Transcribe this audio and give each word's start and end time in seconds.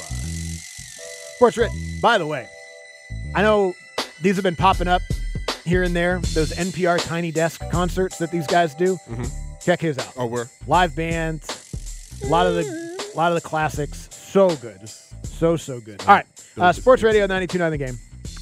subscribe. 0.00 1.36
Sports 1.36 1.56
Writ. 1.56 1.70
By 2.00 2.18
the 2.18 2.26
way, 2.26 2.48
I 3.34 3.42
know 3.42 3.74
these 4.22 4.36
have 4.36 4.42
been 4.44 4.56
popping 4.56 4.88
up 4.88 5.02
here 5.64 5.82
and 5.82 5.94
there. 5.94 6.20
Those 6.34 6.52
NPR 6.52 7.04
Tiny 7.04 7.30
Desk 7.32 7.60
concerts 7.70 8.18
that 8.18 8.30
these 8.30 8.46
guys 8.46 8.74
do. 8.74 8.98
Check 9.62 9.80
his 9.80 9.98
out. 9.98 10.12
Oh, 10.16 10.26
where? 10.26 10.48
Live 10.66 10.94
bands, 10.94 12.20
a 12.22 12.26
lot 12.26 12.46
of 12.46 12.54
the, 12.54 13.08
a 13.14 13.16
lot 13.16 13.32
of 13.32 13.42
the 13.42 13.46
classics. 13.48 14.08
So 14.12 14.54
good, 14.56 14.88
so 14.88 15.56
so 15.56 15.80
good. 15.80 16.00
All 16.02 16.08
right, 16.14 16.26
uh, 16.58 16.72
Sports 16.72 17.02
Radio 17.02 17.26
92.9 17.26 17.70
The 17.70 17.78
Game, 17.78 17.98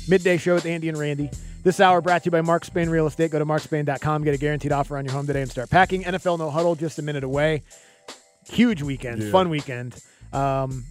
midday 0.08 0.36
show 0.36 0.54
with 0.54 0.66
Andy 0.66 0.88
and 0.88 0.98
Randy. 0.98 1.30
This 1.62 1.78
hour 1.78 2.00
brought 2.00 2.22
to 2.22 2.26
you 2.26 2.30
by 2.32 2.40
Mark 2.40 2.64
Spain 2.64 2.88
Real 2.90 3.06
Estate. 3.06 3.30
Go 3.30 3.38
to 3.38 3.46
markspain.com, 3.46 4.24
get 4.24 4.34
a 4.34 4.38
guaranteed 4.38 4.72
offer 4.72 4.96
on 4.98 5.04
your 5.04 5.14
home 5.14 5.28
today, 5.28 5.42
and 5.42 5.50
start 5.50 5.70
packing. 5.70 6.02
NFL 6.02 6.38
No 6.40 6.50
Huddle 6.50 6.74
just 6.74 6.98
a 6.98 7.02
minute 7.02 7.22
away. 7.22 7.62
Huge 8.50 8.82
weekend, 8.82 9.22
Yeah. 9.22 9.30
fun 9.30 9.48
weekend. 9.48 9.94
Um, 10.32 10.84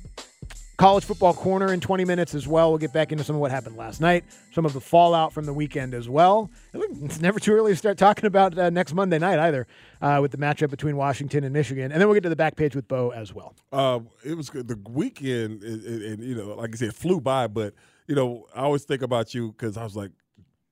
college 0.82 1.06
football 1.06 1.36
corner 1.36 1.72
in 1.72 1.80
20 1.80 2.06
minutes 2.06 2.34
as 2.34 2.48
well. 2.48 2.72
We'll 2.72 2.80
get 2.80 2.92
back 2.92 3.12
into 3.12 3.24
some 3.24 3.36
of 3.36 3.40
what 3.40 3.52
happened 3.52 3.78
last 3.78 4.02
night, 4.02 4.24
some 4.52 4.66
of 4.66 4.74
the 4.74 4.82
fallout 4.82 5.32
from 5.32 5.46
the 5.46 5.54
weekend 5.54 5.94
as 5.94 6.10
well. 6.10 6.50
It's 6.74 7.22
never 7.22 7.40
too 7.40 7.54
early 7.54 7.74
to 7.74 7.76
start 7.76 8.00
talking 8.00 8.26
about 8.26 8.58
uh, 8.58 8.72
next 8.72 8.96
Monday 8.96 9.20
night 9.20 9.38
either, 9.38 9.68
uh, 10.02 10.18
with 10.24 10.32
the 10.32 10.40
matchup 10.40 10.72
between 10.72 10.98
Washington 10.98 11.44
and 11.44 11.54
Michigan, 11.54 11.92
and 11.92 12.02
then 12.02 12.08
we'll 12.08 12.16
get 12.16 12.24
to 12.24 12.30
the 12.30 12.36
back 12.36 12.56
page 12.56 12.76
with 12.76 12.88
Beau 12.88 13.10
as 13.10 13.32
well. 13.32 13.54
Uh, 13.72 14.00
it 14.26 14.34
was 14.34 14.50
good. 14.50 14.68
The 14.68 14.80
weekend, 14.90 15.62
and, 15.62 16.24
you 16.24 16.34
know, 16.34 16.56
like 16.56 16.72
I 16.74 16.78
said, 16.78 16.96
flew 16.96 17.22
by. 17.22 17.46
But 17.46 17.76
you 18.08 18.16
know, 18.16 18.48
I 18.56 18.62
always 18.62 18.84
think 18.84 19.04
about 19.04 19.36
you 19.36 19.52
because 19.52 19.78
I 19.78 19.84
was 19.84 19.96
like, 19.96 20.10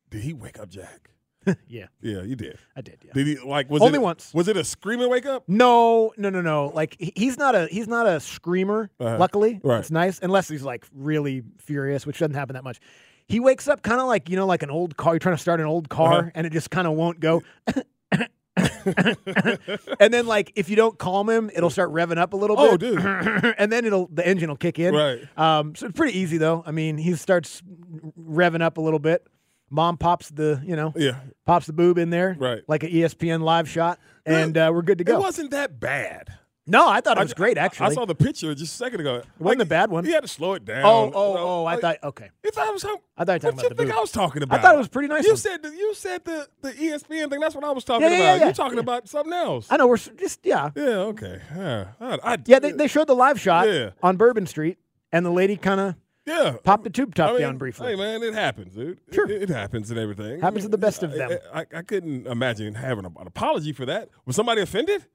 did 0.09 0.23
he 0.23 0.33
wake 0.33 0.57
up 0.59 0.69
Jack? 0.69 1.11
Yeah, 1.67 1.87
Yeah, 2.01 2.21
you 2.23 2.35
did. 2.35 2.57
I 2.75 2.81
did. 2.81 2.99
Yeah. 3.05 3.11
Did 3.13 3.27
he 3.27 3.37
like 3.39 3.69
was 3.69 3.81
Only 3.81 3.97
it, 3.97 4.01
once. 4.01 4.33
Was 4.33 4.47
it 4.47 4.57
a 4.57 4.63
screaming 4.63 5.09
wake 5.09 5.25
up? 5.25 5.43
No, 5.47 6.11
no, 6.17 6.29
no, 6.29 6.41
no. 6.41 6.71
Like 6.73 6.95
he's 6.99 7.37
not 7.37 7.55
a 7.55 7.67
he's 7.67 7.87
not 7.87 8.07
a 8.07 8.19
screamer. 8.19 8.89
Uh-huh. 8.99 9.17
Luckily, 9.17 9.59
Right. 9.63 9.79
it's 9.79 9.91
nice 9.91 10.19
unless 10.21 10.47
he's 10.47 10.63
like 10.63 10.85
really 10.93 11.43
furious, 11.57 12.05
which 12.05 12.19
doesn't 12.19 12.35
happen 12.35 12.53
that 12.55 12.63
much. 12.63 12.79
He 13.27 13.39
wakes 13.39 13.67
up 13.67 13.83
kind 13.83 14.01
of 14.01 14.07
like 14.07 14.29
you 14.29 14.35
know, 14.35 14.45
like 14.47 14.63
an 14.63 14.71
old 14.71 14.97
car. 14.97 15.13
You're 15.13 15.19
trying 15.19 15.35
to 15.35 15.41
start 15.41 15.59
an 15.59 15.65
old 15.67 15.89
car, 15.89 16.19
Uh-huh. 16.19 16.29
and 16.35 16.47
it 16.47 16.53
just 16.53 16.69
kind 16.71 16.87
of 16.87 16.93
won't 16.93 17.19
go. 17.19 17.43
and 19.99 20.13
then, 20.13 20.25
like, 20.27 20.51
if 20.55 20.69
you 20.69 20.75
don't 20.75 20.97
calm 20.97 21.29
him, 21.29 21.49
it'll 21.55 21.69
start 21.69 21.91
revving 21.91 22.17
up 22.17 22.33
a 22.33 22.37
little 22.37 22.55
bit. 22.55 22.65
Oh, 22.71 22.77
dude. 22.77 22.99
and 23.57 23.71
then 23.71 23.85
it'll 23.85 24.07
the 24.11 24.25
engine 24.27 24.49
will 24.49 24.57
kick 24.57 24.79
in. 24.79 24.93
Right. 24.93 25.21
Um, 25.37 25.75
so 25.75 25.87
it's 25.87 25.95
pretty 25.97 26.17
easy 26.17 26.37
though. 26.37 26.63
I 26.65 26.71
mean, 26.71 26.97
he 26.97 27.15
starts 27.15 27.61
revving 28.19 28.61
up 28.61 28.77
a 28.77 28.81
little 28.81 28.99
bit. 28.99 29.25
Mom 29.69 29.97
pops 29.97 30.29
the 30.29 30.61
you 30.65 30.75
know 30.75 30.93
Yeah, 30.95 31.15
pops 31.45 31.65
the 31.67 31.73
boob 31.73 31.97
in 31.97 32.09
there, 32.09 32.35
Right. 32.39 32.61
Like 32.67 32.83
an 32.83 32.89
ESPN 32.91 33.41
live 33.41 33.69
shot, 33.69 33.99
and 34.25 34.57
uh, 34.57 34.71
we're 34.73 34.81
good 34.81 34.97
to 34.99 35.03
go. 35.03 35.15
it 35.15 35.19
wasn't 35.19 35.51
that 35.51 35.79
bad. 35.79 36.29
No, 36.67 36.87
I 36.87 37.01
thought 37.01 37.17
it 37.17 37.21
I- 37.21 37.23
was 37.23 37.33
great. 37.33 37.57
Actually, 37.57 37.87
I 37.87 37.93
saw 37.95 38.05
the 38.05 38.13
picture 38.13 38.53
just 38.53 38.73
a 38.75 38.77
second 38.77 38.99
ago. 38.99 39.15
It 39.15 39.25
wasn't 39.39 39.63
a 39.63 39.65
bad 39.65 39.89
one. 39.89 40.05
He 40.05 40.11
had 40.11 40.21
to 40.21 40.27
slow 40.27 40.53
it 40.53 40.65
down. 40.65 40.83
Oh, 40.85 41.05
you 41.07 41.11
oh, 41.15 41.33
know, 41.33 41.39
oh! 41.39 41.65
I 41.65 41.71
like, 41.73 41.81
thought 41.81 41.97
okay. 42.03 42.29
It's 42.43 42.57
I 42.59 42.69
was. 42.69 42.83
What 42.83 43.01
I 43.17 43.25
thought 43.25 43.41
you 43.41 43.47
were 43.47 43.51
talking 43.53 43.59
you 43.61 43.67
about 43.67 43.77
the 43.77 43.83
think. 43.85 43.97
I 43.97 43.99
was 43.99 44.11
talking 44.11 44.43
about? 44.43 44.59
I 44.59 44.61
thought 44.61 44.75
it 44.75 44.77
was 44.77 44.87
pretty 44.87 45.07
nice 45.07 45.23
You 45.23 45.31
one. 45.31 45.37
said 45.37 45.63
the, 45.63 45.69
you 45.69 45.95
said 45.95 46.23
the 46.25 46.47
the 46.61 46.71
ESPN 46.73 47.31
thing. 47.31 47.39
That's 47.39 47.55
what 47.55 47.63
I 47.63 47.71
was 47.71 47.83
talking 47.83 48.03
Yeah, 48.03 48.09
yeah, 48.09 48.17
about. 48.33 48.37
yeah. 48.39 48.43
You're 48.45 48.53
talking 48.53 48.77
about 48.77 49.09
something 49.09 49.33
else. 49.33 49.65
I 49.71 49.77
know 49.77 49.87
we're 49.87 49.97
just 49.97 50.41
yeah, 50.45 50.69
yeah. 50.75 50.83
Okay. 50.83 51.41
Yeah. 51.55 51.85
I, 51.99 52.19
I- 52.23 52.37
yeah. 52.45 52.59
They, 52.59 52.71
they 52.73 52.87
showed 52.87 53.07
the 53.07 53.15
live 53.15 53.39
shot 53.39 53.67
on 54.03 54.17
Bourbon 54.17 54.45
Street, 54.45 54.77
and 55.11 55.25
the 55.25 55.31
lady 55.31 55.57
kind 55.57 55.79
of 55.79 55.95
yeah. 56.29 56.55
pop 56.63 56.83
the 56.83 56.89
tube 56.89 57.15
top 57.15 57.29
I 57.29 57.33
mean, 57.33 57.41
down 57.41 57.57
briefly. 57.57 57.87
Hey 57.91 57.95
man, 57.95 58.21
it 58.23 58.33
happens, 58.33 58.75
dude. 58.75 58.99
It- 59.07 59.15
Sure. 59.15 59.29
it, 59.29 59.43
it 59.43 59.49
happens 59.49 59.89
and 59.89 59.99
everything. 59.99 60.39
Happens 60.41 60.63
to 60.63 60.69
the 60.69 60.77
best 60.77 61.03
of 61.03 61.11
them. 61.11 61.37
I, 61.53 61.61
I, 61.61 61.65
I 61.77 61.81
couldn't 61.81 62.27
imagine 62.27 62.75
having 62.75 63.05
a, 63.05 63.09
an 63.19 63.27
apology 63.27 63.73
for 63.73 63.85
that. 63.87 64.09
Was 64.25 64.35
somebody 64.35 64.61
offended? 64.61 65.05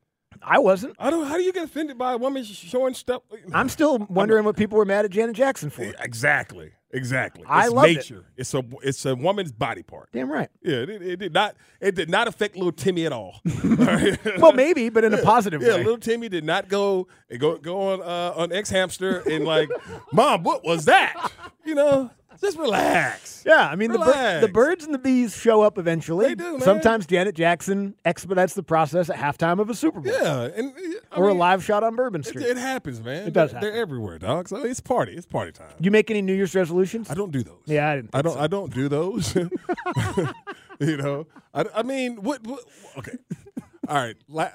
I 0.43 0.59
wasn't. 0.59 0.97
I 0.99 1.11
don't. 1.11 1.27
How 1.27 1.37
do 1.37 1.43
you 1.45 1.53
get 1.53 1.65
offended 1.65 1.97
by 1.97 2.13
a 2.13 2.17
woman 2.17 2.43
showing 2.43 2.93
stuff? 2.95 3.23
I'm 3.53 3.69
still 3.69 3.99
wondering 4.11 4.45
what 4.45 4.57
people 4.57 4.77
were 4.77 4.85
mad 4.85 5.05
at 5.05 5.13
Janet 5.13 5.37
Jackson 5.37 5.71
for. 5.71 5.83
exactly. 6.01 6.73
Exactly. 6.95 7.45
I 7.47 7.65
it's 7.65 7.73
loved 7.75 7.89
it. 7.91 7.97
nature. 7.97 8.25
It's 8.37 8.55
a 8.55 8.63
it's 8.83 9.05
a 9.05 9.15
woman's 9.17 9.53
body 9.53 9.83
part. 9.83 10.09
Damn 10.13 10.31
right. 10.31 10.49
Yeah, 10.63 10.77
it, 10.77 10.89
it 10.91 11.17
did 11.19 11.35
not 11.35 11.57
it 11.81 11.95
did 11.95 12.09
not 12.09 12.29
affect 12.29 12.57
little 12.57 12.73
Timmy 12.73 13.05
at 13.05 13.13
all. 13.13 13.41
Well, 14.39 14.53
maybe, 14.53 14.89
but 14.89 15.05
in 15.05 15.13
a 15.13 15.19
positive 15.23 15.61
Yeah, 15.61 15.69
way. 15.69 15.75
Yeah, 15.79 15.85
little 15.85 15.99
Timmy 15.99 16.29
did 16.29 16.45
not 16.45 16.69
go 16.69 17.09
go 17.39 17.59
go 17.59 17.93
on 17.93 18.01
uh, 18.03 18.33
on 18.37 18.53
X 18.53 18.71
Hamster 18.71 19.23
and 19.29 19.45
like, 19.45 19.69
Mom, 20.13 20.43
what 20.45 20.65
was 20.65 20.85
that? 20.87 21.31
You 21.65 21.75
know, 21.75 22.11
just 22.41 22.59
relax. 22.59 23.43
Yeah, 23.47 23.69
I 23.69 23.77
mean 23.77 23.93
the, 23.93 23.99
bir- 23.99 24.41
the 24.41 24.49
birds 24.49 24.85
and 24.85 24.95
the 24.95 24.99
bees 24.99 25.37
show 25.37 25.63
up 25.63 25.79
eventually. 25.79 26.29
They 26.29 26.35
do, 26.35 26.53
man. 26.53 26.61
Sometimes 26.61 27.07
Janet 27.07 27.35
Jackson 27.35 27.95
expedites 28.05 28.55
the 28.55 28.63
process 28.63 29.11
at 29.11 29.17
halftime 29.17 29.61
of 29.61 29.69
a 29.71 29.75
Super 29.75 30.01
Bowl 30.01 30.13
Yeah, 30.13 30.49
and 30.55 30.73
I 31.13 31.17
or 31.17 31.29
a 31.29 31.35
live 31.35 31.63
shot 31.63 31.83
on 31.85 31.95
Bourbon 31.97 32.23
Street. 32.23 32.47
it 32.47 32.57
happens, 32.57 33.03
man. 33.03 33.27
It 33.27 33.33
does 33.33 33.51
They're, 33.51 33.61
happen. 33.61 33.73
they're 33.75 33.83
everywhere, 33.83 34.19
dog. 34.19 34.49
So 34.49 34.57
it's 34.65 34.81
party. 34.81 35.13
It's 35.13 35.27
party 35.27 35.53
time. 35.53 35.73
you 35.81 35.91
make 35.91 36.11
any 36.11 36.23
New 36.23 36.35
Year's 36.35 36.55
resolutions? 36.55 37.11
I 37.11 37.15
don't 37.15 37.31
do 37.33 37.43
those. 37.43 37.63
Yeah, 37.67 37.91
I 37.91 37.97
didn't. 37.97 38.11
I 38.15 38.23
don't. 38.23 38.35
so. 38.35 38.41
I 38.41 38.47
don't 38.47 38.73
do 38.75 38.89
those. 38.89 39.35
you 40.81 40.97
know. 40.97 41.27
I, 41.53 41.65
I 41.77 41.83
mean, 41.83 42.17
what, 42.23 42.47
what? 42.47 42.61
Okay. 42.99 43.17
All 43.89 43.97
right. 43.97 44.17
La, 44.29 44.49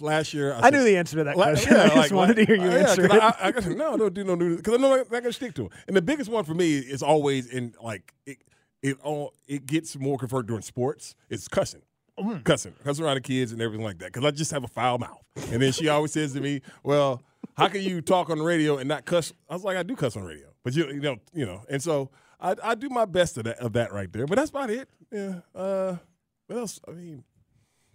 last 0.00 0.32
year, 0.34 0.54
I, 0.54 0.58
I 0.58 0.60
said- 0.62 0.72
knew 0.74 0.84
the 0.84 0.96
answer 0.96 1.16
to 1.18 1.24
that 1.24 1.34
question. 1.34 1.74
yeah, 1.74 1.82
I 1.82 1.86
just 1.86 1.96
like, 1.96 2.12
wanted 2.12 2.36
to 2.36 2.44
hear 2.44 2.56
you 2.56 2.62
uh, 2.62 2.74
yeah, 2.74 2.88
answer 2.88 3.04
it. 3.04 3.12
I, 3.12 3.16
I, 3.18 3.32
I, 3.48 3.68
no, 3.74 3.94
I 3.94 3.96
don't 3.96 4.14
do 4.14 4.24
no 4.24 4.34
new 4.34 4.56
because 4.56 4.74
I 4.74 4.76
know 4.76 4.92
I'm 4.92 4.98
not 4.98 5.10
gonna 5.10 5.32
stick 5.32 5.54
to 5.54 5.66
it. 5.66 5.72
And 5.86 5.96
the 5.96 6.02
biggest 6.02 6.30
one 6.30 6.44
for 6.44 6.54
me 6.54 6.76
is 6.78 7.02
always 7.02 7.46
in 7.46 7.74
like 7.82 8.14
it. 8.26 8.38
It 8.82 8.96
all 9.02 9.34
it 9.46 9.66
gets 9.66 9.96
more 9.98 10.18
converted 10.18 10.46
during 10.48 10.62
sports. 10.62 11.14
It's 11.28 11.48
cussing. 11.48 11.82
Mm. 12.18 12.44
Cussing, 12.44 12.74
cussing 12.84 13.04
around 13.04 13.14
the 13.14 13.20
kids 13.20 13.52
and 13.52 13.62
everything 13.62 13.84
like 13.84 13.98
that. 13.98 14.12
Because 14.12 14.24
I 14.24 14.30
just 14.32 14.50
have 14.50 14.64
a 14.64 14.68
foul 14.68 14.98
mouth. 14.98 15.22
And 15.52 15.62
then 15.62 15.72
she 15.72 15.88
always 15.88 16.12
says 16.12 16.32
to 16.32 16.40
me, 16.40 16.62
"Well, 16.82 17.22
how 17.56 17.68
can 17.68 17.82
you 17.82 18.00
talk 18.00 18.28
on 18.30 18.38
the 18.38 18.44
radio 18.44 18.78
and 18.78 18.88
not 18.88 19.04
cuss?" 19.04 19.32
I 19.48 19.54
was 19.54 19.64
like, 19.64 19.76
"I 19.76 19.82
do 19.84 19.94
cuss 19.94 20.16
on 20.16 20.24
radio, 20.24 20.48
but 20.64 20.74
you, 20.74 20.86
you 20.88 21.00
know, 21.00 21.16
you 21.32 21.46
know." 21.46 21.62
And 21.70 21.82
so 21.82 22.10
I, 22.40 22.56
I 22.62 22.74
do 22.74 22.88
my 22.88 23.04
best 23.04 23.36
of 23.38 23.44
that, 23.44 23.58
of 23.58 23.72
that 23.74 23.92
right 23.92 24.12
there. 24.12 24.26
But 24.26 24.36
that's 24.36 24.50
about 24.50 24.70
it. 24.70 24.88
Yeah. 25.12 25.40
Uh, 25.54 25.96
what 26.46 26.58
else? 26.58 26.80
I 26.88 26.92
mean, 26.92 27.22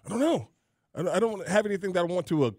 I 0.05 0.09
don't 0.09 0.19
know. 0.19 0.47
I 0.95 1.19
don't, 1.19 1.47
have 1.47 1.65
anything 1.65 1.93
that 1.93 2.01
I 2.01 2.03
want 2.03 2.27
to. 2.27 2.43
Uh, 2.45 2.51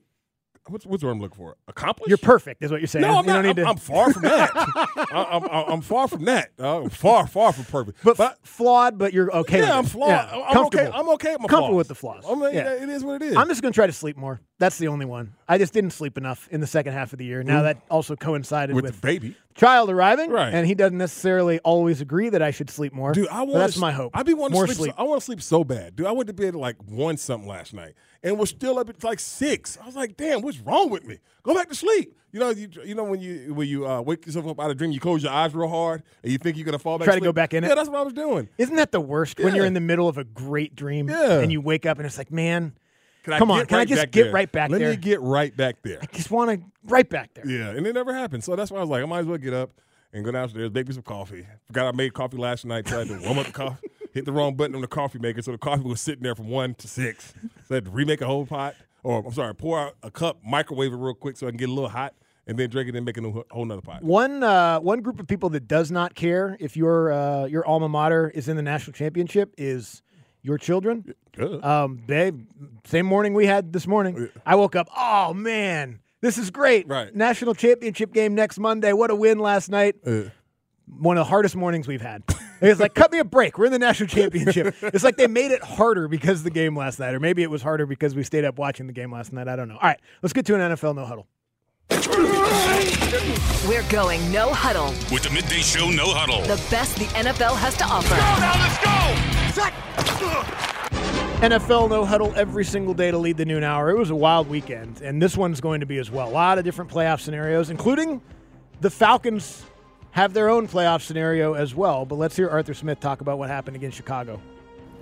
what's 0.69 0.87
what's 0.87 1.05
what 1.05 1.11
I'm 1.11 1.21
looking 1.21 1.37
for? 1.37 1.57
Accomplish? 1.69 2.09
You're 2.09 2.19
perfect, 2.19 2.63
is 2.65 2.71
what 2.71 2.81
you're 2.81 2.87
saying. 2.89 3.03
No, 3.03 3.17
I'm 3.19 3.25
you 3.25 3.33
not. 3.33 3.43
don't 3.43 3.57
need 3.57 3.59
I'm, 3.61 3.65
to. 3.65 3.71
I'm 3.71 3.77
far 3.77 4.13
from 4.13 4.23
that. 4.23 4.51
I, 4.57 5.27
I'm, 5.31 5.45
I'm, 5.45 5.73
I'm 5.75 5.81
far 5.83 6.09
from 6.09 6.25
that. 6.25 6.51
I'm 6.59 6.91
far, 6.91 7.27
far 7.27 7.53
from 7.53 7.65
perfect. 7.65 7.99
but, 8.03 8.19
f- 8.21 8.39
flawed, 8.43 8.99
but 8.99 9.13
you're 9.13 9.31
okay. 9.37 9.61
with 9.61 9.69
yeah, 9.69 9.79
I'm 9.79 9.85
flawed. 9.85 10.09
Yeah, 10.09 10.45
I'm 10.49 10.67
okay. 10.67 10.91
I'm 10.93 11.09
okay 11.11 11.33
with 11.33 11.41
my 11.43 11.49
Comfortable 11.49 11.69
flaws. 11.69 11.77
with 11.77 11.89
the 11.89 11.95
flaws. 11.95 12.25
I 12.29 12.35
mean, 12.35 12.55
Yeah. 12.55 12.73
it 12.83 12.89
is 12.89 13.05
what 13.05 13.23
it 13.23 13.27
is. 13.29 13.37
I'm 13.37 13.49
just 13.49 13.63
going 13.63 13.73
to 13.73 13.77
try 13.77 13.87
to 13.87 13.93
sleep 13.93 14.17
more. 14.17 14.41
That's 14.61 14.79
the 14.79 14.87
only 14.87 15.05
one. 15.05 15.35
I 15.49 15.59
just 15.59 15.73
didn't 15.73 15.91
sleep 15.91 16.17
enough 16.17 16.49
in 16.51 16.61
the 16.61 16.67
second 16.67 16.93
half 16.93 17.13
of 17.13 17.19
the 17.19 17.25
year. 17.25 17.43
Now 17.43 17.63
that 17.63 17.79
also 17.91 18.15
coincided 18.15 18.77
with 18.77 18.85
with, 18.85 19.01
the 19.01 19.07
baby. 19.07 19.37
child 19.57 19.91
arriving, 19.91 20.31
Right. 20.31 20.55
and 20.55 20.65
he 20.65 20.75
doesn't 20.77 20.97
necessarily 20.97 21.59
always 21.61 22.01
agree 22.01 22.29
that 22.29 22.41
I 22.41 22.53
should 22.53 22.71
sleep 22.71 22.93
more. 22.93 23.11
Dude, 23.13 23.27
I 23.29 23.43
want. 23.43 23.55
that's 23.55 23.77
my 23.79 23.91
hope. 23.91 24.13
I 24.17 24.23
be 24.23 24.33
wanting 24.33 24.55
more 24.55 24.67
to 24.69 24.73
sleep. 24.75 24.93
sleep. 24.93 24.95
I 24.97 25.03
want 25.03 25.21
to 25.21 25.25
sleep 25.25 25.43
so 25.43 25.65
bad, 25.65 25.97
dude. 25.97 26.07
I 26.07 26.13
went 26.13 26.29
to 26.29 26.33
bed 26.33 26.49
at 26.49 26.55
like 26.55 26.77
one 26.87 27.17
something 27.17 27.49
last 27.49 27.75
night, 27.75 27.95
and 28.23 28.39
was 28.39 28.51
still 28.51 28.79
up 28.79 28.89
at 28.89 29.03
like 29.03 29.19
six. 29.19 29.77
I 29.83 29.87
was 29.87 29.97
like, 29.97 30.17
damn, 30.17 30.41
what's 30.41 30.61
wrong 30.61 30.89
with 30.89 31.05
me? 31.05 31.19
Go 31.43 31.53
back 31.53 31.69
to 31.69 31.75
sleep. 31.75 32.17
You 32.31 32.39
know, 32.41 32.51
you 32.51 32.69
you 32.85 32.95
know 32.95 33.05
when 33.05 33.21
you 33.21 33.55
when 33.55 33.67
you 33.67 33.89
uh, 33.89 34.03
wake 34.03 34.25
yourself 34.25 34.47
up 34.47 34.61
out 34.61 34.67
of 34.67 34.71
a 34.73 34.75
dream, 34.77 34.93
you 34.93 35.01
close 35.01 35.25
your 35.25 35.33
eyes 35.33 35.53
real 35.53 35.69
hard, 35.69 36.05
and 36.23 36.31
you 36.31 36.39
think 36.39 36.57
you're 36.57 36.65
gonna 36.65 36.79
fall 36.79 36.99
back. 36.99 37.07
Try 37.07 37.15
to 37.15 37.19
asleep. 37.19 37.29
go 37.29 37.33
back 37.33 37.55
in 37.55 37.65
it? 37.65 37.69
Yeah, 37.69 37.75
that's 37.75 37.89
what 37.89 37.99
I 37.99 38.03
was 38.03 38.13
doing. 38.15 38.49
Isn't 38.57 38.77
that 38.77 38.93
the 38.93 39.01
worst 39.01 39.41
when 39.41 39.57
you're 39.57 39.67
in 39.67 39.75
the 39.75 39.81
middle 39.81 40.09
of 40.09 40.17
a 40.17 40.25
great 40.25 40.77
dream 40.77 41.09
Yeah. 41.09 41.41
and 41.41 41.51
you 41.51 41.61
wake 41.61 41.87
up 41.87 41.99
and 41.99 42.07
it's 42.07 42.19
like, 42.19 42.31
man, 42.33 42.73
Can 43.25 43.39
Come 43.39 43.51
I 43.51 43.55
on, 43.55 43.61
get 43.61 43.69
can 43.69 43.79
I 43.79 43.85
just 43.87 44.11
get 44.11 44.25
there? 44.25 44.33
right 44.33 44.53
back 44.53 44.71
Let 44.71 44.79
there? 44.79 44.91
Let 44.91 44.99
me 44.99 45.03
get 45.03 45.21
right 45.23 45.57
back 45.57 45.77
there. 45.83 45.99
I 46.03 46.07
just 46.13 46.31
want 46.31 46.51
to 46.51 46.67
right 46.85 47.09
back 47.09 47.33
there. 47.35 47.47
Yeah, 47.47 47.71
and 47.71 47.87
it 47.87 47.95
never 47.95 48.13
happened. 48.15 48.45
So 48.45 48.55
that's 48.55 48.71
why 48.71 48.79
I 48.79 48.81
was 48.83 48.91
like, 48.91 49.03
I 49.03 49.07
might 49.07 49.21
as 49.21 49.27
well 49.27 49.39
get 49.39 49.55
up 49.55 49.71
and 50.13 50.25
go 50.25 50.31
downstairs, 50.31 50.71
make 50.73 50.87
me 50.87 50.93
some 50.95 51.03
coffee. 51.03 51.47
Forgot 51.67 51.95
I 51.95 51.97
made 51.97 52.13
coffee 52.13 52.37
last 52.37 52.65
night, 52.67 52.85
tried 52.87 53.09
to 53.09 53.19
warm 53.25 53.39
up 53.39 53.47
the 53.47 53.53
coffee, 53.53 53.89
hit 54.13 54.27
the 54.27 54.33
wrong 54.33 54.55
button 54.57 54.75
on 54.75 54.83
the 54.83 54.87
coffee 54.87 55.19
maker, 55.19 55.41
so 55.41 55.53
the 55.53 55.59
coffee 55.59 55.83
was 55.83 56.01
sitting 56.03 56.23
there 56.23 56.35
from 56.35 56.49
one 56.51 56.75
to 56.75 56.87
six. 56.87 57.33
So 57.67 57.75
I 57.75 57.75
had 57.77 57.87
to 57.87 57.91
remake 57.91 58.21
a 58.21 58.27
whole 58.27 58.45
pot, 58.45 58.75
or 59.03 59.25
I'm 59.27 59.33
sorry, 59.33 59.55
pour 59.55 59.79
out 59.81 59.97
a 60.03 60.11
cup, 60.11 60.39
microwave 60.47 60.93
it 60.93 60.97
real 60.97 61.15
quick 61.15 61.37
so 61.39 61.47
I 61.47 61.51
can 61.51 61.57
get 61.57 61.71
a 61.71 61.73
little 61.73 61.89
hot, 61.89 62.15
and 62.47 62.59
then 62.59 62.69
drink 62.69 62.91
it 62.91 62.95
and 62.95 63.07
make 63.07 63.17
a 63.17 63.23
new, 63.23 63.43
whole 63.51 63.65
nother 63.65 63.81
pot. 63.81 64.03
One 64.03 64.43
uh, 64.43 64.81
one 64.81 65.01
group 65.01 65.19
of 65.19 65.27
people 65.27 65.49
that 65.51 65.67
does 65.67 65.91
not 65.91 66.15
care 66.15 66.59
if 66.61 66.77
your 66.77 67.11
uh, 67.11 67.47
your 67.47 67.67
alma 67.67 67.89
mater 67.89 68.29
is 68.35 68.49
in 68.49 68.57
the 68.57 68.63
national 68.63 68.93
championship 68.93 69.55
is 69.57 70.03
your 70.45 70.59
children. 70.59 71.15
Good. 71.37 71.65
Um, 71.65 71.97
babe, 72.07 72.47
same 72.85 73.07
morning 73.07 73.35
we 73.35 73.47
had 73.47 73.73
this 73.73 73.89
morning. 73.89 74.29
I 74.47 74.55
woke 74.55 74.77
up. 74.77 74.89
Oh 74.97 75.35
man, 75.35 75.99
this 76.21 76.39
is 76.39 76.51
great! 76.53 76.87
Right. 76.87 77.13
National 77.13 77.55
championship 77.55 78.13
game 78.13 78.37
next 78.37 78.59
Monday. 78.61 78.93
What 78.93 79.11
a 79.11 79.17
win 79.17 79.41
last 79.41 79.69
night. 79.71 79.97
Uh, 80.07 80.25
One 80.87 81.17
of 81.17 81.23
the 81.25 81.29
hardest 81.31 81.57
mornings 81.57 81.89
we've 81.89 82.03
had. 82.03 82.23
It's 82.61 82.79
like, 82.81 82.95
cut 82.95 83.11
me 83.11 83.19
a 83.19 83.25
break. 83.25 83.59
We're 83.59 83.67
in 83.67 83.73
the 83.73 83.79
national 83.79 84.09
championship. 84.09 84.77
it's 84.83 85.03
like 85.05 85.17
they 85.17 85.27
made 85.27 85.51
it 85.51 85.63
harder 85.63 86.09
because 86.09 86.39
of 86.41 86.45
the 86.45 86.51
game 86.51 86.77
last 86.77 86.99
night, 87.01 87.15
or 87.15 87.21
maybe 87.21 87.43
it 87.43 87.51
was 87.51 87.63
harder 87.63 87.85
because 87.85 88.15
we 88.15 88.23
stayed 88.23 88.45
up 88.45 88.59
watching 88.59 88.87
the 88.87 88.93
game 88.93 89.13
last 89.13 89.33
night. 89.33 89.49
I 89.49 89.57
don't 89.57 89.69
know. 89.69 89.75
All 89.75 89.89
right, 89.89 90.01
let's 90.23 90.33
get 90.33 90.47
to 90.47 90.55
an 90.55 90.61
NFL 90.73 90.95
no 90.95 91.05
huddle. 91.05 91.27
We're 93.69 93.83
going 93.91 94.31
no 94.33 94.53
huddle. 94.53 94.89
With 95.13 95.25
the 95.25 95.31
midday 95.31 95.61
show, 95.61 95.91
no 95.91 96.07
huddle. 96.09 96.43
The 96.43 96.63
best 96.71 96.97
the 96.97 97.07
NFL 97.07 97.57
has 97.57 97.77
to 97.79 97.85
offer. 97.85 98.15
NFL 101.45 101.89
no 101.89 102.05
huddle 102.05 102.33
every 102.35 102.65
single 102.65 102.93
day 102.93 103.11
to 103.13 103.19
lead 103.19 103.37
the 103.37 103.45
noon 103.45 103.63
hour. 103.63 103.91
It 103.91 103.97
was 103.97 104.11
a 104.11 104.15
wild 104.17 104.49
weekend, 104.49 105.01
and 105.01 105.23
this 105.23 105.37
one's 105.37 105.61
going 105.61 105.79
to 105.81 105.87
be 105.87 105.99
as 105.99 106.11
well. 106.11 106.29
A 106.29 106.31
lot 106.31 106.59
of 106.59 106.65
different 106.65 106.91
playoff 106.91 107.21
scenarios, 107.21 107.71
including 107.71 108.21
the 108.81 108.91
Falcons 108.91 109.65
have 110.11 110.33
their 110.33 110.49
own 110.49 110.67
playoff 110.67 111.03
scenario 111.03 111.55
as 111.55 111.75
well. 111.75 112.05
But 112.05 112.17
let's 112.17 112.35
hear 112.35 112.49
Arthur 112.49 112.75
Smith 112.75 112.99
talk 112.99 113.21
about 113.21 113.39
what 113.39 113.49
happened 113.49 113.77
against 113.77 113.97
Chicago. 113.97 114.41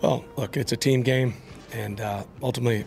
Well, 0.03 0.25
look, 0.37 0.57
it's 0.59 0.73
a 0.73 0.77
team 0.77 1.03
game, 1.03 1.35
and 1.73 2.01
uh, 2.01 2.25
ultimately, 2.43 2.85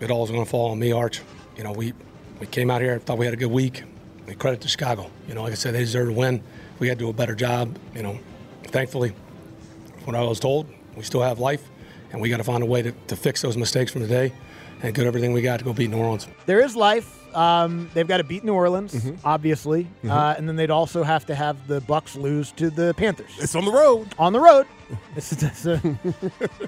it 0.00 0.10
all 0.10 0.24
is 0.24 0.30
going 0.30 0.44
to 0.44 0.50
fall 0.50 0.72
on 0.72 0.78
me, 0.78 0.92
Arch. 0.92 1.22
You 1.56 1.64
know, 1.64 1.72
we 1.72 1.94
we 2.38 2.46
came 2.46 2.70
out 2.70 2.82
here, 2.82 2.98
thought 2.98 3.16
we 3.16 3.24
had 3.24 3.34
a 3.34 3.38
good 3.38 3.50
week. 3.50 3.84
We 4.26 4.34
credit 4.34 4.60
to 4.62 4.68
Chicago. 4.68 5.10
You 5.28 5.34
know, 5.34 5.42
like 5.42 5.52
I 5.52 5.54
said, 5.56 5.74
they 5.74 5.80
deserve 5.80 6.08
to 6.08 6.14
win. 6.14 6.42
We 6.80 6.88
had 6.88 6.98
to 6.98 7.04
do 7.06 7.08
a 7.08 7.14
better 7.14 7.34
job. 7.34 7.78
You 7.94 8.02
know, 8.02 8.18
thankfully, 8.64 9.14
what 10.04 10.16
I 10.16 10.22
was 10.22 10.40
told, 10.40 10.66
we 10.96 11.02
still 11.02 11.22
have 11.22 11.38
life, 11.38 11.68
and 12.12 12.20
we 12.20 12.28
got 12.28 12.38
to 12.38 12.44
find 12.44 12.62
a 12.62 12.66
way 12.66 12.82
to, 12.82 12.92
to 13.08 13.16
fix 13.16 13.42
those 13.42 13.56
mistakes 13.56 13.92
from 13.92 14.02
today 14.02 14.32
and 14.82 14.94
get 14.94 15.06
everything 15.06 15.32
we 15.32 15.42
got 15.42 15.58
to 15.58 15.64
go 15.64 15.72
beat 15.72 15.90
New 15.90 15.98
Orleans. 15.98 16.26
There 16.46 16.60
is 16.60 16.74
life. 16.76 17.18
Um, 17.36 17.88
they've 17.94 18.06
got 18.06 18.18
to 18.18 18.24
beat 18.24 18.44
New 18.44 18.52
Orleans, 18.52 18.94
obviously, 19.24 19.86
Uh, 20.06 20.34
and 20.36 20.46
then 20.46 20.56
they'd 20.56 20.70
also 20.70 21.02
have 21.02 21.24
to 21.26 21.34
have 21.34 21.66
the 21.66 21.80
Bucks 21.80 22.14
lose 22.14 22.52
to 22.52 22.68
the 22.68 22.92
Panthers 22.94 23.30
It's 23.40 23.54
on 23.54 23.64
the 23.64 23.72
road. 23.72 24.08
on 24.18 24.32
the 24.32 24.40
road. 24.40 24.66
It's, 25.16 25.32
it's 25.42 25.64
a- 25.64 25.78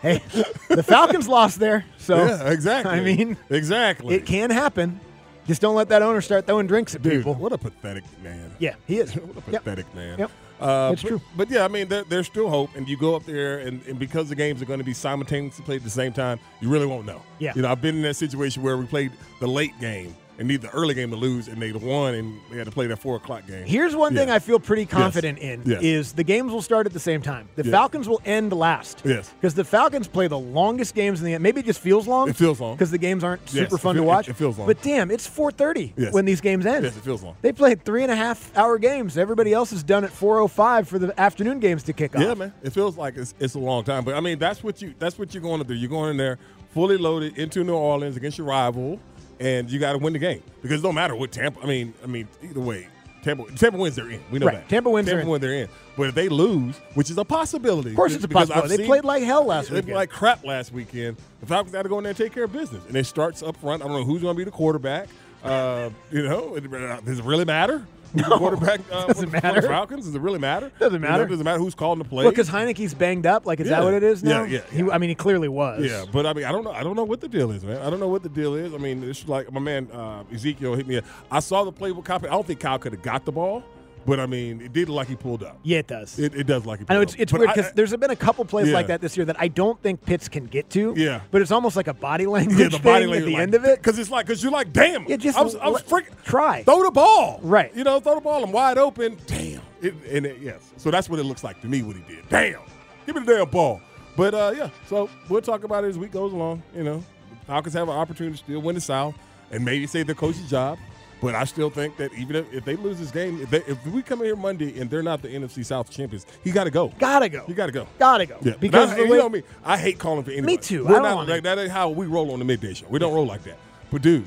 hey, 0.00 0.22
the 0.70 0.82
Falcons 0.82 1.28
lost 1.28 1.58
there, 1.60 1.84
so 1.98 2.16
yeah, 2.24 2.50
exactly. 2.50 2.92
I 2.92 3.00
mean, 3.00 3.36
exactly. 3.50 4.14
it 4.14 4.24
can 4.24 4.48
happen. 4.50 4.98
Just 5.46 5.60
don't 5.60 5.74
let 5.74 5.90
that 5.90 6.00
owner 6.00 6.22
start 6.22 6.46
throwing 6.46 6.66
drinks 6.66 6.94
at 6.94 7.02
Dude, 7.02 7.12
people. 7.18 7.34
what 7.34 7.52
a 7.52 7.58
pathetic 7.58 8.04
man. 8.22 8.52
Yeah, 8.58 8.76
he 8.86 9.00
is. 9.00 9.12
What 9.14 9.46
a 9.46 9.50
Yep. 9.50 9.64
pathetic 9.64 9.94
man. 9.94 10.18
Yep. 10.20 10.30
Uh, 10.60 10.90
It's 10.92 11.02
but, 11.02 11.08
true. 11.08 11.20
But 11.36 11.50
yeah, 11.50 11.64
I 11.64 11.68
mean, 11.68 11.88
there, 11.88 12.04
there's 12.04 12.26
still 12.26 12.48
hope, 12.48 12.74
and 12.76 12.88
you 12.88 12.96
go 12.96 13.14
up 13.14 13.24
there, 13.24 13.58
and, 13.58 13.84
and 13.86 13.98
because 13.98 14.28
the 14.28 14.34
games 14.34 14.62
are 14.62 14.66
going 14.66 14.78
to 14.78 14.84
be 14.84 14.94
simultaneously 14.94 15.64
played 15.64 15.78
at 15.78 15.84
the 15.84 15.90
same 15.90 16.12
time, 16.12 16.38
you 16.60 16.68
really 16.68 16.86
won't 16.86 17.06
know. 17.06 17.20
Yeah. 17.38 17.52
You 17.56 17.62
know, 17.62 17.70
I've 17.70 17.82
been 17.82 17.96
in 17.96 18.02
that 18.02 18.14
situation 18.14 18.62
where 18.62 18.76
we 18.76 18.86
played 18.86 19.12
the 19.40 19.48
late 19.48 19.78
game 19.80 20.14
and 20.38 20.48
need 20.48 20.60
the 20.62 20.70
early 20.70 20.94
game 20.94 21.10
to 21.10 21.16
lose, 21.16 21.48
and 21.48 21.60
they 21.60 21.72
won, 21.72 22.14
and 22.14 22.40
they 22.50 22.56
had 22.58 22.66
to 22.66 22.72
play 22.72 22.86
that 22.86 22.98
four 22.98 23.16
o'clock 23.16 23.46
game. 23.46 23.64
Here's 23.66 23.94
one 23.94 24.14
thing 24.14 24.30
I 24.30 24.38
feel 24.38 24.58
pretty 24.58 24.84
confident 24.86 25.38
in 25.38 25.62
Yes. 25.64 25.82
is 25.82 26.12
the 26.12 26.24
games 26.24 26.52
will 26.52 26.62
start 26.62 26.86
at 26.86 26.92
the 26.92 27.00
same 27.00 27.22
time. 27.22 27.48
The 27.56 27.64
Yeah. 27.64 27.70
Falcons 27.70 28.08
will 28.08 28.20
end 28.24 28.52
last. 28.52 29.02
Yes. 29.04 29.30
Because 29.40 29.54
the 29.54 29.64
Falcons 29.64 30.08
play 30.08 30.26
the 30.26 30.38
longest 30.38 30.94
games 30.94 31.20
in 31.20 31.26
the 31.26 31.34
end. 31.34 31.42
Maybe 31.42 31.60
it 31.60 31.66
just 31.66 31.80
feels 31.80 32.06
long. 32.06 32.28
It 32.28 32.36
feels 32.36 32.60
long. 32.60 32.74
Because 32.74 32.90
the 32.90 32.98
games 32.98 33.22
aren't 33.22 33.42
Yes, 33.52 33.52
super 33.70 33.78
fun 33.78 33.94
feel- 33.94 34.02
to 34.02 34.06
watch. 34.08 34.28
it- 34.28 34.32
it 34.32 34.36
feels 34.36 34.58
long. 34.58 34.66
But 34.66 34.82
damn, 34.82 35.10
it's 35.10 35.26
4:30 35.26 35.92
Yes. 35.96 36.12
when 36.12 36.24
these 36.24 36.40
games 36.40 36.66
end. 36.66 36.84
Yes, 36.84 36.96
it 36.96 37.02
feels 37.04 37.22
long. 37.22 37.34
They 37.42 37.52
played 37.52 37.84
three 37.84 38.02
and 38.02 38.10
a 38.10 38.16
half 38.16 38.50
hour 38.56 38.78
games. 38.78 39.16
Everybody 39.16 39.52
else 39.52 39.72
is 39.72 39.82
done 39.82 40.04
at 40.04 40.10
4:05 40.10 40.88
for 40.88 40.98
the 40.98 41.18
afternoon 41.20 41.60
games 41.60 41.82
to 41.84 41.92
kick 41.92 42.16
off. 42.16 42.22
Yeah, 42.22 42.34
man. 42.34 42.52
It 42.62 42.72
feels 42.72 42.96
like 42.96 43.16
it's, 43.16 43.34
it's 43.38 43.54
a 43.54 43.58
long 43.60 43.84
time, 43.84 44.04
but 44.04 44.14
I 44.14 44.20
mean 44.20 44.38
that's 44.38 44.62
what 44.64 44.82
you 44.82 44.94
that's 44.98 45.18
what 45.18 45.32
you're 45.34 45.42
going 45.42 45.60
to 45.60 45.66
do. 45.66 45.74
You're 45.74 45.90
going 45.90 46.10
in 46.10 46.16
there 46.16 46.38
fully 46.72 46.96
loaded 46.96 47.38
into 47.38 47.62
New 47.62 47.74
Orleans 47.74 48.16
against 48.16 48.36
your 48.38 48.48
rival, 48.48 48.98
and 49.40 49.70
you 49.70 49.78
got 49.78 49.92
to 49.92 49.98
win 49.98 50.12
the 50.12 50.18
game 50.18 50.42
because 50.62 50.80
it 50.80 50.82
don't 50.82 50.94
matter 50.94 51.14
what 51.16 51.32
Tampa. 51.32 51.60
I 51.62 51.66
mean, 51.66 51.94
I 52.02 52.06
mean 52.06 52.28
either 52.42 52.60
way, 52.60 52.88
Tampa 53.22 53.44
Tampa 53.56 53.78
wins 53.78 53.96
they're 53.96 54.10
in. 54.10 54.20
We 54.30 54.38
know 54.38 54.46
Right. 54.46 54.56
that. 54.56 54.68
Tampa 54.68 54.90
wins, 54.90 55.06
they're 55.06 55.16
Tampa 55.16 55.26
in. 55.26 55.30
wins 55.32 55.42
they're 55.42 55.54
in. 55.54 55.68
But 55.96 56.08
if 56.08 56.14
they 56.14 56.28
lose, 56.28 56.76
which 56.94 57.10
is 57.10 57.16
a 57.18 57.24
possibility, 57.24 57.90
Of 57.90 57.96
course, 57.96 58.14
it's 58.14 58.24
a 58.24 58.28
possibility. 58.28 58.76
They 58.76 58.86
played 58.86 59.04
like 59.04 59.22
hell 59.22 59.44
last 59.44 59.64
week. 59.64 59.70
they 59.70 59.74
weekend. 59.76 59.86
played 59.86 59.94
like 59.96 60.10
crap 60.10 60.44
last 60.44 60.72
weekend. 60.72 61.16
The 61.40 61.46
Falcons 61.46 61.72
got 61.72 61.82
to 61.82 61.88
go 61.88 61.98
in 61.98 62.04
there 62.04 62.10
and 62.10 62.16
take 62.18 62.32
care 62.34 62.44
of 62.44 62.52
business, 62.52 62.82
and 62.88 62.96
it 62.96 63.06
starts 63.06 63.42
up 63.42 63.56
front. 63.56 63.82
I 63.82 63.86
don't 63.86 63.96
know 63.96 64.04
who's 64.04 64.22
going 64.22 64.34
to 64.34 64.38
be 64.38 64.44
the 64.44 64.50
quarterback. 64.50 65.08
Uh, 65.42 65.90
you 66.10 66.22
know, 66.22 66.56
uh, 66.56 67.00
does 67.00 67.18
it 67.18 67.24
really 67.24 67.44
matter? 67.44 67.86
No, 68.28 68.38
quarterback 68.38 68.80
uh, 68.92 69.06
doesn't 69.06 69.14
for 69.14 69.30
the- 69.30 69.40
for 69.40 69.46
matter. 69.46 69.62
Falcons. 69.62 70.04
Does 70.06 70.14
it 70.14 70.20
really 70.20 70.38
matter? 70.38 70.70
Doesn't 70.78 70.94
You 70.94 70.98
know, 71.00 71.10
matter. 71.10 71.26
does 71.26 71.40
it 71.40 71.44
matter 71.44 71.58
who's 71.58 71.74
calling 71.74 71.98
the 71.98 72.04
play? 72.04 72.24
Well, 72.24 72.30
because 72.32 72.48
Heinicke's 72.48 72.94
banged 72.94 73.26
up. 73.26 73.44
Like, 73.44 73.58
is 73.60 73.68
that 73.68 73.82
what 73.82 73.92
it 73.94 74.02
is 74.02 74.22
now? 74.22 74.44
Yeah, 74.44 74.60
yeah, 74.72 74.84
He. 74.84 74.90
I 74.90 74.98
mean, 74.98 75.08
he 75.08 75.14
clearly 75.14 75.48
was. 75.48 75.84
Yeah, 75.84 76.04
but 76.12 76.24
I 76.26 76.32
mean, 76.32 76.44
I 76.44 76.52
don't 76.52 76.62
know. 76.64 76.70
I 76.72 76.82
don't 76.84 76.94
know 76.96 77.04
what 77.04 77.20
the 77.20 77.28
deal 77.28 77.50
is, 77.50 77.64
man. 77.64 77.82
I 77.82 77.90
don't 77.90 78.00
know 78.00 78.08
what 78.08 78.22
the 78.22 78.28
deal 78.28 78.54
is. 78.54 78.72
I 78.72 78.78
mean, 78.78 79.02
it's 79.02 79.26
like 79.28 79.50
my 79.52 79.60
man 79.60 79.88
uh, 79.92 80.22
Ezekiel 80.32 80.74
hit 80.74 80.86
me. 80.86 81.00
I 81.30 81.40
saw 81.40 81.64
the 81.64 81.72
play 81.72 81.90
with 81.92 82.04
Kyle. 82.04 82.18
I 82.24 82.28
don't 82.28 82.46
think 82.46 82.60
Kyle 82.60 82.78
could 82.78 82.92
have 82.92 83.02
got 83.02 83.24
the 83.24 83.32
ball, 83.32 83.64
but 84.06 84.20
I 84.20 84.26
mean, 84.26 84.60
it 84.60 84.72
did 84.72 84.88
like 84.88 85.08
he 85.08 85.16
pulled 85.16 85.42
up. 85.42 85.58
Yeah, 85.62 85.78
it 85.78 85.86
does. 85.86 86.18
It, 86.18 86.34
it 86.34 86.44
does 86.46 86.64
like 86.66 86.80
he 86.80 86.84
I 86.84 86.86
pulled 86.86 86.96
know 86.96 87.00
it's, 87.02 87.14
up. 87.14 87.20
it's 87.20 87.32
But 87.32 87.40
weird 87.40 87.54
because 87.54 87.72
there's 87.72 87.96
been 87.96 88.10
a 88.10 88.16
couple 88.16 88.44
plays 88.44 88.68
Yeah. 88.68 88.74
like 88.74 88.86
that 88.88 89.00
this 89.00 89.16
year 89.16 89.26
that 89.26 89.36
I 89.40 89.48
don't 89.48 89.80
think 89.82 90.04
Pitts 90.04 90.28
can 90.28 90.44
get 90.46 90.68
to. 90.70 90.94
Yeah. 90.96 91.20
But 91.30 91.42
it's 91.42 91.50
almost 91.50 91.76
like 91.76 91.88
a 91.88 91.94
body 91.94 92.26
language 92.26 92.58
yeah, 92.58 92.68
the 92.68 92.78
body 92.78 93.04
thing 93.04 93.10
language 93.12 93.22
at 93.22 93.26
the 93.26 93.32
like, 93.32 93.42
end 93.42 93.54
of 93.54 93.64
it. 93.64 93.78
because 93.82 93.98
it's 93.98 94.10
like 94.10 94.26
because 94.26 94.42
you're 94.42 94.52
like, 94.52 94.72
damn, 94.72 95.06
Yeah, 95.08 95.16
just 95.16 95.38
I 95.38 95.42
was, 95.42 95.56
I 95.56 95.68
was 95.68 95.82
freaking 95.82 96.22
try. 96.24 96.62
throw 96.64 96.82
the 96.82 96.90
ball, 96.90 97.40
Right. 97.42 97.74
You 97.74 97.84
know, 97.84 98.00
throw 98.00 98.14
the 98.16 98.20
ball. 98.20 98.44
I'm 98.44 98.52
wide 98.52 98.78
open. 98.78 99.16
Damn, 99.26 99.60
it, 99.82 99.94
and 100.10 100.26
it, 100.26 100.38
yes, 100.40 100.72
so 100.76 100.90
that's 100.90 101.08
what 101.08 101.18
it 101.18 101.24
looks 101.24 101.42
like 101.44 101.60
to 101.62 101.66
me. 101.66 101.82
What 101.82 101.96
he 101.96 102.02
did. 102.02 102.28
Damn, 102.28 102.60
give 103.06 103.14
me 103.16 103.22
the 103.24 103.34
damn 103.34 103.48
ball. 103.50 103.80
But 104.16 104.34
uh, 104.34 104.52
yeah, 104.56 104.70
so 104.86 105.10
we'll 105.28 105.40
talk 105.42 105.64
about 105.64 105.84
it 105.84 105.88
as 105.88 105.98
week 105.98 106.12
goes 106.12 106.32
along. 106.32 106.62
You 106.76 106.84
know, 106.84 107.04
Falcons 107.46 107.74
have 107.74 107.88
an 107.88 107.94
opportunity 107.96 108.36
to 108.38 108.44
still 108.44 108.60
win 108.62 108.74
the 108.76 108.80
South 108.80 109.14
and 109.50 109.64
maybe 109.64 109.86
save 109.86 110.06
their 110.06 110.14
coach's 110.14 110.48
job. 110.48 110.78
But 111.24 111.34
I 111.34 111.44
still 111.44 111.70
think 111.70 111.96
that 111.96 112.12
even 112.14 112.36
if, 112.36 112.52
if 112.52 112.64
they 112.64 112.76
lose 112.76 112.98
this 112.98 113.10
game, 113.10 113.40
if, 113.40 113.50
they, 113.50 113.58
if 113.66 113.84
we 113.86 114.02
come 114.02 114.20
in 114.20 114.26
here 114.26 114.36
Monday 114.36 114.78
and 114.78 114.88
they're 114.90 115.02
not 115.02 115.22
the 115.22 115.28
NFC 115.28 115.64
South 115.64 115.90
champions, 115.90 116.26
he 116.44 116.50
got 116.50 116.64
to 116.64 116.70
go. 116.70 116.92
Gotta 116.98 117.28
go. 117.28 117.44
You 117.48 117.54
got 117.54 117.66
to 117.66 117.72
go. 117.72 117.86
Gotta 117.98 118.26
go. 118.26 118.36
Yeah, 118.42 118.54
Because 118.60 118.94
the 118.94 119.02
you 119.04 119.10
way- 119.10 119.18
know 119.18 119.28
me, 119.28 119.42
I 119.64 119.76
hate 119.76 119.98
calling 119.98 120.22
for 120.24 120.30
anybody. 120.30 120.54
Me 120.54 120.62
too. 120.62 120.84
We're 120.84 120.90
I 120.90 121.02
don't 121.02 121.02
not, 121.02 121.28
like, 121.28 121.42
that 121.42 121.58
ain't 121.58 121.70
how 121.70 121.88
we 121.90 122.06
roll 122.06 122.30
on 122.32 122.38
the 122.38 122.44
midday 122.44 122.74
show. 122.74 122.86
We 122.88 122.98
don't 122.98 123.12
roll 123.14 123.26
like 123.26 123.42
that. 123.44 123.58
But 123.90 124.02
dude, 124.02 124.26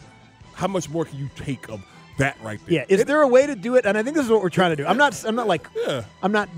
how 0.53 0.67
much 0.67 0.89
more 0.89 1.05
can 1.05 1.17
you 1.19 1.29
take 1.35 1.69
of 1.69 1.81
that 2.17 2.35
right 2.43 2.59
there? 2.65 2.73
Yeah. 2.79 2.85
Is 2.89 3.01
It- 3.01 3.07
there 3.07 3.21
a 3.21 3.27
way 3.27 3.45
to 3.47 3.55
do 3.55 3.75
it? 3.75 3.85
And 3.85 3.97
I 3.97 4.03
think 4.03 4.15
this 4.15 4.25
is 4.25 4.31
what 4.31 4.41
we're 4.41 4.49
trying 4.49 4.71
to 4.71 4.75
do. 4.75 4.85
I'm 4.85 4.97
not. 4.97 5.23
I'm 5.25 5.35
not 5.35 5.47
like. 5.47 5.67
Yeah. 5.75 6.03
I'm 6.23 6.31
not 6.31 6.49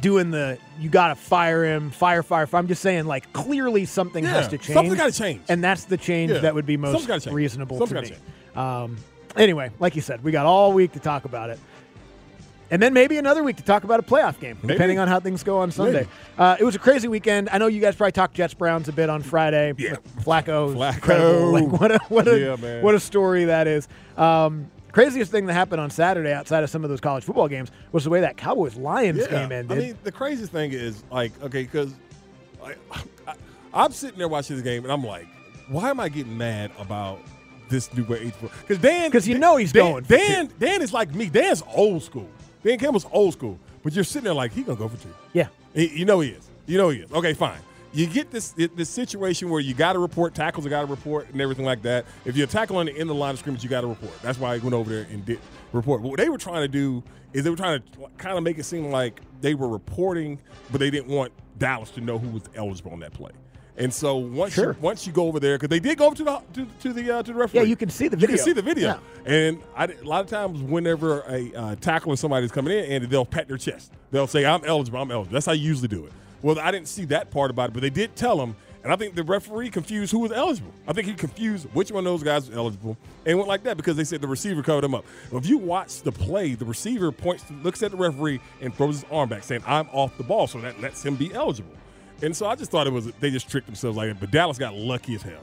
doing 0.00 0.30
the 0.30 0.58
you 0.78 0.88
gotta 0.90 1.14
fire 1.14 1.64
him, 1.64 1.90
fire, 1.90 2.22
fire. 2.22 2.46
fire. 2.46 2.58
I'm 2.58 2.68
just 2.68 2.82
saying 2.82 3.06
like 3.06 3.32
clearly 3.32 3.86
something 3.86 4.22
Yeah, 4.22 4.30
has 4.32 4.48
to 4.48 4.58
change. 4.58 4.74
something 4.74 4.94
gotta 4.94 5.12
change. 5.12 5.40
and 5.48 5.64
that's 5.64 5.84
the 5.84 5.96
change 5.96 6.30
Yeah, 6.30 6.38
that 6.40 6.54
would 6.54 6.66
be 6.66 6.76
most 6.76 7.08
reasonable 7.26 7.78
Something's 7.78 8.10
to 8.10 8.14
me. 8.14 8.20
Um, 8.54 8.96
anyway, 9.38 9.70
like 9.78 9.96
you 9.96 10.02
said, 10.02 10.22
we 10.22 10.32
got 10.32 10.44
all 10.46 10.72
week 10.72 10.92
to 10.92 11.00
talk 11.00 11.24
about 11.24 11.50
it. 11.50 11.58
And 12.70 12.82
then 12.82 12.92
maybe 12.92 13.16
another 13.16 13.42
week 13.42 13.56
to 13.56 13.62
talk 13.62 13.84
about 13.84 13.98
a 13.98 14.02
playoff 14.02 14.38
game, 14.38 14.58
Maybe. 14.60 14.74
depending 14.74 14.98
on 14.98 15.08
how 15.08 15.20
things 15.20 15.42
go 15.42 15.56
on 15.60 15.70
Sunday. 15.70 16.06
Uh, 16.36 16.56
it 16.60 16.64
was 16.64 16.74
a 16.74 16.78
crazy 16.78 17.08
weekend. 17.08 17.48
I 17.50 17.56
know 17.56 17.66
you 17.66 17.80
guys 17.80 17.96
probably 17.96 18.12
talked 18.12 18.34
Jets 18.34 18.52
Browns 18.52 18.88
a 18.88 18.92
bit 18.92 19.08
on 19.08 19.22
Friday. 19.22 19.72
Yeah. 19.78 19.94
Flacco, 20.20 20.74
Flacco. 20.76 21.50
Like 21.70 21.80
what 21.80 21.92
a 21.92 21.98
what 22.10 22.28
a 22.28 22.38
Yeah, 22.38 22.56
man. 22.56 22.82
what 22.82 22.94
a 22.94 23.00
story 23.00 23.46
that 23.46 23.66
is. 23.66 23.88
Um, 24.18 24.70
craziest 24.92 25.30
thing 25.32 25.46
that 25.46 25.54
happened 25.54 25.80
on 25.80 25.88
Saturday, 25.88 26.30
outside 26.30 26.62
of 26.62 26.68
some 26.68 26.84
of 26.84 26.90
those 26.90 27.00
college 27.00 27.24
football 27.24 27.48
games, 27.48 27.70
was 27.92 28.04
the 28.04 28.10
way 28.10 28.20
that 28.20 28.36
Cowboys 28.36 28.76
Lions 28.76 29.20
Yeah. 29.20 29.28
game 29.30 29.50
ended. 29.52 29.78
I 29.78 29.80
mean, 29.80 29.98
the 30.04 30.12
craziest 30.12 30.52
thing 30.52 30.72
is 30.72 31.02
like, 31.10 31.32
okay, 31.42 31.62
because 31.62 31.94
I, 32.62 32.74
I, 33.26 33.32
I'm 33.72 33.92
sitting 33.92 34.18
there 34.18 34.28
watching 34.28 34.56
this 34.56 34.62
game 34.62 34.82
and 34.84 34.92
I'm 34.92 35.02
like, 35.04 35.26
why 35.68 35.88
am 35.88 36.00
I 36.00 36.10
getting 36.10 36.36
mad 36.36 36.70
about 36.78 37.20
this 37.68 37.92
new 37.94 38.04
way? 38.04 38.32
Because 38.40 38.78
Dan 38.78 39.10
because 39.10 39.26
you 39.28 39.38
know 39.38 39.56
he's 39.56 39.72
Dan, 39.72 39.82
going 39.92 40.04
Dan, 40.04 40.50
Dan 40.58 40.82
is 40.82 40.92
like 40.92 41.14
me. 41.14 41.28
Dan's 41.28 41.62
old 41.74 42.02
school. 42.02 42.28
Dan 42.64 42.78
Campbell's 42.78 43.06
old 43.12 43.32
school, 43.34 43.58
but 43.82 43.92
you're 43.94 44.04
sitting 44.04 44.24
there 44.24 44.34
like 44.34 44.52
he 44.52 44.62
gonna 44.62 44.78
go 44.78 44.88
for 44.88 44.96
two. 45.02 45.14
yeah, 45.32 45.48
He- 45.74 45.98
You 45.98 46.04
know 46.04 46.20
he 46.20 46.30
is. 46.30 46.48
You 46.66 46.76
know 46.78 46.88
he 46.90 47.00
is. 47.00 47.12
Okay, 47.12 47.32
fine. 47.34 47.58
You 47.92 48.06
get 48.06 48.30
this 48.30 48.50
this 48.52 48.90
situation 48.90 49.48
where 49.48 49.60
you 49.60 49.72
got 49.72 49.94
to 49.94 49.98
report 49.98 50.34
tackles, 50.34 50.64
you 50.64 50.70
got 50.70 50.80
to 50.82 50.86
report 50.86 51.28
and 51.32 51.40
everything 51.40 51.64
like 51.64 51.80
that. 51.82 52.04
If 52.26 52.36
you're 52.36 52.46
tackling 52.46 52.86
the 52.86 52.92
end 52.92 53.02
of 53.02 53.08
the 53.08 53.14
line 53.14 53.32
of 53.32 53.38
scrimmage, 53.38 53.64
you 53.64 53.70
got 53.70 53.80
to 53.80 53.86
report. 53.86 54.12
That's 54.20 54.38
why 54.38 54.54
I 54.54 54.58
went 54.58 54.74
over 54.74 54.90
there 54.90 55.06
and 55.10 55.24
did 55.24 55.40
report. 55.72 56.02
But 56.02 56.08
what 56.10 56.18
they 56.18 56.28
were 56.28 56.36
trying 56.36 56.60
to 56.62 56.68
do 56.68 57.02
is 57.32 57.44
they 57.44 57.50
were 57.50 57.56
trying 57.56 57.80
to 57.80 57.88
kind 58.18 58.36
of 58.36 58.44
make 58.44 58.58
it 58.58 58.64
seem 58.64 58.90
like 58.90 59.20
they 59.40 59.54
were 59.54 59.68
reporting, 59.68 60.38
but 60.70 60.80
they 60.80 60.90
didn't 60.90 61.08
want 61.08 61.32
Dallas 61.58 61.90
to 61.92 62.00
know 62.02 62.18
who 62.18 62.28
was 62.28 62.42
eligible 62.54 62.92
on 62.92 63.00
that 63.00 63.14
play. 63.14 63.30
And 63.78 63.94
so 63.94 64.16
once 64.16 64.54
Sure. 64.54 64.72
you, 64.72 64.76
once 64.80 65.06
you 65.06 65.12
go 65.12 65.26
over 65.28 65.38
there, 65.40 65.56
because 65.56 65.68
they 65.68 65.78
did 65.80 65.96
go 65.98 66.06
over 66.06 66.16
to 66.16 66.24
the 66.24 66.42
to, 66.54 66.66
to 66.82 66.92
the 66.92 67.10
uh, 67.18 67.22
to 67.22 67.32
the 67.32 67.38
referee. 67.38 67.60
Yeah, 67.60 67.66
you 67.66 67.76
can 67.76 67.88
see 67.90 68.08
the 68.08 68.16
You 68.16 68.22
video. 68.22 68.36
can 68.36 68.44
see 68.44 68.52
the 68.52 68.62
video. 68.62 68.88
Yeah. 69.24 69.32
And 69.32 69.62
I, 69.76 69.84
a 69.84 70.02
lot 70.04 70.20
of 70.24 70.26
times, 70.28 70.60
whenever 70.62 71.20
a 71.28 71.52
uh, 71.54 71.74
tackle 71.76 72.10
and 72.10 72.18
somebody's 72.18 72.50
coming 72.52 72.76
in, 72.76 72.90
and 73.02 73.10
they'll 73.10 73.24
pat 73.24 73.46
their 73.48 73.56
chest. 73.56 73.92
They'll 74.10 74.26
say, 74.26 74.44
"I'm 74.44 74.64
eligible. 74.64 75.00
I'm 75.00 75.10
eligible." 75.12 75.32
That's 75.34 75.46
how 75.46 75.52
you 75.52 75.64
usually 75.66 75.88
do 75.88 76.04
it. 76.06 76.12
Well, 76.42 76.58
I 76.58 76.70
didn't 76.72 76.88
see 76.88 77.04
that 77.06 77.30
part 77.30 77.50
about 77.50 77.70
it, 77.70 77.72
but 77.72 77.82
they 77.82 77.90
did 77.90 78.14
tell 78.16 78.36
them, 78.36 78.56
and 78.82 78.92
I 78.92 78.96
think 78.96 79.14
the 79.14 79.22
referee 79.24 79.70
confused 79.70 80.10
who 80.12 80.20
was 80.20 80.32
eligible. 80.32 80.72
I 80.86 80.92
think 80.92 81.06
he 81.06 81.14
confused 81.14 81.66
which 81.72 81.90
one 81.92 82.06
of 82.06 82.12
those 82.12 82.22
guys 82.24 82.48
was 82.48 82.56
eligible, 82.56 82.96
and 83.26 83.36
went 83.38 83.48
like 83.48 83.62
that 83.64 83.76
because 83.76 83.96
they 83.96 84.04
said 84.04 84.20
the 84.20 84.28
receiver 84.28 84.62
covered 84.62 84.82
him 84.84 84.94
up. 84.96 85.04
If 85.32 85.46
you 85.46 85.56
watch 85.58 86.02
the 86.02 86.10
play, 86.12 86.54
the 86.54 86.64
receiver 86.64 87.12
points, 87.12 87.44
looks 87.62 87.82
at 87.84 87.92
the 87.92 87.96
referee, 87.96 88.40
and 88.60 88.74
throws 88.74 89.02
his 89.02 89.10
arm 89.12 89.28
back, 89.28 89.44
saying, 89.44 89.62
"I'm 89.66 89.88
off 89.92 90.16
the 90.16 90.24
ball," 90.24 90.48
so 90.48 90.60
that 90.62 90.80
lets 90.80 91.04
him 91.04 91.14
be 91.14 91.32
eligible. 91.32 91.74
And 92.22 92.36
so 92.36 92.46
I 92.46 92.54
just 92.54 92.70
thought 92.70 92.86
it 92.86 92.92
was 92.92 93.06
they 93.20 93.30
just 93.30 93.48
tricked 93.50 93.66
themselves 93.66 93.96
like 93.96 94.08
that. 94.08 94.20
But 94.20 94.30
Dallas 94.30 94.58
got 94.58 94.74
lucky 94.74 95.14
as 95.14 95.22
hell. 95.22 95.40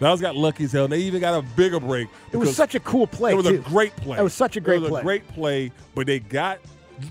Dallas 0.00 0.20
got 0.20 0.36
lucky 0.36 0.64
as 0.64 0.72
hell. 0.72 0.84
And 0.84 0.92
they 0.92 1.00
even 1.00 1.20
got 1.20 1.38
a 1.38 1.42
bigger 1.56 1.80
break. 1.80 2.08
it 2.32 2.36
was 2.36 2.54
such 2.54 2.74
a 2.74 2.80
cool 2.80 3.06
play. 3.06 3.32
it 3.32 3.36
was 3.36 3.46
too. 3.46 3.54
a 3.56 3.58
great 3.58 3.94
play. 3.96 4.18
It 4.18 4.22
was 4.22 4.34
such 4.34 4.56
a 4.56 4.60
great 4.60 4.76
It 4.76 4.82
was 4.82 4.90
play. 4.90 5.00
a 5.00 5.04
great 5.04 5.28
play, 5.28 5.72
but 5.94 6.06
they 6.06 6.20
got 6.20 6.58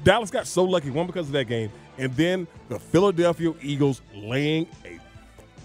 Dallas 0.03 0.29
got 0.31 0.47
so 0.47 0.63
lucky 0.63 0.89
one 0.89 1.07
because 1.07 1.27
of 1.27 1.33
that 1.33 1.45
game, 1.45 1.71
and 1.97 2.13
then 2.15 2.47
the 2.69 2.79
Philadelphia 2.79 3.53
Eagles 3.61 4.01
laying 4.13 4.67
a 4.85 4.99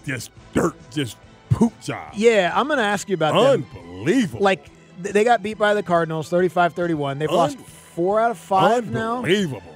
just 0.05 0.31
dirt, 0.53 0.75
just 0.91 1.17
poop 1.49 1.79
job. 1.81 2.13
Yeah, 2.15 2.51
I'm 2.53 2.67
going 2.67 2.77
to 2.77 2.83
ask 2.83 3.09
you 3.09 3.15
about 3.15 3.33
them. 3.33 3.65
Unbelievable. 3.75 4.43
Like 4.43 4.65
they 4.99 5.23
got 5.23 5.43
beat 5.43 5.57
by 5.57 5.73
the 5.73 5.83
Cardinals, 5.83 6.29
35-31. 6.29 7.19
They've 7.19 7.29
lost 7.29 7.57
four 7.59 8.19
out 8.19 8.31
of 8.31 8.37
five 8.37 8.89
now. 8.91 9.17
Unbelievable. 9.17 9.72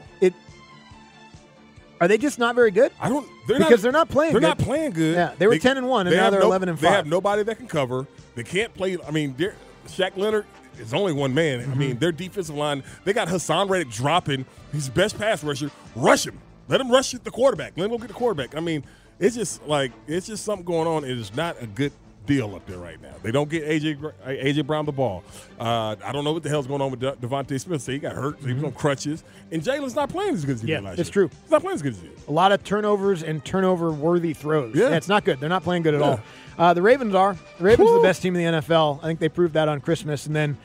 Are 1.99 2.07
they 2.07 2.17
just 2.17 2.37
not 2.39 2.55
very 2.55 2.71
good? 2.71 2.91
I 2.99 3.09
don't. 3.09 3.27
They're 3.47 3.57
Because 3.57 3.71
not, 3.71 3.81
they're 3.81 3.91
not 3.91 4.09
playing 4.09 4.33
They're 4.33 4.41
good. 4.41 4.47
not 4.47 4.57
playing 4.59 4.91
good. 4.91 5.15
Yeah, 5.15 5.33
they 5.37 5.47
were 5.47 5.57
10 5.57 5.77
and 5.77 5.87
1, 5.87 6.07
and 6.07 6.13
they 6.13 6.17
now 6.19 6.29
they're 6.29 6.41
no- 6.41 6.45
11 6.47 6.69
and 6.69 6.77
five. 6.77 6.81
They 6.89 6.95
have 6.95 7.07
nobody 7.07 7.43
that 7.43 7.57
can 7.57 7.67
cover. 7.67 8.05
They 8.35 8.43
can't 8.43 8.73
play. 8.73 8.97
I 9.07 9.11
mean, 9.11 9.33
they're- 9.37 9.55
Shaq 9.87 10.15
Leonard 10.17 10.45
is 10.79 10.93
only 10.93 11.13
one 11.13 11.33
man. 11.33 11.61
I 11.71 11.75
mean, 11.75 11.95
mhm. 11.95 11.99
their 11.99 12.11
defensive 12.11 12.55
line, 12.55 12.83
they 13.03 13.13
got 13.13 13.27
Haason 13.29 13.69
Reddick 13.69 13.89
dropping 13.89 14.45
his 14.71 14.89
best 14.89 15.17
pass 15.17 15.43
rusher. 15.43 15.71
Rush 15.95 16.27
him. 16.27 16.37
Let 16.67 16.81
him 16.81 16.91
rush 16.91 17.11
the 17.11 17.31
quarterback. 17.31 17.73
Let 17.77 17.85
him 17.85 17.91
go 17.91 17.97
get 17.97 18.09
the 18.09 18.13
quarterback. 18.13 18.55
I 18.55 18.59
mean, 18.59 18.83
it's 19.19 19.35
just 19.35 19.65
like 19.65 19.91
it's 20.07 20.27
just 20.27 20.43
something 20.43 20.65
going 20.65 20.87
on. 20.87 21.03
It 21.03 21.17
is 21.17 21.33
not 21.35 21.55
a 21.61 21.65
good 21.65 21.93
deal 22.27 22.53
up 22.55 22.65
there 22.67 22.77
right 22.77 23.01
now. 23.01 23.13
They 23.23 23.31
don't 23.31 23.49
get 23.49 23.63
AJ 23.63 24.13
AJ 24.25 24.67
Brown 24.67 24.85
the 24.85 24.91
ball. 24.91 25.23
Uh, 25.59 25.95
I 26.03 26.11
don't 26.11 26.23
know 26.23 26.33
what 26.33 26.43
the 26.43 26.49
hell's 26.49 26.67
going 26.67 26.81
on 26.81 26.91
with 26.91 26.99
De- 26.99 27.13
DeVonta 27.15 27.59
Smith. 27.59 27.81
So 27.81 27.91
he 27.91 27.97
got 27.97 28.13
hurt. 28.13 28.39
So 28.41 28.47
he 28.47 28.53
was 28.53 28.63
on 28.63 28.73
crutches. 28.73 29.23
And 29.51 29.63
Jalen's 29.63 29.95
not 29.95 30.09
playing 30.09 30.35
as 30.35 30.45
good 30.45 30.55
as 30.55 30.61
he 30.61 30.67
Yeah, 30.67 30.77
did 30.77 30.83
last 30.85 30.99
it's 30.99 31.07
year. 31.09 31.13
true. 31.13 31.29
He's 31.43 31.51
not 31.51 31.61
playing 31.61 31.75
as 31.75 31.81
good 31.81 31.93
as 31.93 32.01
he 32.01 32.07
did. 32.09 32.17
A 32.27 32.31
lot 32.31 32.51
of 32.51 32.63
turnovers 32.63 33.23
and 33.23 33.43
turnover 33.43 33.91
worthy 33.91 34.33
throws. 34.33 34.75
Yeah. 34.75 34.89
it's 34.89 35.07
not 35.07 35.23
good. 35.25 35.39
They're 35.39 35.49
not 35.49 35.63
playing 35.63 35.81
good 35.83 35.95
at 35.95 36.01
Yeah. 36.01 36.07
all. 36.07 36.19
Uh, 36.59 36.73
the 36.73 36.81
Ravens 36.81 37.15
are. 37.15 37.35
The 37.57 37.63
Ravens 37.63 37.89
are 37.89 37.95
the 37.97 38.03
best 38.03 38.21
team 38.21 38.35
in 38.35 38.43
the 38.53 38.57
NFL. 38.59 38.99
I 39.01 39.07
think 39.07 39.19
they 39.19 39.29
proved 39.29 39.53
that 39.55 39.67
on 39.69 39.79
Christmas 39.81 40.25
and 40.27 40.35
then 40.35 40.57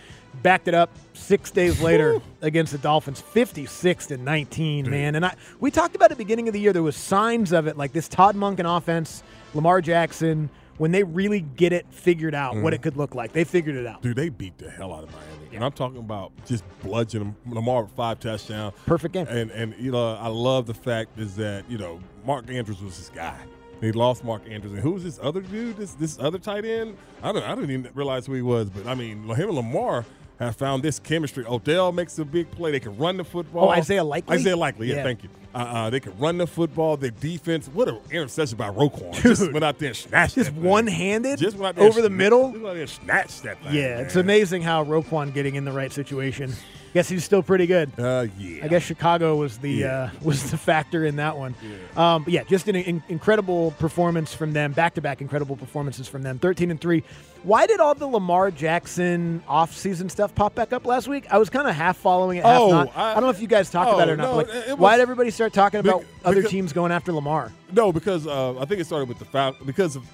backed 0.43 0.67
it 0.67 0.75
up 0.75 0.91
six 1.13 1.51
days 1.51 1.81
later 1.83 2.19
against 2.41 2.73
the 2.73 2.79
Dolphins, 2.79 3.21
56 3.21 4.07
to 4.07 4.17
19, 4.17 4.89
man. 4.91 5.15
And 5.15 5.25
I 5.27 5.35
we 5.61 5.71
talked 5.71 5.95
about 5.95 6.07
at 6.11 6.17
the 6.17 6.25
beginning 6.25 6.49
of 6.49 6.55
the 6.55 6.61
year, 6.61 6.73
there 6.73 6.83
was 6.83 6.97
signs 6.97 7.53
of 7.53 7.67
it, 7.67 7.77
like 7.77 7.93
this 7.93 8.09
Todd 8.09 8.35
Monken 8.35 8.65
offense, 8.77 9.23
Lamar 9.55 9.83
Jackson, 9.83 10.49
when 10.79 10.91
they 10.93 11.03
really 11.05 11.41
get 11.41 11.73
it 11.73 11.87
figured 11.91 12.35
out, 12.35 12.55
Mm-hmm. 12.55 12.63
what 12.63 12.75
it 12.75 12.83
could 12.83 12.97
look 12.97 13.15
like. 13.15 13.33
They 13.33 13.45
figured 13.45 13.77
it 13.77 13.87
out. 13.87 14.03
Dude, 14.03 14.17
they 14.17 14.29
beat 14.29 14.59
the 14.59 14.71
hell 14.71 14.93
out 14.95 15.05
of 15.05 15.11
Miami. 15.13 15.55
And 15.57 15.65
I'm 15.65 15.73
talking 15.73 15.99
about 15.99 16.33
just 16.47 16.65
bludgeoning 16.83 17.37
them. 17.45 17.55
Lamar 17.55 17.83
with 17.85 17.93
five 17.93 18.19
touchdowns. 18.21 18.75
Perfect 18.87 19.15
game. 19.15 19.27
And 19.29 19.51
and 19.51 19.75
you 19.79 19.91
know, 19.93 20.15
I 20.17 20.29
love 20.29 20.67
the 20.67 20.75
fact 20.75 21.19
is 21.19 21.37
that, 21.37 21.71
you 21.71 21.79
know, 21.79 22.01
Mark 22.25 22.49
Andrews 22.51 22.81
was 22.83 22.97
this 22.97 23.11
guy. 23.11 23.37
They 23.81 23.93
lost 23.93 24.23
Mark 24.25 24.43
Andrews. 24.49 24.73
And 24.75 24.83
who 24.83 24.93
was 24.93 25.03
this 25.05 25.19
other 25.23 25.41
dude? 25.41 25.77
This 25.77 25.95
this 25.95 26.19
other 26.19 26.39
tight 26.39 26.65
end? 26.65 26.97
I 27.23 27.33
don't 27.33 27.43
I 27.43 27.55
didn't 27.55 27.71
even 27.71 27.89
realize 27.95 28.27
who 28.27 28.35
he 28.35 28.43
was. 28.43 28.71
But 28.71 28.87
I 28.87 28.95
mean, 28.95 29.25
him 29.25 29.49
and 29.49 29.57
Lamar 29.57 30.05
have 30.47 30.57
found 30.57 30.83
this 30.83 30.99
chemistry. 30.99 31.45
Odell 31.47 31.93
makes 31.93 32.19
a 32.19 32.25
big 32.25 32.51
play. 32.51 32.71
They 32.73 32.81
can 32.81 32.97
run 32.97 33.17
the 33.17 33.25
football. 33.25 33.67
Oh, 33.67 33.71
Isaiah 33.71 34.05
Likely? 34.05 34.37
Isaiah 34.37 34.57
Likely, 34.57 34.89
yeah, 34.89 34.97
Yeah. 34.97 35.03
thank 35.03 35.23
you. 35.23 35.29
Uh, 35.55 35.59
uh, 35.59 35.91
they 35.91 36.01
can 36.01 36.17
run 36.19 36.39
the 36.39 36.47
football. 36.47 36.97
Their 36.97 37.11
defense. 37.11 37.69
What 37.73 37.89
an 37.89 37.99
interception 38.11 38.57
by 38.57 38.71
Roquan. 38.71 39.13
Just 39.23 39.43
Dude. 39.43 39.53
went 39.53 39.65
out 39.65 39.79
there 39.79 39.89
and 39.89 39.97
snatched 39.97 40.37
Just 40.37 40.53
one-handed 40.55 41.39
Just 41.39 41.57
went 41.59 41.69
out 41.69 41.75
there 41.77 41.85
and 41.85 41.93
over 41.93 42.01
the 42.01 42.09
middle? 42.09 42.53
Just 42.53 42.55
went 42.55 42.67
out 42.67 42.73
there 42.73 42.81
and 42.83 42.91
snatched 42.91 43.43
that 43.43 43.63
thing. 43.63 43.75
Yeah, 43.75 43.99
it's 43.99 44.17
amazing 44.17 44.63
how 44.63 44.83
Roquan 44.85 45.35
getting 45.35 45.57
in 45.57 45.65
the 45.67 45.73
right 45.73 45.93
situation. 45.93 46.53
Guess 46.95 47.09
he's 47.09 47.25
still 47.25 47.43
pretty 47.43 47.67
good. 47.67 47.91
Uh, 47.99 48.27
yeah. 48.39 48.65
I 48.65 48.69
guess 48.69 48.83
Chicago 48.83 49.37
was 49.37 49.57
the 49.59 49.71
Yeah. 49.73 49.89
uh, 50.03 50.11
was 50.23 50.51
the 50.51 50.59
factor 50.59 51.07
in 51.07 51.17
that 51.17 51.39
one. 51.39 51.55
Um, 51.97 52.25
but 52.25 52.33
yeah, 52.35 52.43
just 52.45 52.69
an 52.69 52.77
in- 52.77 53.03
incredible 53.09 53.71
performance 53.79 54.35
from 54.35 54.53
them. 54.53 54.73
Back 54.73 54.95
to 54.97 55.01
back 55.01 55.23
incredible 55.23 55.57
performances 55.57 56.07
from 56.07 56.23
them. 56.23 56.39
Thirteen 56.39 56.71
and 56.71 56.79
three. 56.79 57.03
Why 57.45 57.67
did 57.67 57.81
all 57.81 57.95
the 57.95 58.07
Lamar 58.07 58.51
Jackson 58.51 59.43
off-season 59.49 60.11
stuff 60.11 60.35
pop 60.35 60.55
back 60.55 60.73
up 60.73 60.85
last 60.87 61.09
week? 61.09 61.25
I 61.31 61.39
was 61.39 61.49
kind 61.51 61.67
of 61.67 61.75
half 61.75 61.97
following 61.97 62.39
it, 62.39 62.45
half 62.45 62.61
Oh, 62.61 62.71
not. 62.71 62.93
I, 62.97 63.11
I- 63.13 63.15
don't 63.15 63.23
know 63.25 63.31
if 63.31 63.41
you 63.41 63.49
guys 63.49 63.71
talked 63.71 63.91
about 63.93 64.09
it 64.09 64.13
or 64.13 64.15
oh, 64.15 64.17
not. 64.17 64.31
no, 64.31 64.37
but 64.45 64.49
it- 64.55 64.69
it 64.73 64.79
why 64.79 64.97
did 64.97 65.03
everybody 65.03 65.31
start 65.31 65.53
talking 65.55 65.81
about 65.81 66.01
Bec- 66.03 66.09
other 66.27 66.37
because- 66.37 66.51
teams 66.51 66.73
going 66.75 66.93
after 66.93 67.11
Lamar? 67.13 67.51
No, 67.73 67.91
because 67.91 68.27
uh, 68.27 68.59
I 68.61 68.65
think 68.67 68.81
it 68.81 68.85
started 68.85 69.09
with 69.09 69.19
the 69.19 69.25
foul. 69.25 69.57
Because 69.65 69.97
of 69.97 70.05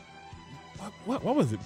what, 0.79 0.93
what, 1.07 1.25
what 1.25 1.35
was 1.37 1.53
it? 1.53 1.59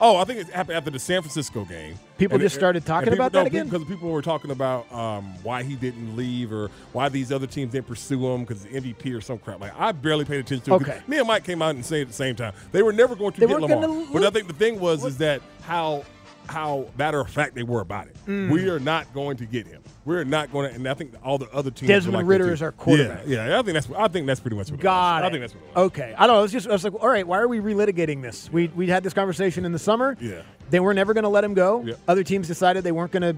Oh, 0.00 0.16
I 0.16 0.24
think 0.24 0.40
it 0.40 0.48
happened 0.48 0.76
after 0.76 0.90
the 0.90 0.98
San 0.98 1.22
Francisco 1.22 1.64
game. 1.64 1.94
People 2.18 2.34
And 2.34 2.42
just 2.42 2.56
it- 2.56 2.58
started 2.58 2.84
talking 2.84 3.10
people- 3.10 3.24
about 3.26 3.32
that 3.32 3.46
again? 3.46 3.68
because 3.68 3.86
people 3.86 4.10
were 4.10 4.22
talking 4.22 4.50
about 4.50 4.92
um, 4.92 5.34
why 5.42 5.62
he 5.62 5.76
didn't 5.76 6.16
leave 6.16 6.52
or 6.52 6.70
why 6.92 7.08
these 7.08 7.30
other 7.32 7.46
teams 7.46 7.72
didn't 7.72 7.86
pursue 7.86 8.26
him 8.26 8.40
because 8.44 8.64
the 8.64 8.70
MVP 8.70 9.14
or 9.16 9.20
some 9.20 9.38
crap. 9.38 9.60
Like 9.60 9.72
I 9.78 9.92
barely 9.92 10.24
paid 10.24 10.40
attention 10.40 10.64
to. 10.64 10.74
it. 10.74 10.82
Okay. 10.82 11.00
Me 11.06 11.18
and 11.18 11.26
Mike 11.28 11.44
came 11.44 11.62
out 11.62 11.74
and 11.76 11.84
said 11.84 12.02
at 12.02 12.08
the 12.08 12.12
same 12.14 12.34
time 12.36 12.52
they 12.72 12.82
were 12.82 12.92
never 12.92 13.14
going 13.14 13.32
to 13.32 13.40
They 13.40 13.46
get 13.46 13.60
Lamar. 13.60 13.80
gonna 13.80 14.06
but 14.12 14.24
I 14.24 14.30
think 14.30 14.48
the 14.48 14.54
thing 14.54 14.80
was 14.80 15.04
is 15.04 15.18
that 15.18 15.40
how 15.62 16.04
how 16.46 16.86
matter 16.98 17.20
of 17.20 17.30
fact 17.30 17.54
they 17.54 17.62
were 17.62 17.80
about 17.80 18.06
it. 18.06 18.16
Mm. 18.26 18.50
We 18.50 18.68
are 18.68 18.78
not 18.78 19.12
going 19.14 19.36
to 19.38 19.46
get 19.46 19.66
him. 19.66 19.82
We're 20.04 20.24
not 20.24 20.52
going 20.52 20.68
to. 20.68 20.74
And 20.74 20.88
I 20.88 20.94
think 20.94 21.14
all 21.24 21.38
the 21.38 21.50
other 21.50 21.70
teams. 21.70 21.90
are 21.90 21.94
Desmond 21.94 22.16
like 22.16 22.26
Ridder 22.26 22.52
is 22.52 22.62
our 22.62 22.72
quarterback. 22.72 23.22
Yeah, 23.26 23.48
yeah. 23.48 23.58
I 23.58 23.62
think 23.62 23.74
that's. 23.74 23.88
I 23.96 24.08
think 24.08 24.26
that's 24.26 24.40
pretty 24.40 24.56
much 24.56 24.70
what. 24.70 24.80
God, 24.80 25.22
it 25.22 25.24
was. 25.24 25.28
I 25.28 25.30
think 25.32 25.40
that's 25.42 25.54
what. 25.54 25.84
Okay, 25.86 26.14
I 26.16 26.26
don't 26.26 26.36
know. 26.36 26.44
It's 26.44 26.52
just 26.52 26.68
I 26.68 26.72
was 26.72 26.84
like, 26.84 26.94
all 27.02 27.08
right, 27.08 27.26
why 27.26 27.38
are 27.38 27.48
we 27.48 27.58
relitigating 27.58 28.22
this? 28.22 28.50
We 28.52 28.68
we 28.68 28.88
had 28.88 29.02
this 29.02 29.14
conversation 29.14 29.64
in 29.64 29.72
the 29.72 29.78
summer. 29.78 30.16
Yeah. 30.20 30.42
they 30.70 30.80
were 30.80 30.94
never 30.94 31.14
going 31.14 31.24
to 31.24 31.30
let 31.30 31.44
him 31.44 31.54
go. 31.54 31.82
Yeah. 31.84 31.94
Other 32.08 32.22
teams 32.22 32.46
decided 32.48 32.84
they 32.84 32.92
weren't 32.92 33.12
going 33.12 33.22
to, 33.22 33.36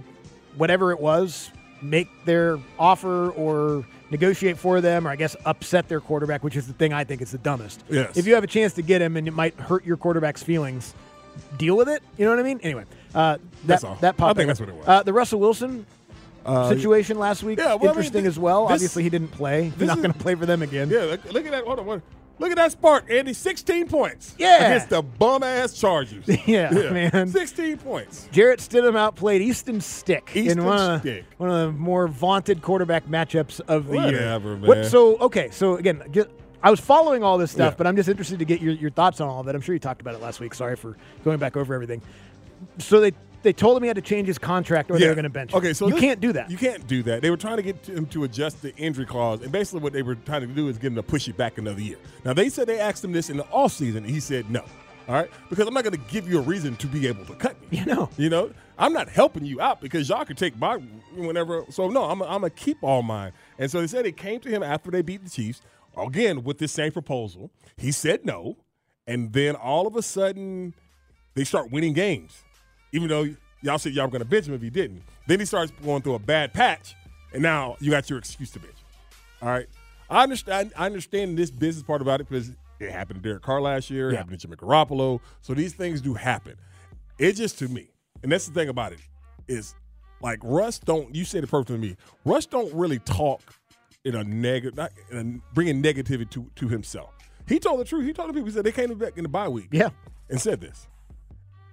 whatever 0.57 0.91
it 0.93 1.01
was, 1.01 1.51
make 1.83 2.09
their 2.25 2.59
offer 2.79 3.31
or 3.31 3.85
negotiate 4.11 4.59
for 4.59 4.81
them, 4.81 5.07
or 5.07 5.11
I 5.11 5.17
guess 5.17 5.37
upset 5.45 5.89
their 5.89 6.01
quarterback, 6.01 6.45
which 6.45 6.57
is 6.57 6.67
the 6.67 6.73
thing 6.73 6.93
I 6.93 7.05
think 7.05 7.23
is 7.23 7.33
the 7.33 7.39
dumbest. 7.39 7.83
Yes. 7.89 8.17
If 8.17 8.27
you 8.27 8.35
have 8.35 8.45
a 8.45 8.49
chance 8.49 8.73
to 8.75 8.83
get 8.83 9.03
him 9.03 9.17
and 9.17 9.27
it 9.27 9.33
might 9.33 9.59
hurt 9.59 9.85
your 9.85 9.97
quarterback's 9.97 10.43
feelings, 10.43 10.95
deal 11.59 11.77
with 11.77 11.89
it. 11.89 12.03
You 12.17 12.25
know 12.25 12.31
what 12.33 12.41
I 12.41 12.43
mean? 12.43 12.61
Anyway, 12.63 12.85
uh, 13.15 13.35
that 13.35 13.41
That's 13.65 13.85
all. 13.85 13.97
that 14.01 14.17
popped. 14.17 14.31
I 14.39 14.41
think 14.43 14.51
up. 14.51 14.57
that's 14.57 14.61
what 14.61 14.69
it 14.69 14.75
was. 14.77 14.87
Uh, 14.89 15.03
the 15.03 15.13
Russell 15.13 15.41
Wilson. 15.41 15.87
situation 16.69 17.19
last 17.19 17.43
week, 17.43 17.59
yeah, 17.59 17.75
well, 17.75 17.77
I 17.77 17.79
mean, 17.81 17.89
interesting 17.91 18.27
as 18.27 18.39
well. 18.39 18.67
this- 18.69 18.75
Obviously, 18.75 19.03
he 19.03 19.11
didn't 19.11 19.33
play. 19.33 19.73
He's 19.79 19.87
not 19.89 19.97
going 19.99 20.13
to 20.13 20.19
play 20.19 20.35
for 20.35 20.47
them 20.47 20.63
again. 20.63 20.89
Yeah, 20.91 21.01
look, 21.01 21.25
look 21.33 21.45
at 21.47 21.51
that. 21.53 21.65
Hold 21.65 21.81
on, 21.81 22.03
look 22.39 22.51
at 22.51 22.57
that 22.57 22.71
spark, 22.73 23.11
Andy. 23.11 23.33
Sixteen 23.33 23.89
points. 23.89 24.35
Yeah. 24.39 24.67
against 24.67 24.91
the 24.91 25.03
bum 25.03 25.43
ass 25.43 25.73
Chargers. 25.73 26.25
Yeah, 26.47 26.71
man. 26.71 27.27
Sixteen 27.29 27.79
points. 27.79 28.29
Jarrett 28.31 28.61
Stidham 28.61 28.97
outplayed 28.97 29.43
Easton 29.43 29.81
Stick 29.81 30.31
in 30.35 30.45
Easton 30.47 30.65
one 30.65 30.79
of, 30.79 31.03
the, 31.03 31.23
one 31.39 31.51
of 31.51 31.57
the 31.67 31.73
more 31.73 32.07
vaunted 32.07 32.63
quarterback 32.63 33.07
matchups 33.07 33.61
of 33.67 33.89
the 33.89 33.95
year. 33.99 34.05
Whatever, 34.13 34.57
What, 34.59 34.87
so 34.87 35.17
okay, 35.19 35.51
so 35.51 35.77
again, 35.77 36.03
just, 36.13 36.29
I 36.67 36.71
was 36.71 36.81
following 36.81 37.23
all 37.23 37.39
this 37.39 37.53
stuff, 37.53 37.75
Yeah. 37.75 37.77
but 37.79 37.87
I'm 37.87 37.95
just 37.95 38.09
interested 38.09 38.41
to 38.41 38.45
get 38.45 38.61
your, 38.61 38.75
your 38.75 38.91
thoughts 38.91 39.21
on 39.21 39.29
all 39.29 39.39
of 39.41 39.47
it. 39.47 39.55
I'm 39.55 39.61
sure 39.61 39.73
you 39.73 39.79
talked 39.79 40.01
about 40.01 40.15
it 40.17 40.21
last 40.21 40.41
week. 40.41 40.53
Sorry 40.53 40.75
for 40.75 40.97
going 41.23 41.39
back 41.39 41.57
over 41.57 41.73
everything. 41.73 42.03
So 42.79 42.99
they 43.01 43.13
they 43.45 43.53
told 43.53 43.77
him 43.77 43.85
he 43.85 43.87
had 43.87 43.95
to 43.95 44.03
change 44.03 44.27
his 44.27 44.37
contract 44.39 44.91
or 44.91 44.95
they 44.99 45.03
Yeah. 45.05 45.11
were 45.11 45.15
going 45.15 45.23
to 45.23 45.31
bench. 45.31 45.53
him. 45.53 45.59
Okay, 45.59 45.73
so 45.73 45.87
you 45.87 45.93
this- 45.93 46.01
can't 46.01 46.21
do 46.21 46.33
that. 46.33 46.51
You 46.51 46.57
can't 46.57 46.85
do 46.89 47.05
that. 47.05 47.23
They 47.23 47.31
were 47.31 47.37
trying 47.37 47.59
to 47.59 47.63
get 47.63 47.87
him 47.87 48.07
to 48.07 48.25
adjust 48.25 48.63
the 48.63 48.75
injury 48.75 49.07
clause, 49.07 49.43
and 49.43 49.53
basically 49.53 49.79
what 49.79 49.93
they 49.93 50.03
were 50.03 50.17
trying 50.17 50.41
to 50.41 50.49
do 50.49 50.67
is 50.67 50.77
get 50.77 50.89
him 50.89 50.97
to 50.97 51.05
push 51.05 51.29
it 51.29 51.37
back 51.37 51.57
another 51.57 51.81
year. 51.81 51.99
Now 52.25 52.33
they 52.33 52.49
said 52.49 52.67
they 52.67 52.81
asked 52.81 53.05
him 53.05 53.13
this 53.13 53.31
in 53.31 53.37
the 53.37 53.45
offseason, 53.45 53.99
and 53.99 54.07
he 54.11 54.19
said 54.19 54.51
no. 54.51 54.65
All 55.09 55.15
right, 55.15 55.31
because 55.49 55.69
I'm 55.69 55.75
not 55.75 55.85
going 55.85 55.95
to 55.97 56.11
give 56.13 56.29
you 56.29 56.39
a 56.39 56.43
reason 56.43 56.75
to 56.77 56.89
be 56.89 57.07
able 57.07 57.25
to 57.27 57.35
cut 57.37 57.55
me. 57.71 57.79
You 57.79 57.85
know. 57.85 58.09
you 58.17 58.29
know, 58.29 58.51
I'm 58.77 58.93
not 58.93 59.09
helping 59.09 59.45
you 59.45 59.61
out 59.61 59.81
because 59.81 60.09
y'all 60.09 60.25
could 60.25 60.37
take 60.39 60.59
my 60.59 60.79
whenever. 61.15 61.65
So 61.71 61.89
no, 61.89 62.07
I'm, 62.07 62.21
I'm 62.23 62.41
gonna 62.41 62.51
keep 62.51 62.79
all 62.83 63.03
mine. 63.03 63.31
And 63.61 63.71
so 63.71 63.81
they 63.81 63.87
said 63.87 64.05
it 64.07 64.17
came 64.17 64.41
to 64.41 64.49
him 64.49 64.65
after 64.65 64.91
they 64.91 65.03
beat 65.03 65.23
the 65.23 65.31
Chiefs 65.31 65.63
again 65.97 66.43
with 66.45 66.59
this 66.59 66.73
same 66.73 66.93
proposal. 66.93 67.51
He 67.77 67.93
said 67.93 68.25
no, 68.25 68.57
and 69.07 69.33
then 69.33 69.55
all 69.57 69.87
of 69.87 69.97
a 69.97 70.03
sudden 70.03 70.75
they 71.35 71.45
start 71.45 71.71
winning 71.71 71.93
games, 71.93 72.43
even 72.93 73.09
though 73.09 73.27
y'all 73.63 73.79
said 73.79 73.93
y'all 73.93 74.07
were 74.07 74.11
going 74.11 74.23
to 74.23 74.29
bench 74.29 74.47
him 74.47 74.55
if 74.55 74.63
he 74.63 74.71
didn't. 74.71 75.03
Then 75.27 75.41
he 75.41 75.47
starts 75.47 75.73
going 75.85 76.03
through 76.03 76.15
a 76.15 76.19
bad 76.19 76.53
patch, 76.55 76.95
and 77.33 77.43
now 77.43 77.77
you 77.81 77.91
got 77.91 78.09
your 78.11 78.19
excuse 78.19 78.51
to 78.53 78.59
bench. 78.61 78.77
All 79.43 79.49
right, 79.49 79.67
I 80.09 80.23
understand. 80.23 80.73
I 80.77 80.87
understand 80.87 81.37
this 81.39 81.51
business 81.51 81.83
part 81.87 82.01
about 82.03 82.21
it 82.21 82.29
because 82.29 82.51
it 82.81 82.91
happened 82.91 83.23
to 83.23 83.29
Derek 83.29 83.43
Carr 83.43 83.61
last 83.61 83.91
year. 83.91 84.09
It 84.09 84.13
Yeah. 84.13 84.19
happened 84.19 84.39
to 84.41 84.47
Jimmy 84.47 84.57
Garoppolo. 84.57 85.21
So 85.43 85.55
these 85.55 85.73
things 85.75 86.01
do 86.01 86.15
happen. 86.15 86.55
It 87.19 87.33
just 87.33 87.59
to 87.61 87.69
me, 87.69 87.89
and 88.23 88.31
that's 88.31 88.47
the 88.47 88.53
thing 88.55 88.69
about 88.69 88.93
it 88.93 89.01
is 89.49 89.75
like 90.23 90.39
Russ 90.43 90.79
don't. 90.79 91.15
You 91.15 91.25
said 91.25 91.45
it 91.45 91.49
perfectly 91.51 91.77
to 91.77 91.81
me. 91.83 91.97
Russ 92.25 92.47
don't 92.47 92.73
really 92.75 92.99
talk 93.01 93.41
in 94.07 94.15
a 94.15 94.25
negative, 94.25 94.77
not 94.77 94.93
in 95.11 95.19
a, 95.19 95.55
bringing 95.55 95.83
negativity 95.83 96.31
to 96.31 96.47
to 96.57 96.69
himself. 96.69 97.11
He 97.47 97.59
told 97.59 97.81
the 97.81 97.85
truth. 97.85 98.05
He 98.07 98.13
told 98.13 98.29
the 98.31 98.33
people. 98.33 98.47
He 98.49 98.53
said 98.55 98.65
they 98.65 98.73
came 98.73 98.93
back 98.95 99.17
in 99.17 99.25
the 99.25 99.29
bye 99.29 99.49
week. 99.49 99.69
Yeah. 99.73 99.91
and 100.31 100.41
said 100.41 100.61
this. 100.61 100.89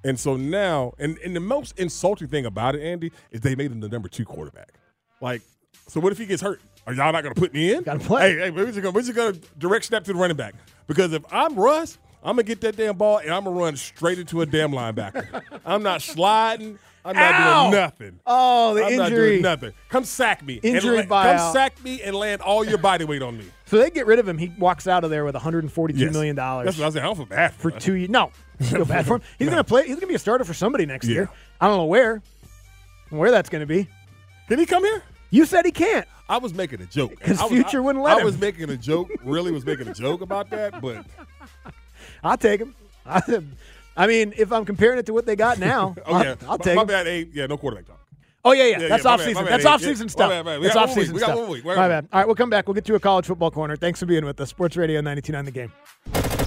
And 0.03 0.19
so 0.19 0.35
now, 0.35 0.93
and, 0.99 1.17
and 1.19 1.35
the 1.35 1.39
most 1.39 1.79
insulting 1.79 2.27
thing 2.27 2.45
about 2.45 2.75
it, 2.75 2.81
Andy, 2.81 3.11
is 3.31 3.39
they 3.41 3.55
made 3.55 3.71
him 3.71 3.79
the 3.79 3.87
number 3.87 4.09
two 4.09 4.25
quarterback. 4.25 4.73
Like, 5.21 5.41
so 5.87 6.01
what 6.01 6.11
if 6.11 6.17
he 6.17 6.25
gets 6.25 6.41
hurt? 6.41 6.59
Are 6.85 6.93
y'all 6.93 7.13
not 7.13 7.23
going 7.23 7.33
to 7.33 7.39
put 7.39 7.53
me 7.53 7.73
in? 7.73 7.83
Gotta 7.83 7.99
play. 7.99 8.33
Hey, 8.33 8.39
hey, 8.39 8.49
we're 8.49 8.69
just 8.69 9.13
gonna 9.15 9.37
direct 9.57 9.85
snap 9.85 10.03
to 10.03 10.13
the 10.13 10.19
running 10.19 10.35
back 10.35 10.55
because 10.87 11.13
if 11.13 11.23
I'm 11.31 11.55
Russ, 11.55 11.97
I'm 12.21 12.35
gonna 12.35 12.43
get 12.43 12.59
that 12.61 12.75
damn 12.75 12.97
ball 12.97 13.19
and 13.19 13.31
I'm 13.31 13.45
gonna 13.45 13.55
run 13.55 13.77
straight 13.77 14.19
into 14.19 14.41
a 14.41 14.45
damn 14.45 14.71
linebacker. 14.71 15.41
I'm 15.65 15.81
not 15.81 16.01
sliding. 16.01 16.77
I'm 17.05 17.15
not 17.15 17.33
Ow! 17.33 17.62
doing 17.69 17.81
nothing. 17.81 18.19
Oh, 18.25 18.74
the 18.75 18.83
I'm 18.86 18.95
not 18.95 19.10
injury. 19.12 19.29
doing 19.31 19.41
nothing. 19.41 19.72
Come 19.89 20.05
sack 20.05 20.43
me. 20.45 20.55
Injury 20.63 21.00
and 21.00 21.10
buyout. 21.10 21.38
Come 21.38 21.53
sack 21.53 21.83
me 21.83 22.01
and 22.01 22.15
land 22.15 22.41
all 22.41 22.63
your 22.63 22.77
body 22.77 23.03
weight 23.05 23.22
on 23.22 23.38
me. 23.38 23.45
So 23.65 23.79
they 23.79 23.89
get 23.89 24.05
rid 24.05 24.19
of 24.19 24.27
him. 24.27 24.38
He 24.38 24.50
walks 24.60 24.88
out 24.88 25.03
of 25.03 25.10
there 25.10 25.25
with 25.25 25.33
142 25.33 25.98
Yes. 26.00 26.13
million 26.13 26.36
dollars. 26.36 26.65
That's 26.65 26.77
what 26.77 26.83
I 26.83 26.88
was 26.88 26.93
saying. 26.93 27.03
I 27.03 27.07
don't 27.07 27.15
feel 27.15 27.25
bad 27.25 27.53
for 27.55 27.74
us. 27.74 27.83
two 27.83 27.93
years. 27.95 28.10
No, 28.12 28.29
I 28.60 28.63
feel 28.65 28.86
bad 28.86 29.07
for 29.07 29.15
him. 29.15 29.22
He's 29.39 29.48
No. 29.48 29.53
gonna 29.53 29.63
play. 29.63 29.88
He's 29.88 29.95
gonna 29.95 30.05
be 30.05 30.13
a 30.13 30.19
starter 30.19 30.43
for 30.43 30.53
somebody 30.53 30.86
next 30.86 31.07
Yeah. 31.07 31.13
year. 31.13 31.29
I 31.60 31.67
don't 31.67 31.77
know 31.77 31.86
where, 31.86 32.22
where 33.10 33.31
that's 33.31 33.50
gonna 33.50 33.65
be. 33.65 33.88
Can 34.48 34.60
he 34.60 34.67
come 34.67 34.83
here? 34.83 35.01
You 35.31 35.45
said 35.45 35.65
he 35.65 35.72
can't. 35.72 36.07
I 36.29 36.38
was 36.38 36.53
making 36.53 36.81
a 36.81 36.86
joke. 36.86 37.19
His 37.24 37.41
future 37.41 37.79
I- 37.79 37.81
wouldn't 37.81 38.03
let 38.03 38.17
I 38.17 38.19
him. 38.19 38.25
was 38.25 38.38
making 38.39 38.69
a 38.69 38.77
joke. 38.77 39.10
Really 39.24 39.51
was 39.51 39.65
making 39.65 39.88
a 39.88 39.93
joke 39.95 40.22
about 40.22 40.51
that, 40.51 40.79
but 40.79 41.03
I'll 42.24 42.38
take 42.38 42.60
him. 42.62 42.75
I, 43.07 43.22
I 43.95 44.07
mean, 44.07 44.33
if 44.38 44.51
I'm 44.51 44.65
comparing 44.65 45.00
it 45.00 45.05
to 45.07 45.13
what 45.13 45.25
they 45.25 45.35
got 45.35 45.59
now, 45.71 45.95
oh 46.05 46.13
I'll, 46.13 46.23
yeah, 46.23 46.35
I'll 46.43 46.57
my, 46.57 46.63
take 46.63 46.75
my 46.75 46.83
bad. 46.83 47.07
Eight, 47.07 47.29
yeah, 47.33 47.45
no 47.45 47.57
quarterback 47.57 47.85
talk. 47.88 48.00
Oh 48.45 48.51
yeah, 48.51 48.63
yeah, 48.65 48.79
Yeah, 48.79 48.88
that's 48.89 49.05
yeah, 49.05 49.12
off 49.12 49.21
season. 49.21 49.45
That's 49.45 49.65
off 49.65 49.81
Yeah, 49.81 49.88
season 49.88 50.05
my 50.07 50.09
stuff. 50.12 50.29
bad, 50.29 50.45
my 50.45 50.51
bad. 50.53 50.62
We 50.62 50.69
off 50.69 50.91
season 50.91 51.13
We 51.13 51.19
got 51.21 51.27
stuff. 51.27 51.39
one 51.39 51.50
week. 51.50 51.63
My 51.65 51.88
bad. 51.88 52.07
All 52.12 52.19
right, 52.19 52.25
we'll 52.27 52.35
come 52.35 52.50
back. 52.50 52.67
We'll 52.67 52.73
get 52.73 52.83
to 52.85 52.95
a 52.95 53.00
college 53.00 53.25
football 53.25 53.51
corner. 53.51 53.75
Thanks 53.77 54.00
for 54.00 54.05
being 54.05 54.25
with 54.25 54.39
us. 54.41 54.50
Sports 54.50 54.75
Radio 54.75 55.01
92.9 55.01 55.45
The 55.45 55.51
Game. 55.51 55.71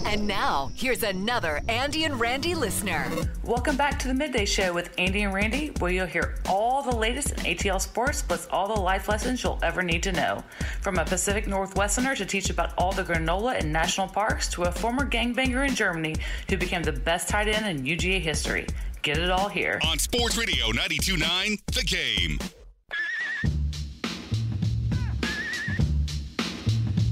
And 0.09 0.29
now, 0.29 0.71
here's 0.77 1.03
another 1.03 1.61
Andy 1.69 2.05
and 2.05 2.19
Randy 2.21 2.55
listener. 2.55 3.11
Welcome 3.43 3.77
back 3.77 3.99
to 3.99 4.07
the 4.07 4.15
Midday 4.15 4.45
Show 4.45 4.73
with 4.73 4.95
Andy 4.99 5.25
and 5.25 5.35
Randy, 5.35 5.73
where 5.81 5.91
you'll 5.91 6.07
hear 6.07 6.37
all 6.49 6.81
the 6.81 6.95
latest 6.95 7.33
in 7.33 7.39
ATL 7.39 7.81
sports 7.81 8.23
plus 8.23 8.47
all 8.53 8.73
the 8.73 8.81
life 8.81 9.09
lessons 9.09 9.43
you'll 9.43 9.59
ever 9.65 9.83
need 9.83 10.05
to 10.05 10.13
know. 10.13 10.45
From 10.81 11.01
a 11.01 11.05
Pacific 11.05 11.47
Northwesterner 11.47 12.17
to 12.19 12.25
teach 12.25 12.51
about 12.51 12.73
all 12.79 12.93
the 12.93 13.03
granola 13.03 13.59
and 13.59 13.73
national 13.73 14.07
parks 14.07 14.49
to 14.51 14.63
a 14.63 14.71
former 14.71 15.05
gangbanger 15.05 15.69
in 15.69 15.75
Germany 15.75 16.15
who 16.49 16.57
became 16.57 16.85
the 16.85 16.93
best 16.93 17.29
tight 17.29 17.49
end 17.49 17.67
in 17.67 17.85
UGA 17.85 18.21
history. 18.21 18.65
Get 19.03 19.19
it 19.19 19.31
all 19.31 19.49
here. 19.49 19.81
On 19.85 19.99
Sports 19.99 20.39
Radio 20.39 20.67
929, 20.67 21.59
The 21.73 21.83
Game. 21.83 22.39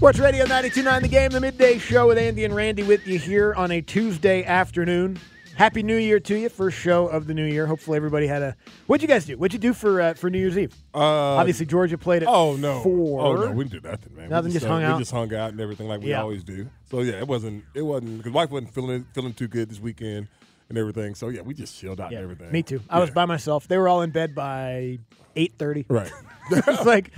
Sports 0.04 0.18
Radio 0.18 0.44
92.9 0.44 1.00
The 1.00 1.08
Game, 1.08 1.30
the 1.30 1.40
midday 1.40 1.78
show 1.78 2.08
with 2.08 2.18
Andy 2.18 2.44
and 2.44 2.54
Randy 2.54 2.82
with 2.82 3.06
you 3.06 3.18
here 3.18 3.54
on 3.54 3.70
a 3.70 3.80
Tuesday 3.80 4.44
afternoon. 4.44 5.18
Happy 5.56 5.82
New 5.82 5.96
Year 5.96 6.20
to 6.20 6.36
you. 6.36 6.50
First 6.50 6.76
show 6.76 7.06
of 7.06 7.26
the 7.26 7.32
new 7.32 7.46
year. 7.46 7.66
Hopefully 7.66 7.96
everybody 7.96 8.26
had 8.26 8.42
a. 8.42 8.54
What'd 8.86 9.00
you 9.00 9.08
guys 9.08 9.24
do? 9.24 9.38
What'd 9.38 9.54
you 9.54 9.58
do 9.58 9.72
for 9.72 10.02
uh, 10.02 10.12
for 10.12 10.28
New 10.28 10.38
Year's 10.40 10.58
Eve? 10.58 10.74
Uh, 10.94 10.98
Obviously 10.98 11.64
Georgia 11.64 11.96
played 11.96 12.22
at 12.22 12.28
Oh 12.28 12.54
no! 12.54 12.82
four. 12.82 13.22
Oh 13.24 13.46
no, 13.46 13.52
we 13.52 13.64
didn't 13.64 13.82
do 13.82 13.88
nothing, 13.88 14.14
man. 14.14 14.28
Nothing, 14.28 14.48
we 14.50 14.52
just 14.52 14.66
uh, 14.66 14.68
hung 14.68 14.82
out? 14.82 14.96
We 14.98 15.00
just 15.00 15.10
hung 15.10 15.34
out 15.34 15.52
and 15.52 15.60
everything 15.62 15.88
like 15.88 16.02
we 16.02 16.10
Yeah. 16.10 16.20
always 16.20 16.44
do. 16.44 16.68
So 16.90 17.00
yeah, 17.00 17.14
it 17.14 17.26
wasn't. 17.26 17.64
It 17.72 17.80
wasn't 17.80 18.18
because 18.18 18.32
wife 18.34 18.50
wasn't 18.50 18.74
feeling 18.74 19.06
feeling 19.14 19.32
too 19.32 19.48
good 19.48 19.70
this 19.70 19.80
weekend 19.80 20.28
and 20.68 20.76
everything. 20.76 21.14
So 21.14 21.30
yeah, 21.30 21.40
we 21.40 21.54
just 21.54 21.78
chilled 21.78 21.98
out 21.98 22.12
Yeah, 22.12 22.18
and 22.18 22.24
everything. 22.30 22.52
me 22.52 22.62
too. 22.62 22.82
I 22.90 22.98
was 23.00 23.08
by 23.08 23.24
myself. 23.24 23.68
They 23.68 23.78
were 23.78 23.88
all 23.88 24.02
in 24.02 24.10
bed 24.10 24.34
by 24.34 24.98
eight 25.34 25.54
thirty. 25.58 25.86
right. 25.88 26.12
it's 26.50 26.84
like, 26.84 27.10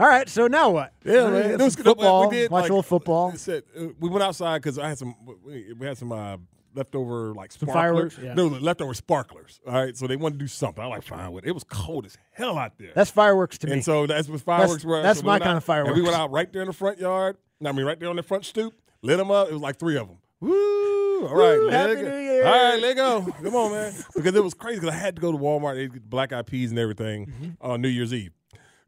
all 0.00 0.08
right. 0.08 0.28
So 0.28 0.46
now 0.48 0.70
what? 0.70 0.92
Yeah, 1.04 1.30
man. 1.30 1.50
It 1.52 1.60
was 1.60 1.76
good. 1.76 1.84
football. 1.86 2.28
We 2.28 2.36
did 2.36 2.50
watch 2.50 2.62
like, 2.62 2.70
a 2.70 2.72
little 2.72 2.82
football. 2.82 3.32
said, 3.36 3.62
uh, 3.78 3.86
we 4.00 4.08
went 4.08 4.22
outside 4.24 4.58
because 4.62 4.78
I 4.78 4.88
had 4.88 4.98
some. 4.98 5.14
We 5.44 5.72
we 5.78 5.86
had 5.86 5.98
some 5.98 6.10
uh, 6.12 6.36
leftover 6.74 7.34
like 7.34 7.52
Some 7.52 7.68
sparklers. 7.68 8.14
fireworks, 8.14 8.18
yeah. 8.22 8.34
No, 8.34 8.46
leftover 8.46 8.94
sparklers. 8.94 9.60
All 9.66 9.74
right, 9.74 9.96
so 9.96 10.06
they 10.06 10.16
wanted 10.16 10.38
to 10.38 10.44
do 10.44 10.48
something. 10.48 10.82
I 10.82 10.86
like 10.86 11.02
fine 11.02 11.30
with 11.32 11.44
it. 11.44 11.48
It 11.48 11.52
was 11.52 11.64
cold 11.64 12.06
as 12.06 12.16
hell 12.32 12.58
out 12.58 12.78
there. 12.78 12.92
That's 12.94 13.10
fireworks 13.10 13.58
to 13.58 13.66
me. 13.66 13.74
and 13.74 13.84
so 13.84 14.06
that's 14.06 14.28
what 14.28 14.40
fireworks 14.40 14.84
were. 14.84 15.02
that's 15.02 15.20
So 15.20 15.24
we 15.24 15.26
my 15.28 15.38
kind 15.38 15.50
out- 15.52 15.56
of 15.58 15.64
fireworks. 15.64 15.90
And 15.90 15.96
we 15.98 16.02
went 16.02 16.16
out 16.16 16.30
right 16.30 16.52
there 16.52 16.62
in 16.62 16.68
the 16.68 16.74
front 16.74 16.98
yard. 16.98 17.36
I 17.64 17.72
mean, 17.72 17.84
right 17.84 17.98
there 18.00 18.08
on 18.08 18.16
the 18.16 18.22
front 18.22 18.44
stoop. 18.46 18.72
Lit 19.02 19.18
them 19.18 19.30
up. 19.30 19.48
It 19.48 19.52
was 19.52 19.62
like 19.62 19.78
three 19.78 19.96
of 19.96 20.08
them. 20.08 20.18
Woo! 20.40 21.26
All 21.26 21.34
right, 21.34 21.58
Woo, 21.58 21.66
let 21.68 21.90
Happy. 21.90 22.02
New 22.02 22.16
Year. 22.18 22.46
All 22.46 22.52
right, 22.72 22.80
let 22.80 22.96
go. 22.96 23.26
Come 23.42 23.54
on, 23.54 23.72
man. 23.72 23.92
Because 24.14 24.34
it 24.34 24.42
was 24.42 24.54
crazy. 24.54 24.80
Because 24.80 24.94
I 24.94 24.98
had 24.98 25.16
to 25.16 25.20
go 25.22 25.30
to 25.32 25.36
Walmart. 25.38 25.74
They 25.74 25.88
get 25.88 26.08
black 26.08 26.32
eyed 26.32 26.46
peas 26.46 26.70
and 26.70 26.78
everything 26.78 27.26
Mm-hmm. 27.26 27.50
on 27.60 27.82
New 27.82 27.88
Year's 27.88 28.14
Eve. 28.14 28.30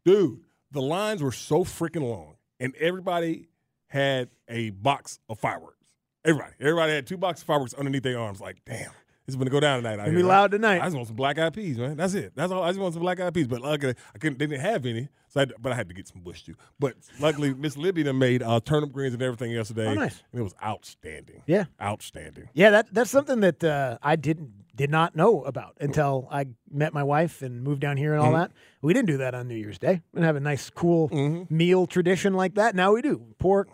Dude, 0.05 0.41
the 0.73 0.83
lines 0.83 1.23
were 1.23 1.33
so 1.33 1.65
freaking 1.65 2.03
long, 2.03 2.37
and 2.59 2.75
everybody 2.77 3.49
had 3.87 4.31
a 4.49 4.71
box 4.71 5.19
of 5.29 5.39
fireworks. 5.39 5.77
Everybody, 6.25 6.53
everybody 6.61 6.93
had 6.93 7.07
two 7.07 7.17
boxes 7.17 7.43
of 7.43 7.47
fireworks 7.47 7.75
underneath 7.75 8.03
their 8.03 8.19
arms. 8.19 8.41
Like, 8.41 8.65
damn, 8.65 8.91
it's 9.27 9.37
to 9.37 9.45
go 9.51 9.61
down 9.61 9.83
tonight. 9.83 9.97
Gonna 9.97 10.13
be 10.13 10.23
loud 10.23 10.51
tonight. 10.51 10.81
I 10.81 10.87
just 10.87 10.97
want 10.97 11.09
some 11.09 11.17
black 11.17 11.39
eyed 11.39 11.55
peas, 11.55 11.79
man. 11.79 11.97
That's 11.97 12.15
it. 12.15 12.33
That's 12.35 12.51
all. 12.51 12.63
I 12.63 12.71
just 12.71 12.81
want 12.81 12.95
some 12.95 13.03
black 13.03 13.21
eyed 13.21 13.33
peas. 13.33 13.47
But 13.47 13.61
luckily, 13.61 13.95
I 14.15 14.19
couldn't. 14.19 14.39
They 14.39 14.47
didn't 14.47 14.63
have 14.63 14.85
any, 14.85 15.09
so 15.29 15.41
I 15.41 15.43
had, 15.43 15.53
but 15.61 15.73
I 15.73 15.77
had 15.77 15.89
to 15.89 15.95
get 15.95 16.09
some 16.09 16.21
bush 16.23 16.43
too. 16.43 16.55
But 16.79 16.95
luckily, 17.21 17.55
Miss 17.59 17.77
Libby 17.77 18.03
done 18.03 18.19
made 18.19 18.43
uh, 18.43 18.61
turnip 18.65 18.93
greens 18.93 19.15
and 19.15 19.23
everything 19.23 19.53
yesterday. 19.53 19.87
Oh, 19.87 19.95
nice. 19.95 20.23
And 20.33 20.41
it 20.41 20.43
was 20.43 20.55
outstanding. 20.63 21.43
Yeah. 21.47 21.65
outstanding. 21.81 22.49
Yeah, 22.53 22.71
that 22.71 22.93
that's 22.93 23.11
something 23.11 23.41
that 23.41 23.63
uh, 23.63 23.99
I 24.03 24.17
didn't 24.17 24.53
did 24.75 24.91
not 24.91 25.15
know 25.15 25.43
about 25.45 25.77
until 25.81 26.29
I 26.31 26.47
met 26.71 26.95
my 26.95 27.03
wife 27.03 27.43
and 27.43 27.63
moved 27.63 27.81
down 27.81 27.97
here 27.97 28.13
and 28.15 28.21
all 28.23 28.29
Mm-hmm. 28.33 28.41
that. 28.41 28.53
We 28.81 28.95
didn't 28.95 29.09
do 29.09 29.19
that 29.19 29.35
on 29.35 29.47
New 29.49 29.55
Year's 29.57 29.79
Day. 29.79 30.01
We 30.13 30.19
didn't 30.19 30.27
have 30.27 30.37
a 30.37 30.41
nice, 30.41 30.71
cool 30.71 31.47
meal 31.51 31.87
tradition 31.87 32.35
like 32.35 32.55
that. 32.55 32.75
Now 32.75 32.93
we 32.95 33.03
do 33.03 33.23
pork, 33.39 33.69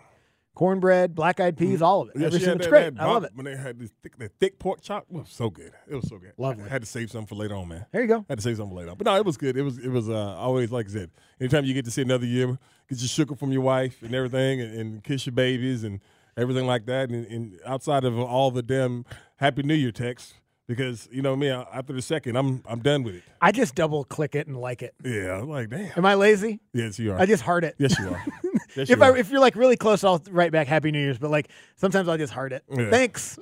cornbread, 0.55 1.15
black 1.15 1.39
eyed 1.41 1.57
peas, 1.57 1.81
all 1.81 2.03
of 2.03 2.09
it. 2.09 2.11
Mm-hmm. 2.13 2.21
Yeah, 2.21 2.27
Every 2.27 2.39
she 2.41 2.45
single- 2.47 2.53
had 2.55 2.57
it's 2.61 2.67
that- 2.67 2.71
great. 2.71 2.95
that 2.97 3.03
I 3.03 3.13
love 3.13 3.25
it. 3.25 3.31
When 3.35 3.45
they 3.45 3.57
had 3.57 3.79
this 3.79 3.91
thick, 4.03 4.19
the 4.19 4.29
thick 4.41 4.59
pork 4.59 4.81
chop, 4.83 5.05
it 5.09 5.15
was 5.15 5.29
so 5.29 5.51
good. 5.51 5.73
It 5.89 5.95
was 5.95 6.09
so 6.09 6.19
good. 6.19 6.33
Lovely. 6.37 6.65
I 6.65 6.69
had 6.69 6.83
to 6.83 6.89
save 6.89 7.11
something 7.11 7.29
for 7.29 7.37
later 7.37 7.55
on, 7.55 7.69
man. 7.69 7.87
There 7.93 8.03
you 8.03 8.09
go. 8.09 8.19
I 8.21 8.25
had 8.31 8.39
to 8.39 8.43
save 8.43 8.57
something 8.57 8.75
for 8.75 8.79
later 8.81 8.91
on. 8.91 8.97
But 8.99 9.07
no, 9.07 9.17
it 9.17 9.25
was 9.25 9.37
good. 9.37 9.57
It 9.57 9.63
was 9.63 9.79
it 9.79 9.89
was 9.89 10.09
uh, 10.09 10.15
always 10.37 10.73
like 10.73 10.87
I 10.89 10.91
said. 10.91 11.11
Anytime 11.41 11.65
you 11.65 11.75
get 11.75 11.85
to 11.85 11.91
see 11.93 12.03
another 12.03 12.27
year, 12.27 12.47
get 12.89 12.99
your 12.99 13.09
sugar 13.09 13.37
from 13.37 13.53
your 13.53 13.63
wife 13.63 14.03
and 14.03 14.15
everything, 14.15 14.61
and, 14.61 14.75
and 14.75 15.05
kiss 15.05 15.27
your 15.27 15.35
babies 15.35 15.85
and 15.85 16.01
everything 16.37 16.67
like 16.67 16.87
that. 16.87 17.11
And, 17.11 17.25
and 17.27 17.59
outside 17.65 18.05
of 18.05 18.19
all 18.19 18.51
the 18.51 18.63
damn 18.63 19.05
Happy 19.37 19.63
New 19.63 19.75
Year 19.75 19.93
texts, 19.93 20.35
because 20.69 21.09
you 21.11 21.23
know 21.23 21.35
me, 21.35 21.49
after 21.49 21.93
the 21.93 22.03
second, 22.03 22.37
I'm 22.37 22.63
I'm 22.69 22.79
done 22.81 23.03
with 23.03 23.17
it. 23.17 23.23
I 23.41 23.51
just 23.51 23.75
double 23.75 24.05
click 24.05 24.35
it 24.37 24.47
and 24.47 24.57
like 24.57 24.83
it. 24.83 24.95
Yeah, 25.05 25.41
I'm 25.41 25.49
like 25.49 25.71
damn. 25.71 25.91
Am 25.97 26.07
I 26.07 26.15
lazy? 26.15 26.61
Yes, 26.73 26.99
you 26.99 27.13
are. 27.13 27.19
I 27.19 27.27
just 27.27 27.43
heart 27.43 27.65
it. 27.65 27.75
yes, 27.79 27.99
you 27.99 28.09
are. 28.09 28.25
Yes, 28.77 28.91
If 28.91 28.99
you 28.99 29.03
I 29.05 29.09
are. 29.09 29.17
if 29.17 29.31
you're 29.31 29.41
like 29.41 29.57
really 29.57 29.77
close, 29.79 30.05
I'll 30.05 30.23
write 30.31 30.53
back 30.53 30.67
Happy 30.69 30.91
New 30.93 30.99
Year's. 31.01 31.19
But 31.19 31.31
like 31.31 31.49
sometimes 31.77 32.07
I'll 32.07 32.19
just 32.19 32.33
heart 32.35 32.53
it. 32.53 32.63
Yeah. 32.71 32.91
Thanks. 32.91 33.39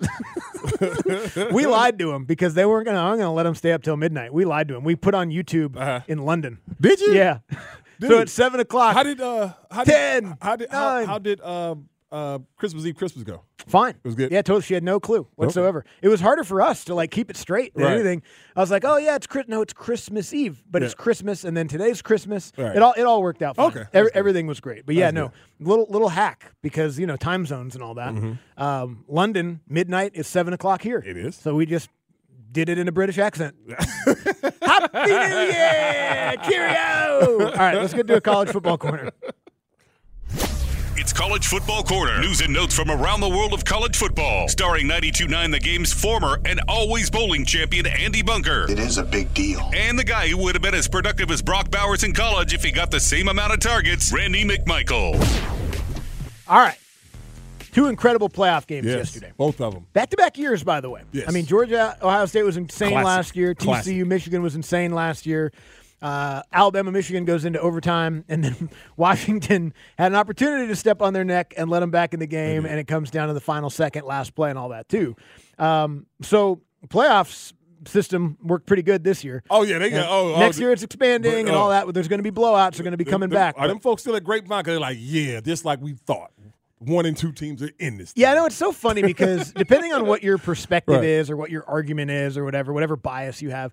we 1.52 1.66
lied 1.66 1.98
to 1.98 2.12
them 2.12 2.24
because 2.24 2.54
they 2.54 2.64
weren't 2.64 2.86
gonna. 2.86 3.00
I'm 3.00 3.18
gonna 3.18 3.32
let 3.34 3.42
them 3.42 3.54
stay 3.56 3.72
up 3.72 3.82
till 3.82 3.96
midnight. 3.96 4.32
We 4.32 4.44
lied 4.44 4.68
to 4.68 4.74
them. 4.74 4.84
We 4.84 4.94
put 4.94 5.14
on 5.14 5.30
YouTube 5.30 5.76
Uh-huh. 5.76 6.00
in 6.06 6.18
London. 6.24 6.58
Did 6.80 7.00
you? 7.00 7.12
Yeah. 7.14 7.38
so 8.00 8.20
at 8.20 8.28
seven 8.28 8.60
o'clock. 8.60 8.94
How 8.94 9.02
did 9.02 9.20
uh 9.20 9.52
how 9.70 9.84
did, 9.84 9.92
10, 9.92 10.36
how 10.40 10.56
did 10.56 10.70
how, 10.70 11.04
how 11.06 11.18
did 11.18 11.40
uh 11.40 11.74
uh 12.12 12.38
Christmas 12.56 12.86
Eve 12.86 12.96
Christmas 12.96 13.24
go? 13.24 13.42
Fine. 13.66 13.90
It 13.96 14.04
was 14.04 14.14
good? 14.14 14.30
Yeah, 14.30 14.42
totally. 14.42 14.62
She 14.62 14.74
had 14.74 14.84
no 14.84 15.00
clue 15.00 15.26
whatsoever. 15.34 15.84
It 16.00 16.08
was 16.08 16.20
harder 16.20 16.44
for 16.44 16.62
us 16.62 16.84
to 16.84 16.94
like 16.94 17.10
keep 17.10 17.30
it 17.30 17.36
straight 17.36 17.74
than 17.74 17.84
Right. 17.84 17.94
anything. 17.94 18.22
I 18.54 18.60
was 18.60 18.70
like, 18.70 18.84
oh 18.84 18.96
yeah, 18.96 19.16
it's 19.16 19.26
Chris. 19.26 19.46
No, 19.48 19.60
it's 19.60 19.72
Christmas 19.72 20.32
Eve, 20.32 20.62
but 20.70 20.82
it's 20.84 20.94
Christmas, 20.94 21.42
and 21.44 21.56
then 21.56 21.66
today's 21.66 22.02
Christmas. 22.02 22.52
Right. 22.56 22.76
It 22.76 22.82
all 22.82 22.94
it 22.96 23.02
all 23.02 23.22
worked 23.22 23.42
out. 23.42 23.56
Fine. 23.56 23.66
Okay, 23.72 23.84
Every, 23.92 24.10
everything 24.14 24.46
was 24.46 24.60
great. 24.60 24.86
But 24.86 24.94
yeah, 24.94 25.10
no 25.10 25.32
little 25.58 25.86
little 25.90 26.08
hack 26.10 26.52
because 26.62 26.98
you 26.98 27.06
know 27.06 27.16
time 27.16 27.44
zones 27.44 27.74
and 27.74 27.82
all 27.82 27.94
that. 27.94 28.14
Mm-hmm. 28.14 28.62
Um, 28.62 29.04
London 29.08 29.60
midnight 29.68 30.12
is 30.14 30.26
seven 30.28 30.52
o'clock 30.54 30.82
here. 30.82 31.02
It 31.04 31.16
is. 31.16 31.34
So 31.34 31.54
we 31.56 31.66
just 31.66 31.90
did 32.52 32.68
it 32.68 32.78
in 32.78 32.86
a 32.88 32.92
British 32.92 33.18
accent. 33.18 33.54
Happy 34.62 35.10
New 35.10 35.52
Year! 35.52 36.34
Cheerio! 36.44 37.50
All 37.50 37.56
right, 37.56 37.74
let's 37.76 37.92
get 37.92 38.06
to 38.06 38.16
a 38.16 38.20
college 38.20 38.48
football 38.50 38.78
corner. 38.78 39.10
It's 41.06 41.12
College 41.12 41.46
Football 41.46 41.84
Corner. 41.84 42.20
News 42.20 42.40
and 42.40 42.52
notes 42.52 42.74
from 42.74 42.90
around 42.90 43.20
the 43.20 43.28
world 43.28 43.52
of 43.52 43.64
college 43.64 43.96
football. 43.96 44.48
Starring 44.48 44.88
92.9 44.88 45.52
The 45.52 45.60
Game's 45.60 45.92
former 45.92 46.40
and 46.44 46.60
always 46.66 47.10
bowling 47.10 47.44
champion 47.44 47.86
Andy 47.86 48.22
Bunker. 48.22 48.66
It 48.68 48.80
is 48.80 48.98
a 48.98 49.04
big 49.04 49.32
deal. 49.32 49.70
And 49.72 49.96
the 49.96 50.02
guy 50.02 50.26
who 50.26 50.36
would 50.38 50.56
have 50.56 50.62
been 50.62 50.74
as 50.74 50.88
productive 50.88 51.30
as 51.30 51.42
Brock 51.42 51.70
Bowers 51.70 52.02
in 52.02 52.12
college 52.12 52.54
if 52.54 52.64
he 52.64 52.72
got 52.72 52.90
the 52.90 52.98
same 52.98 53.28
amount 53.28 53.52
of 53.52 53.60
targets, 53.60 54.12
Randy 54.12 54.44
McMichael. 54.44 55.14
All 56.48 56.58
right. 56.58 56.76
Two 57.70 57.86
incredible 57.86 58.28
playoff 58.28 58.66
games 58.66 58.86
Yes, 58.86 58.96
yesterday. 59.14 59.32
both 59.36 59.60
of 59.60 59.74
them. 59.74 59.86
Back 59.92 60.10
to 60.10 60.16
back 60.16 60.36
years, 60.36 60.64
by 60.64 60.80
the 60.80 60.90
way. 60.90 61.02
Yes. 61.12 61.26
I 61.28 61.30
mean, 61.30 61.46
Georgia, 61.46 61.96
Ohio 62.02 62.26
State 62.26 62.42
was 62.42 62.56
insane 62.56 62.90
Classic. 62.90 63.06
last 63.06 63.36
year. 63.36 63.54
TCU, 63.54 63.64
Classic. 63.64 64.06
Michigan 64.08 64.42
was 64.42 64.56
insane 64.56 64.92
last 64.92 65.24
year. 65.24 65.52
Uh, 66.02 66.42
Alabama, 66.52 66.92
Michigan 66.92 67.24
goes 67.24 67.44
into 67.44 67.58
overtime, 67.60 68.24
and 68.28 68.44
then 68.44 68.70
Washington 68.96 69.72
had 69.98 70.12
an 70.12 70.16
opportunity 70.16 70.66
to 70.68 70.76
step 70.76 71.00
on 71.00 71.12
their 71.14 71.24
neck 71.24 71.54
and 71.56 71.70
let 71.70 71.80
them 71.80 71.90
back 71.90 72.12
in 72.14 72.20
the 72.20 72.26
game, 72.26 72.66
and 72.66 72.78
it 72.78 72.86
comes 72.86 73.10
down 73.10 73.28
to 73.28 73.34
the 73.34 73.40
final 73.40 73.70
second, 73.70 74.04
last 74.04 74.34
play, 74.34 74.50
and 74.50 74.58
all 74.58 74.68
that 74.70 74.88
too. 74.88 75.16
Um, 75.58 76.06
so 76.22 76.60
playoffs 76.88 77.52
system 77.86 78.36
worked 78.42 78.66
pretty 78.66 78.82
good 78.82 79.04
this 79.04 79.22
year. 79.24 79.42
Oh 79.50 79.62
yeah, 79.62 79.78
they 79.78 79.90
got. 79.90 80.06
Oh, 80.08 80.34
oh, 80.34 80.38
next 80.40 80.58
year 80.58 80.72
it's 80.72 80.82
expanding 80.82 81.32
but, 81.32 81.38
and 81.38 81.48
uh, 81.50 81.58
all 81.58 81.70
that. 81.70 81.92
There's 81.94 82.08
going 82.08 82.22
to 82.22 82.30
be 82.30 82.34
blowouts. 82.34 82.72
They're 82.76 82.84
going 82.84 82.92
to 82.92 82.96
be 82.98 83.04
coming 83.04 83.28
them- 83.28 83.36
back. 83.36 83.54
Are 83.56 83.62
but- 83.62 83.68
them 83.68 83.80
folks 83.80 84.02
still 84.02 84.16
at 84.16 84.24
Grapevine? 84.24 84.60
Because 84.60 84.72
they're 84.72 84.80
like, 84.80 84.98
yeah, 85.00 85.40
just 85.40 85.64
like 85.64 85.80
we 85.80 85.94
thought. 85.94 86.30
One 86.78 87.06
and 87.06 87.16
two 87.16 87.32
teams 87.32 87.62
are 87.62 87.70
in 87.78 87.96
this. 87.96 88.12
Yeah, 88.16 88.32
I 88.32 88.34
know 88.34 88.44
it's 88.44 88.54
so 88.54 88.70
funny 88.70 89.00
because 89.00 89.50
depending 89.56 89.94
on 89.94 90.06
what 90.06 90.22
your 90.22 90.36
perspective 90.36 90.96
Right. 90.96 91.04
is 91.04 91.30
or 91.30 91.36
what 91.36 91.50
your 91.50 91.64
argument 91.66 92.10
is 92.10 92.36
or 92.36 92.44
whatever, 92.44 92.70
whatever 92.74 92.96
bias 92.96 93.40
you 93.40 93.48
have, 93.50 93.72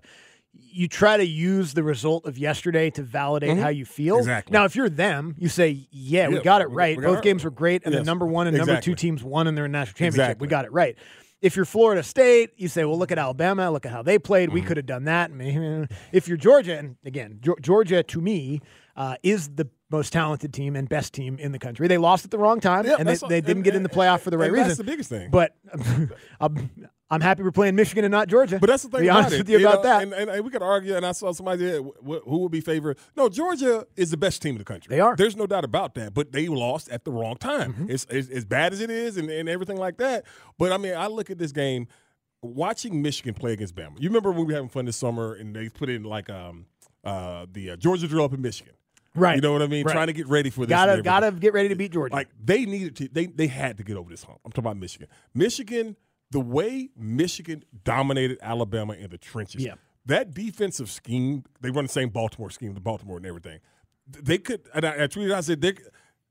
you 0.56 0.88
try 0.88 1.16
to 1.16 1.24
use 1.24 1.74
the 1.74 1.82
result 1.82 2.26
of 2.26 2.36
yesterday 2.36 2.90
to 2.90 3.02
validate 3.02 3.58
how 3.58 3.68
you 3.68 3.84
feel. 3.84 4.16
Mm-hmm. 4.16 4.20
Exactly. 4.22 4.52
Now, 4.52 4.64
if 4.64 4.74
you're 4.74 4.88
them, 4.88 5.34
you 5.38 5.48
say, 5.48 5.86
"Yeah, 5.90 6.28
we 6.28 6.40
got 6.40 6.62
it 6.62 6.70
we- 6.70 6.76
right. 6.76 6.96
we 6.96 7.02
got 7.02 7.10
Both 7.10 7.18
it 7.18 7.24
games 7.24 7.44
right." 7.44 7.50
were 7.50 7.56
great, 7.56 7.82
and 7.84 7.94
the 7.94 8.02
number 8.02 8.26
one 8.26 8.46
and 8.46 8.56
number 8.56 8.80
two 8.80 8.94
teams 8.94 9.22
won 9.22 9.46
in 9.46 9.54
their 9.54 9.68
national 9.68 9.94
championship. 9.94 10.20
Exactly. 10.20 10.46
We 10.46 10.48
got 10.50 10.64
it 10.64 10.72
right." 10.72 10.96
If 11.40 11.56
you're 11.56 11.66
Florida 11.66 12.02
State, 12.02 12.52
you 12.56 12.68
say, 12.68 12.84
"Well, 12.84 12.98
look 12.98 13.12
at 13.12 13.18
Alabama. 13.18 13.70
Look 13.70 13.84
at 13.84 13.92
how 13.92 14.02
they 14.02 14.18
played. 14.18 14.48
Mm-hmm. 14.48 14.54
We 14.54 14.62
could 14.62 14.76
have 14.78 14.86
done 14.86 15.04
that." 15.04 15.30
If 16.12 16.26
you're 16.28 16.38
Georgia, 16.38 16.78
and 16.78 16.96
again, 17.04 17.40
Georgia 17.60 18.02
to 18.02 18.20
me 18.20 18.60
uh, 18.96 19.16
is 19.22 19.50
the 19.50 19.68
most 19.94 20.12
talented 20.12 20.52
team 20.52 20.76
and 20.76 20.88
best 20.88 21.12
team 21.14 21.38
in 21.38 21.52
the 21.52 21.58
country. 21.58 21.88
They 21.88 21.98
lost 21.98 22.24
at 22.24 22.30
the 22.30 22.38
wrong 22.38 22.60
time, 22.60 22.84
Yeah, 22.86 22.96
and 22.98 23.08
they, 23.08 23.14
they 23.16 23.40
didn't 23.40 23.58
and- 23.58 23.64
get 23.64 23.74
in 23.74 23.82
the 23.82 23.88
playoff 23.88 24.20
for 24.20 24.30
the 24.30 24.38
right 24.38 24.50
reason. 24.52 24.68
that's 24.68 24.78
the 24.78 24.84
biggest 24.84 25.08
thing. 25.08 25.30
But 25.30 25.56
I'm, 26.40 26.70
I'm 27.10 27.20
happy 27.20 27.42
we're 27.42 27.52
playing 27.52 27.76
Michigan 27.76 28.04
and 28.04 28.12
not 28.12 28.28
Georgia. 28.28 28.58
But 28.58 28.68
that's 28.68 28.82
the 28.82 28.88
thing 28.88 29.02
Be 29.02 29.10
honest 29.10 29.34
it. 29.34 29.38
with 29.38 29.48
you 29.48 29.58
about 29.60 29.76
know, 29.76 29.82
that. 29.90 30.02
And, 30.02 30.12
and, 30.12 30.30
and 30.30 30.44
we 30.44 30.50
could 30.50 30.62
argue, 30.62 30.96
and 30.96 31.04
I 31.06 31.12
saw 31.12 31.32
somebody 31.32 31.64
there, 31.64 31.80
wh- 31.82 31.98
wh- 32.04 32.24
who 32.28 32.38
would 32.38 32.50
be 32.52 32.60
favored. 32.60 32.98
No, 33.16 33.28
Georgia 33.28 33.86
is 33.96 34.10
the 34.10 34.16
best 34.16 34.42
team 34.42 34.52
in 34.56 34.58
the 34.58 34.64
country. 34.64 34.88
They 34.90 35.00
are. 35.00 35.12
Mm-hmm. 35.12 35.22
There's 35.22 35.36
no 35.36 35.46
doubt 35.46 35.64
about 35.64 35.94
that. 35.94 36.14
But 36.14 36.32
they 36.32 36.48
lost 36.48 36.88
at 36.88 37.04
the 37.04 37.12
wrong 37.12 37.36
time. 37.36 37.86
It's, 37.88 38.06
it's 38.10 38.28
as 38.30 38.44
bad 38.44 38.72
as 38.72 38.80
it 38.80 38.90
is, 38.90 39.16
and, 39.16 39.30
and 39.30 39.48
everything 39.48 39.76
like 39.76 39.98
that. 39.98 40.24
But 40.58 40.72
I 40.72 40.76
mean, 40.78 40.94
I 40.96 41.06
look 41.06 41.30
at 41.30 41.38
this 41.38 41.52
game, 41.52 41.86
watching 42.42 43.00
Michigan 43.02 43.34
play 43.34 43.52
against 43.52 43.74
Bama. 43.74 44.00
You 44.00 44.08
remember 44.08 44.30
when 44.30 44.40
we 44.40 44.46
were 44.46 44.54
having 44.54 44.68
fun 44.70 44.86
this 44.86 44.96
summer, 44.96 45.34
and 45.34 45.54
they 45.54 45.68
put 45.68 45.88
in 45.88 46.02
like 46.04 46.28
um 46.30 46.66
uh 47.04 47.46
the 47.52 47.70
uh, 47.72 47.76
Georgia 47.76 48.08
drill 48.08 48.24
up 48.24 48.32
in 48.32 48.40
Michigan. 48.42 48.74
Right. 49.14 49.36
You 49.36 49.40
know 49.40 49.52
what 49.52 49.62
I 49.62 49.66
mean? 49.68 49.84
Right. 49.84 49.92
Trying 49.92 50.08
to 50.08 50.12
get 50.12 50.26
ready 50.28 50.50
for 50.50 50.66
this. 50.66 50.70
Gotta 50.70 51.02
gotta 51.02 51.30
get 51.30 51.52
ready 51.52 51.68
to 51.68 51.76
beat 51.76 51.92
Georgia. 51.92 52.14
Like 52.14 52.28
they 52.42 52.64
needed 52.66 52.96
to. 52.96 53.08
They 53.08 53.26
they 53.26 53.46
had 53.46 53.76
to 53.78 53.84
get 53.84 53.96
over 53.96 54.10
this 54.10 54.24
hump. 54.24 54.40
I'm 54.44 54.50
talking 54.50 54.64
about 54.64 54.76
Michigan. 54.76 55.08
Michigan, 55.34 55.96
the 56.30 56.40
way 56.40 56.90
Michigan 56.96 57.64
dominated 57.84 58.38
Alabama 58.42 58.94
in 58.94 59.10
the 59.10 59.18
trenches. 59.18 59.64
Yeah. 59.64 59.74
That 60.06 60.34
defensive 60.34 60.90
scheme, 60.90 61.44
they 61.60 61.70
run 61.70 61.84
the 61.84 61.92
same 61.92 62.10
Baltimore 62.10 62.50
scheme, 62.50 62.74
the 62.74 62.80
Baltimore 62.80 63.16
and 63.16 63.24
everything. 63.24 63.60
They 64.06 64.38
could. 64.38 64.62
And 64.74 64.84
I, 64.84 65.04
I 65.04 65.06
tweeted. 65.06 65.32
I 65.32 65.40
said 65.40 65.60
they. 65.60 65.74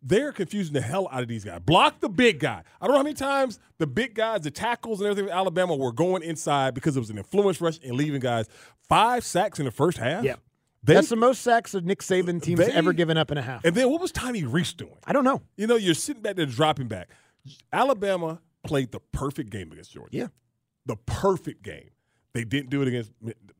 They're 0.05 0.33
confusing 0.33 0.73
the 0.73 0.81
hell 0.81 1.07
out 1.13 1.21
of 1.21 1.29
these 1.29 1.45
guys. 1.45 1.61
Block 1.61 2.01
the 2.01 2.09
big 2.09 2.41
guy. 2.41 2.61
I 2.81 2.85
don't 2.85 2.91
know 2.93 2.97
how 2.99 3.03
many 3.03 3.15
times 3.15 3.57
the 3.77 3.87
big 3.87 4.15
guys, 4.15 4.41
the 4.41 4.51
tackles 4.51 4.99
and 4.99 5.09
everything 5.09 5.29
in 5.29 5.33
Alabama 5.33 5.77
were 5.77 5.93
going 5.93 6.23
inside 6.23 6.73
because 6.73 6.97
it 6.97 6.99
was 6.99 7.09
an 7.09 7.17
influence 7.17 7.61
rush 7.61 7.79
and 7.81 7.93
leaving 7.93 8.19
guys. 8.19 8.49
Five 8.89 9.23
sacks 9.23 9.59
in 9.59 9.65
the 9.65 9.71
first 9.71 9.97
half. 9.97 10.25
Yeah. 10.25 10.35
They, 10.83 10.95
That's 10.95 11.09
the 11.09 11.15
most 11.15 11.41
sacks 11.41 11.71
that 11.71 11.85
Nick 11.85 11.99
Saban 11.99 12.41
team's 12.41 12.59
they- 12.59 12.71
ever 12.71 12.91
given 12.93 13.17
up 13.17 13.31
in 13.31 13.37
a 13.37 13.41
half. 13.41 13.63
and 13.63 13.73
then 13.75 13.89
what 13.89 14.01
was 14.01 14.11
Tommy 14.11 14.43
Rees 14.43 14.73
doing? 14.73 14.97
I 15.05 15.13
don't 15.13 15.23
know. 15.23 15.41
You 15.55 15.67
know, 15.67 15.75
you're 15.77 15.93
sitting 15.93 16.21
back 16.21 16.35
there 16.35 16.45
dropping 16.45 16.87
back. 16.89 17.09
Alabama 17.71 18.39
played 18.65 18.91
the 18.91 18.99
perfect 19.11 19.49
game 19.49 19.71
against 19.71 19.93
Georgia. 19.93 20.09
Yeah. 20.17 20.27
The 20.85 20.95
perfect 21.05 21.63
game. 21.63 21.89
They 22.33 22.43
didn't 22.43 22.69
do 22.69 22.81
it 22.81 22.87
against 22.87 23.11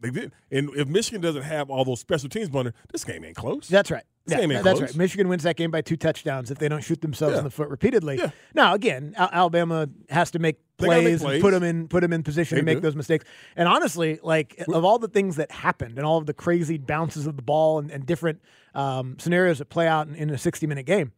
they 0.01 0.09
didn't. 0.09 0.33
And 0.51 0.69
if 0.75 0.88
Michigan 0.88 1.21
doesn't 1.21 1.43
have 1.43 1.69
all 1.69 1.86
those 1.86 1.99
special 1.99 2.27
teams 2.27 2.49
bunner, 2.49 2.73
this 2.91 3.03
game 3.05 3.23
ain't 3.23 3.36
close. 3.36 3.67
That's 3.67 3.91
right. 3.91 4.03
Yeah, 4.25 4.38
that's 4.62 4.62
close. 4.63 4.81
right. 4.81 4.95
Michigan 4.95 5.27
wins 5.27 5.43
that 5.43 5.57
game 5.57 5.69
by 5.69 5.81
two 5.81 5.97
touchdowns 5.97 6.49
if 6.49 6.57
they 6.57 6.69
don't 6.69 6.83
shoot 6.83 7.01
themselves 7.01 7.33
Yeah. 7.33 7.39
in 7.39 7.43
the 7.43 7.49
foot 7.49 7.67
repeatedly. 7.67 8.17
Yeah. 8.17 8.29
Now, 8.53 8.73
again, 8.73 9.13
Al- 9.17 9.29
Alabama 9.33 9.89
has 10.09 10.31
to 10.31 10.39
make 10.39 10.59
gotta 10.77 11.01
make 11.01 11.19
plays, 11.19 11.23
and 11.23 11.41
put 11.41 11.51
them 11.51 11.63
in 11.63 11.88
put 11.89 12.01
them 12.01 12.13
in 12.13 12.23
position 12.23 12.55
They 12.55 12.62
to 12.62 12.65
make 12.65 12.77
do. 12.77 12.81
those 12.81 12.95
mistakes. 12.95 13.25
And 13.57 13.67
honestly, 13.67 14.19
like 14.23 14.63
of 14.69 14.86
all 14.86 14.97
the 14.97 15.07
things 15.09 15.36
that 15.36 15.51
happened 15.51 15.97
and 15.97 16.05
all 16.07 16.17
of 16.19 16.25
the 16.25 16.33
crazy 16.33 16.77
bounces 16.77 17.27
of 17.27 17.36
the 17.36 17.41
ball 17.41 17.79
and, 17.79 17.91
and 17.91 18.05
different 18.05 18.41
um, 18.73 19.17
scenarios 19.19 19.57
that 19.59 19.65
play 19.69 19.88
out 19.88 20.07
in, 20.07 20.15
in 20.15 20.29
a 20.29 20.38
sixty 20.38 20.67
minute 20.67 20.86
game, 20.86 21.12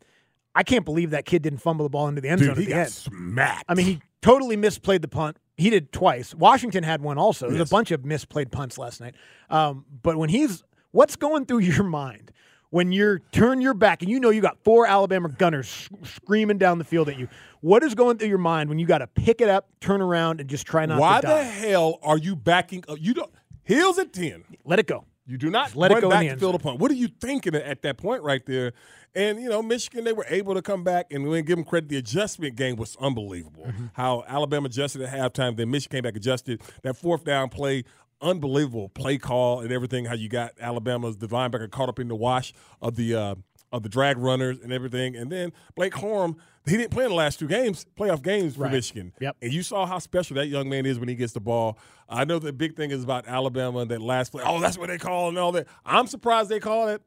I 0.56 0.64
can't 0.64 0.84
believe 0.86 1.12
that 1.12 1.26
kid 1.26 1.44
didn't 1.44 1.60
fumble 1.60 1.86
the 1.86 1.90
ball 1.92 2.08
into 2.08 2.22
the 2.22 2.30
end 2.30 2.40
Dude, 2.40 2.48
zone 2.48 2.56
he 2.58 2.64
at 2.64 2.66
the 2.68 2.72
got 2.74 2.80
end. 2.82 2.92
smacked. 2.92 3.66
I 3.70 3.76
mean, 3.76 3.86
he 3.86 4.02
totally 4.24 4.58
misplayed 4.58 5.02
the 5.02 5.08
punt. 5.08 5.38
He 5.58 5.70
did 5.70 5.92
twice. 5.92 6.34
Washington 6.34 6.84
had 6.84 7.02
one 7.02 7.18
also. 7.20 7.48
There's 7.48 7.60
Yes. 7.60 7.70
a 7.70 7.72
bunch 7.72 7.92
of 7.92 8.02
misplayed 8.02 8.52
punts 8.52 8.78
last 8.80 9.00
night. 9.00 9.14
Um, 9.50 9.86
but 10.02 10.18
when 10.18 10.30
he's, 10.30 10.64
what's 10.92 11.16
going 11.16 11.46
through 11.46 11.60
your 11.70 11.84
mind 11.84 12.32
when 12.76 12.92
you're 12.92 13.20
turn 13.32 13.62
your 13.62 13.74
back 13.74 14.02
and 14.02 14.12
you 14.12 14.20
know 14.20 14.32
you 14.32 14.42
got 14.42 14.58
four 14.66 14.86
Alabama 14.86 15.30
gunners 15.30 15.88
screaming 16.04 16.58
down 16.58 16.78
the 16.78 16.84
field 16.84 17.08
at 17.08 17.18
you? 17.18 17.30
What 17.62 17.84
is 17.84 17.96
going 17.96 18.18
through 18.18 18.28
your 18.28 18.38
mind 18.38 18.68
when 18.68 18.80
you 18.80 18.86
got 18.86 18.98
to 18.98 19.08
pick 19.08 19.40
it 19.40 19.48
up, 19.48 19.70
turn 19.80 20.02
around, 20.02 20.42
and 20.42 20.50
just 20.50 20.68
try 20.68 20.86
not 20.86 20.96
to 20.96 21.00
Why 21.02 21.22
the 21.22 21.42
hell 21.42 22.00
are 22.04 22.18
you 22.18 22.36
backing 22.36 22.84
up? 22.90 22.98
You 23.00 23.14
don't 23.14 23.32
heels 23.64 23.98
at 23.98 24.12
ten. 24.12 24.44
Let 24.66 24.80
it 24.80 24.88
go. 24.88 25.06
You 25.26 25.38
do 25.38 25.50
not 25.50 25.74
let 25.74 25.94
it 25.94 26.02
go 26.02 26.10
back 26.10 26.28
to 26.28 26.36
field 26.36 26.56
a 26.56 26.60
punt. 26.60 26.80
What 26.80 26.92
are 26.92 26.96
you 26.96 27.08
thinking 27.08 27.56
at 27.56 27.82
that 27.84 27.98
point 27.98 28.24
right 28.24 28.46
there? 28.46 28.74
And 29.16 29.42
you 29.42 29.48
know, 29.48 29.62
Michigan, 29.62 30.04
they 30.04 30.12
were 30.12 30.26
able 30.28 30.54
to 30.54 30.62
come 30.62 30.84
back 30.84 31.08
and 31.12 31.26
we 31.26 31.42
give 31.44 31.56
them 31.56 31.64
credit. 31.64 31.88
The 31.88 31.96
adjustment 31.96 32.58
game 32.58 32.76
was 32.76 32.98
unbelievable. 33.00 33.64
Mm-hmm. 33.68 33.86
How 33.94 34.26
Alabama 34.28 34.66
adjusted 34.66 35.02
at 35.02 35.14
halftime, 35.14 35.56
then 35.56 35.72
Michigan 35.72 35.98
came 35.98 36.04
back 36.04 36.18
adjusted. 36.18 36.62
That 36.84 36.98
fourth 36.98 37.24
down 37.24 37.48
play, 37.48 37.86
unbelievable 38.22 38.90
play 38.90 39.18
call 39.18 39.62
and 39.62 39.72
everything. 39.72 40.06
How 40.06 40.14
you 40.16 40.30
got 40.30 40.52
Alabama's 40.60 41.18
the 41.18 41.28
linebacker 41.28 41.70
caught 41.70 41.90
up 41.90 42.00
in 42.00 42.08
the 42.08 42.16
wash 42.16 42.54
of 42.82 42.96
the 42.96 43.16
uh, 43.16 43.36
of 43.72 43.84
the 43.84 43.90
drag 43.90 44.18
runners 44.18 44.60
and 44.60 44.72
everything. 44.72 45.16
And 45.16 45.32
then 45.32 45.52
Blake 45.76 45.94
Corum, 45.94 46.36
he 46.66 46.78
didn't 46.78 46.92
play 46.92 47.04
in 47.04 47.10
the 47.10 47.16
last 47.16 47.40
two 47.40 47.48
games, 47.48 47.86
playoff 47.98 48.22
games 48.22 48.56
for 48.56 48.62
Right. 48.64 48.72
Michigan. 48.72 49.12
Yep. 49.20 49.36
And 49.42 49.52
you 49.54 49.64
saw 49.64 49.86
how 49.86 50.00
special 50.00 50.36
that 50.36 50.48
young 50.48 50.70
man 50.70 50.86
is 50.86 50.98
when 51.00 51.10
he 51.10 51.16
gets 51.16 51.34
the 51.34 51.42
ball. 51.42 51.78
I 52.08 52.24
know 52.26 52.40
the 52.40 52.54
big 52.54 52.76
thing 52.78 52.92
is 52.92 53.04
about 53.04 53.28
Alabama 53.28 53.80
and 53.80 53.92
that 53.92 54.02
last 54.02 54.32
play. 54.32 54.44
Oh, 54.46 54.60
that's 54.60 54.78
what 54.78 54.88
they 54.88 54.98
call 54.98 55.30
and 55.30 55.38
all 55.38 55.52
that. 55.54 55.68
I'm 55.86 56.08
surprised 56.08 56.50
they 56.50 56.60
call 56.60 56.88
it. 56.90 57.02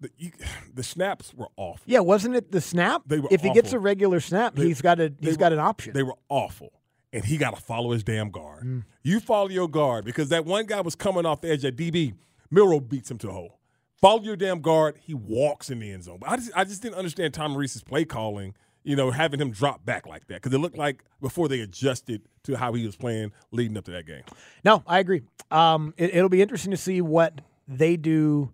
The, 0.00 0.10
you, 0.18 0.32
the 0.74 0.82
snaps 0.82 1.32
were 1.34 1.48
off. 1.56 1.82
Yeah, 1.86 2.00
wasn't 2.00 2.34
it 2.34 2.50
the 2.50 2.60
snap? 2.60 3.02
They 3.06 3.20
were 3.20 3.28
if 3.30 3.42
he 3.42 3.52
gets 3.52 3.72
a 3.72 3.78
regular 3.78 4.18
snap, 4.20 4.56
They- 4.56 4.64
he's 4.66 4.82
got 4.82 4.98
a 4.98 5.12
he's 5.20 5.32
were- 5.34 5.38
got 5.38 5.52
an 5.52 5.60
option. 5.60 5.92
They 5.92 6.02
were 6.02 6.16
awful. 6.28 6.72
And 7.12 7.24
he 7.24 7.36
got 7.36 7.54
to 7.54 7.60
follow 7.60 7.90
his 7.90 8.02
damn 8.02 8.30
guard. 8.30 8.64
Mm. 8.64 8.84
You 9.02 9.20
follow 9.20 9.48
your 9.48 9.68
guard 9.68 10.04
because 10.04 10.30
that 10.30 10.46
one 10.46 10.66
guy 10.66 10.80
was 10.80 10.94
coming 10.94 11.26
off 11.26 11.42
the 11.42 11.50
edge 11.50 11.64
at 11.64 11.76
DB. 11.76 12.14
Milroe 12.50 12.80
beats 12.80 13.10
him 13.10 13.18
to 13.18 13.26
the 13.26 13.32
hole. 13.32 13.58
Follow 14.00 14.22
your 14.22 14.36
damn 14.36 14.60
guard. 14.60 14.98
He 15.00 15.14
walks 15.14 15.70
in 15.70 15.78
the 15.78 15.92
end 15.92 16.04
zone. 16.04 16.18
But 16.20 16.30
I 16.30 16.36
just, 16.36 16.50
I 16.56 16.64
just 16.64 16.82
didn't 16.82 16.96
understand 16.96 17.34
Tom 17.34 17.56
Rees's 17.56 17.82
play 17.82 18.04
calling, 18.04 18.54
you 18.82 18.96
know, 18.96 19.10
having 19.10 19.40
him 19.40 19.50
drop 19.50 19.84
back 19.84 20.06
like 20.06 20.26
that 20.26 20.42
because 20.42 20.52
it 20.52 20.58
looked 20.58 20.76
like 20.76 21.04
before 21.20 21.48
they 21.48 21.60
adjusted 21.60 22.22
to 22.44 22.56
how 22.56 22.72
he 22.72 22.84
was 22.84 22.96
playing 22.96 23.32
leading 23.52 23.76
up 23.76 23.84
to 23.84 23.90
that 23.92 24.06
game. 24.06 24.22
No, 24.64 24.82
I 24.86 24.98
agree. 24.98 25.22
Um, 25.50 25.94
it, 25.96 26.14
it'll 26.14 26.28
be 26.28 26.42
interesting 26.42 26.72
to 26.72 26.76
see 26.76 27.00
what 27.00 27.40
they 27.68 27.96
do 27.96 28.52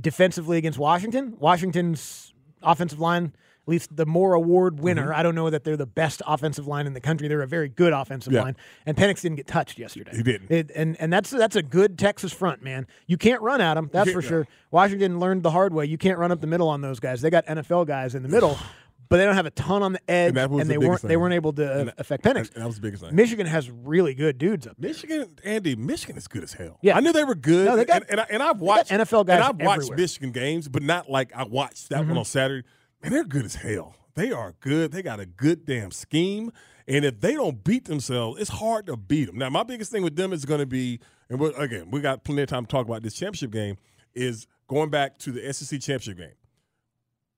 defensively 0.00 0.58
against 0.58 0.78
Washington. 0.78 1.36
Washington's 1.38 2.32
offensive 2.62 3.00
line, 3.00 3.32
at 3.66 3.68
least 3.68 3.94
the 3.94 4.06
Moore 4.06 4.34
Award 4.34 4.80
winner. 4.80 5.04
Mm-hmm. 5.08 5.14
I 5.20 5.22
don't 5.22 5.34
know 5.34 5.50
that 5.50 5.64
they're 5.64 5.76
the 5.76 5.86
best 5.86 6.22
offensive 6.26 6.66
line 6.66 6.86
in 6.86 6.92
the 6.94 7.00
country. 7.00 7.28
They're 7.28 7.42
a 7.42 7.46
very 7.46 7.68
good 7.68 7.92
offensive 7.92 8.32
Yeah. 8.32 8.42
line, 8.42 8.56
and 8.86 8.96
Penix 8.96 9.20
didn't 9.20 9.36
get 9.36 9.46
touched 9.46 9.78
yesterday. 9.78 10.10
He 10.16 10.22
didn't. 10.22 10.50
It, 10.50 10.70
and 10.74 10.96
and 11.00 11.12
that's 11.12 11.30
that's 11.30 11.56
a 11.56 11.62
good 11.62 11.98
Texas 11.98 12.32
front, 12.32 12.62
man. 12.62 12.86
You 13.06 13.16
can't 13.16 13.42
run 13.42 13.60
at 13.60 13.74
them. 13.74 13.90
That's 13.92 14.10
for 14.10 14.22
sure. 14.22 14.46
Washington 14.70 15.20
learned 15.20 15.42
the 15.42 15.50
hard 15.50 15.72
way. 15.74 15.84
You 15.86 15.98
can't 15.98 16.18
run 16.18 16.32
up 16.32 16.40
the 16.40 16.46
middle 16.46 16.68
on 16.68 16.80
those 16.80 17.00
guys. 17.00 17.20
They 17.20 17.30
got 17.30 17.46
NFL 17.46 17.86
guys 17.86 18.14
in 18.14 18.22
the 18.22 18.28
middle. 18.28 18.58
But 19.08 19.16
they 19.16 19.24
don't 19.24 19.34
have 19.34 19.46
a 19.46 19.50
ton 19.50 19.82
on 19.82 19.92
the 19.92 20.00
edge, 20.08 20.36
And 20.36 20.52
was 20.52 20.68
they 20.68 20.78
weren't 20.78 20.90
biggest 20.92 21.08
they 21.08 21.16
weren't 21.16 21.34
able 21.34 21.52
to 21.54 21.88
uh, 21.88 21.90
affect 21.98 22.22
Penix. 22.22 22.54
And 22.54 22.62
that 22.62 22.66
was 22.68 22.76
the 22.76 22.80
biggest 22.80 23.02
thing. 23.02 23.12
Michigan 23.12 23.44
has 23.44 23.68
really 23.68 24.14
good 24.14 24.38
dudes 24.38 24.68
up 24.68 24.76
there. 24.78 24.88
Michigan, 24.90 25.36
Andy, 25.42 25.74
Michigan 25.74 26.16
is 26.16 26.28
good 26.28 26.44
as 26.44 26.52
hell. 26.52 26.78
Yeah. 26.80 26.96
I 26.96 27.00
knew 27.00 27.12
they 27.12 27.24
were 27.24 27.34
good. 27.34 27.66
No, 27.66 27.74
they 27.74 27.84
got- 27.86 28.02
and, 28.02 28.10
and, 28.12 28.20
I, 28.20 28.26
and 28.30 28.40
I've 28.40 28.60
watched 28.60 28.92
NFL 28.92 29.26
guys 29.26 29.34
And 29.38 29.42
I've 29.42 29.56
watched 29.66 29.78
everywhere. 29.78 29.96
Michigan 29.96 30.30
games, 30.30 30.68
but 30.68 30.84
not 30.84 31.10
like 31.10 31.32
I 31.34 31.42
watched 31.42 31.88
that 31.88 32.02
Mm-hmm. 32.02 32.08
one 32.10 32.18
on 32.18 32.24
Saturday. 32.24 32.64
Man, 33.02 33.12
they're 33.12 33.24
good 33.24 33.44
as 33.44 33.56
hell. 33.56 33.94
They 34.14 34.32
are 34.32 34.54
good. 34.60 34.92
They 34.92 35.02
got 35.02 35.20
a 35.20 35.26
good 35.26 35.64
damn 35.64 35.90
scheme. 35.90 36.52
And 36.86 37.04
if 37.04 37.20
they 37.20 37.34
don't 37.34 37.62
beat 37.62 37.84
themselves, 37.86 38.40
it's 38.40 38.50
hard 38.50 38.86
to 38.86 38.96
beat 38.96 39.26
them. 39.26 39.38
Now, 39.38 39.48
my 39.50 39.62
biggest 39.62 39.92
thing 39.92 40.02
with 40.02 40.16
them 40.16 40.32
is 40.32 40.44
going 40.44 40.60
to 40.60 40.66
be, 40.66 40.98
and 41.28 41.40
again, 41.56 41.90
we 41.90 42.00
got 42.00 42.24
plenty 42.24 42.42
of 42.42 42.48
time 42.48 42.66
to 42.66 42.70
talk 42.70 42.86
about 42.86 43.02
this 43.02 43.14
championship 43.14 43.52
game, 43.52 43.76
is 44.14 44.46
going 44.68 44.90
back 44.90 45.16
to 45.18 45.30
the 45.32 45.52
SEC 45.52 45.80
championship 45.80 46.18
game. 46.18 46.34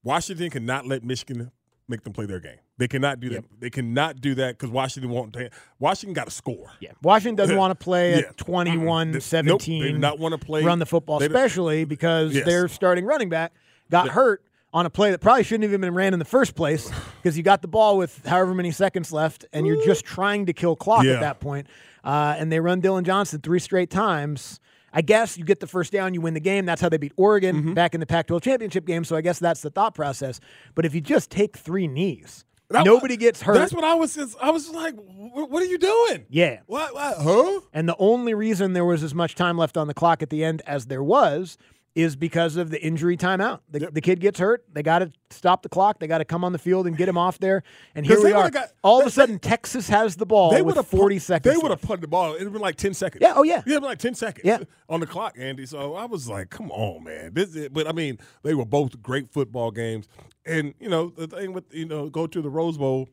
Washington 0.03 0.51
cannot 0.51 0.87
let 0.87 1.05
Michigan 1.05 1.51
make 1.87 2.03
them 2.03 2.13
play 2.13 2.27
their 2.27 2.41
game. 2.41 2.57
They 2.79 2.89
cannot 2.89 3.21
do 3.21 3.29
that. 3.31 3.45
They 3.61 3.71
cannot 3.71 4.21
do 4.21 4.35
that 4.37 4.59
because 4.59 4.71
Washington 4.71 5.11
won't. 5.11 5.37
Washington 5.79 6.15
got 6.15 6.25
to 6.25 6.31
score. 6.33 6.73
Yeah. 6.81 6.93
Washington 7.03 7.37
doesn't 7.37 7.57
want 7.57 7.79
to 7.79 7.85
play 7.85 8.13
Yeah. 8.13 8.29
at 8.31 8.37
21 8.39 9.11
Mm-mm. 9.11 9.13
They- 9.13 9.21
17. 9.21 9.79
nope, 9.79 9.87
they 9.87 9.93
do 9.93 9.99
not 9.99 10.19
wanna 10.19 10.39
play- 10.39 10.65
Run 10.65 10.79
the 10.79 10.87
football, 10.87 11.23
especially 11.23 11.85
because 11.85 12.35
Yes. 12.35 12.47
their 12.47 12.67
starting 12.69 13.05
running 13.05 13.29
back 13.29 13.53
got 13.91 14.09
hurt 14.09 14.43
on 14.73 14.87
a 14.87 14.91
play 14.91 15.11
that 15.11 15.19
probably 15.21 15.43
shouldn't 15.45 15.65
have 15.65 15.71
even 15.73 15.81
been 15.83 15.95
ran 15.95 16.13
in 16.13 16.19
the 16.19 16.25
first 16.25 16.55
place 16.55 16.91
because 17.23 17.37
you 17.37 17.43
got 17.43 17.63
the 17.63 17.69
ball 17.69 17.97
with 17.99 18.25
however 18.27 18.55
many 18.55 18.71
seconds 18.71 19.13
left 19.13 19.45
and 19.53 19.67
you're 19.67 19.85
just 19.85 20.05
trying 20.05 20.47
to 20.47 20.53
kill 20.53 20.77
clock 20.77 21.05
Yeah. 21.05 21.13
at 21.15 21.21
that 21.21 21.41
point. 21.41 21.67
Uh, 22.05 22.35
and 22.39 22.51
they 22.51 22.59
run 22.61 22.81
Dillon 22.81 23.05
Johnson 23.05 23.41
three 23.41 23.59
straight 23.61 23.91
times. 23.91 24.59
I 24.93 25.01
guess 25.03 25.39
you 25.39 25.45
get 25.45 25.61
the 25.61 25.67
first 25.67 25.93
down, 25.93 26.13
you 26.15 26.21
win 26.21 26.35
the 26.35 26.41
game. 26.41 26.67
That's 26.67 26.81
how 26.81 26.89
they 26.89 26.97
beat 26.99 27.13
Oregon 27.17 27.57
Mm-hmm. 27.57 27.75
back 27.75 27.95
in 27.95 28.01
the 28.01 28.07
Pac 28.07 28.27
12 28.27 28.43
championship 28.43 28.85
game. 28.87 29.05
So 29.05 29.17
I 29.17 29.21
guess 29.21 29.39
that's 29.39 29.61
the 29.63 29.71
thought 29.71 29.95
process. 29.95 30.41
But 30.75 30.85
if 30.85 30.95
you 30.95 31.01
just 31.01 31.31
take 31.31 31.57
three 31.57 31.87
knees, 31.87 32.45
That- 32.71 32.85
nobody 32.85 33.17
gets 33.17 33.41
hurt. 33.43 33.55
That's 33.55 33.73
what 33.73 33.85
I 33.85 33.95
was. 33.95 34.19
I 34.41 34.51
was 34.51 34.69
like, 34.71 34.95
"What 34.97 35.51
what 35.51 35.63
are 35.63 35.67
you 35.67 35.79
doing? 35.79 36.25
Yeah. 36.29 36.61
What? 36.67 36.95
what 36.95 37.17
huh? 37.19 37.61
And 37.73 37.89
the 37.89 37.97
only 37.99 38.35
reason 38.35 38.73
there 38.75 38.85
was 38.85 39.03
as 39.03 39.15
much 39.15 39.35
time 39.35 39.57
left 39.59 39.77
on 39.77 39.87
the 39.89 39.95
clock 39.95 40.23
at 40.23 40.31
the 40.31 40.43
end 40.45 40.61
as 40.67 40.87
there 40.87 41.03
was 41.03 41.57
is 41.95 42.17
because 42.17 42.57
of 42.57 42.71
the 42.71 42.83
injury 42.83 43.19
timeout. 43.19 43.61
The, 43.71 43.91
the 43.93 44.01
kid 44.01 44.19
gets 44.19 44.39
hurt. 44.39 44.65
They 44.73 44.83
got 44.83 45.01
to 45.01 45.13
stop 45.31 45.63
the 45.63 45.69
clock. 45.69 45.99
They 45.99 46.07
got 46.07 46.19
to 46.19 46.25
come 46.25 46.43
on 46.43 46.53
the 46.53 46.59
field 46.59 46.87
and 46.87 46.97
get 46.97 47.07
him 47.07 47.19
off 47.19 47.39
there. 47.39 47.63
And 47.95 48.07
here 48.07 48.23
we 48.23 48.33
are. 48.33 48.49
got- 48.51 48.69
All 48.83 49.01
of 49.03 49.07
a 49.07 49.11
sudden, 49.11 49.39
Texas 49.39 49.91
has 49.91 50.17
the 50.17 50.25
ball 50.25 50.51
They 50.53 50.63
would 50.63 50.77
have 50.77 50.87
40 50.87 51.19
seconds. 51.19 51.55
They 51.55 51.61
would 51.61 51.71
have 51.71 51.83
put 51.83 52.01
the 52.01 52.09
ball. 52.09 52.35
It'd 52.35 52.51
been 52.51 52.63
like 52.63 52.77
ten 52.77 52.95
seconds. 52.95 53.21
Yeah, 53.21 53.35
oh, 53.37 53.43
yeah. 53.43 53.63
Yeah, 53.67 53.79
like 53.79 53.99
ten 53.99 54.15
seconds. 54.15 54.47
Yeah. 54.47 54.61
on 54.89 55.01
the 55.01 55.07
clock, 55.07 55.37
Andy. 55.39 55.67
So 55.67 55.95
I 55.95 56.07
was 56.07 56.29
like, 56.29 56.49
"Come 56.49 56.71
on, 56.71 57.05
man." 57.05 57.35
This, 57.35 57.55
is, 57.55 57.69
but 57.69 57.87
I 57.87 57.93
mean, 57.93 58.19
they 58.43 58.55
were 58.55 58.65
both 58.65 59.03
great 59.03 59.31
football 59.31 59.71
games, 59.71 60.09
and 60.47 60.73
you 60.81 60.89
know 60.89 61.11
the 61.11 61.27
thing 61.27 61.53
with 61.53 61.65
you 61.75 61.85
know 61.85 62.09
go 62.09 62.27
to 62.27 62.41
the 62.41 62.49
Rose 62.51 62.79
Bowl. 62.79 63.09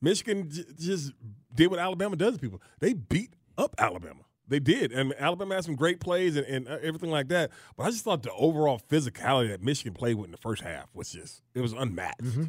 Michigan 0.00 0.48
j- 0.50 0.64
just 0.78 1.12
did 1.54 1.68
what 1.70 1.78
Alabama 1.78 2.16
does 2.16 2.34
to 2.34 2.40
people. 2.40 2.60
They 2.80 2.92
beat 2.92 3.32
up 3.56 3.74
Alabama. 3.78 4.20
They 4.48 4.60
did, 4.60 4.92
and 4.92 5.14
Alabama 5.18 5.56
had 5.56 5.64
some 5.64 5.76
great 5.76 6.00
plays 6.00 6.36
and, 6.36 6.46
and 6.46 6.68
uh, 6.68 6.78
everything 6.82 7.10
like 7.10 7.28
that. 7.28 7.50
But 7.76 7.84
I 7.84 7.90
just 7.90 8.04
thought 8.04 8.22
the 8.22 8.32
overall 8.32 8.80
physicality 8.88 9.48
that 9.50 9.62
Michigan 9.62 9.94
played 9.94 10.16
with 10.16 10.26
in 10.26 10.32
the 10.32 10.38
first 10.38 10.62
half 10.62 10.86
was 10.94 11.10
just 11.10 11.42
it 11.54 11.60
was 11.60 11.72
unmatched. 11.72 12.22
Mm-hmm. 12.22 12.44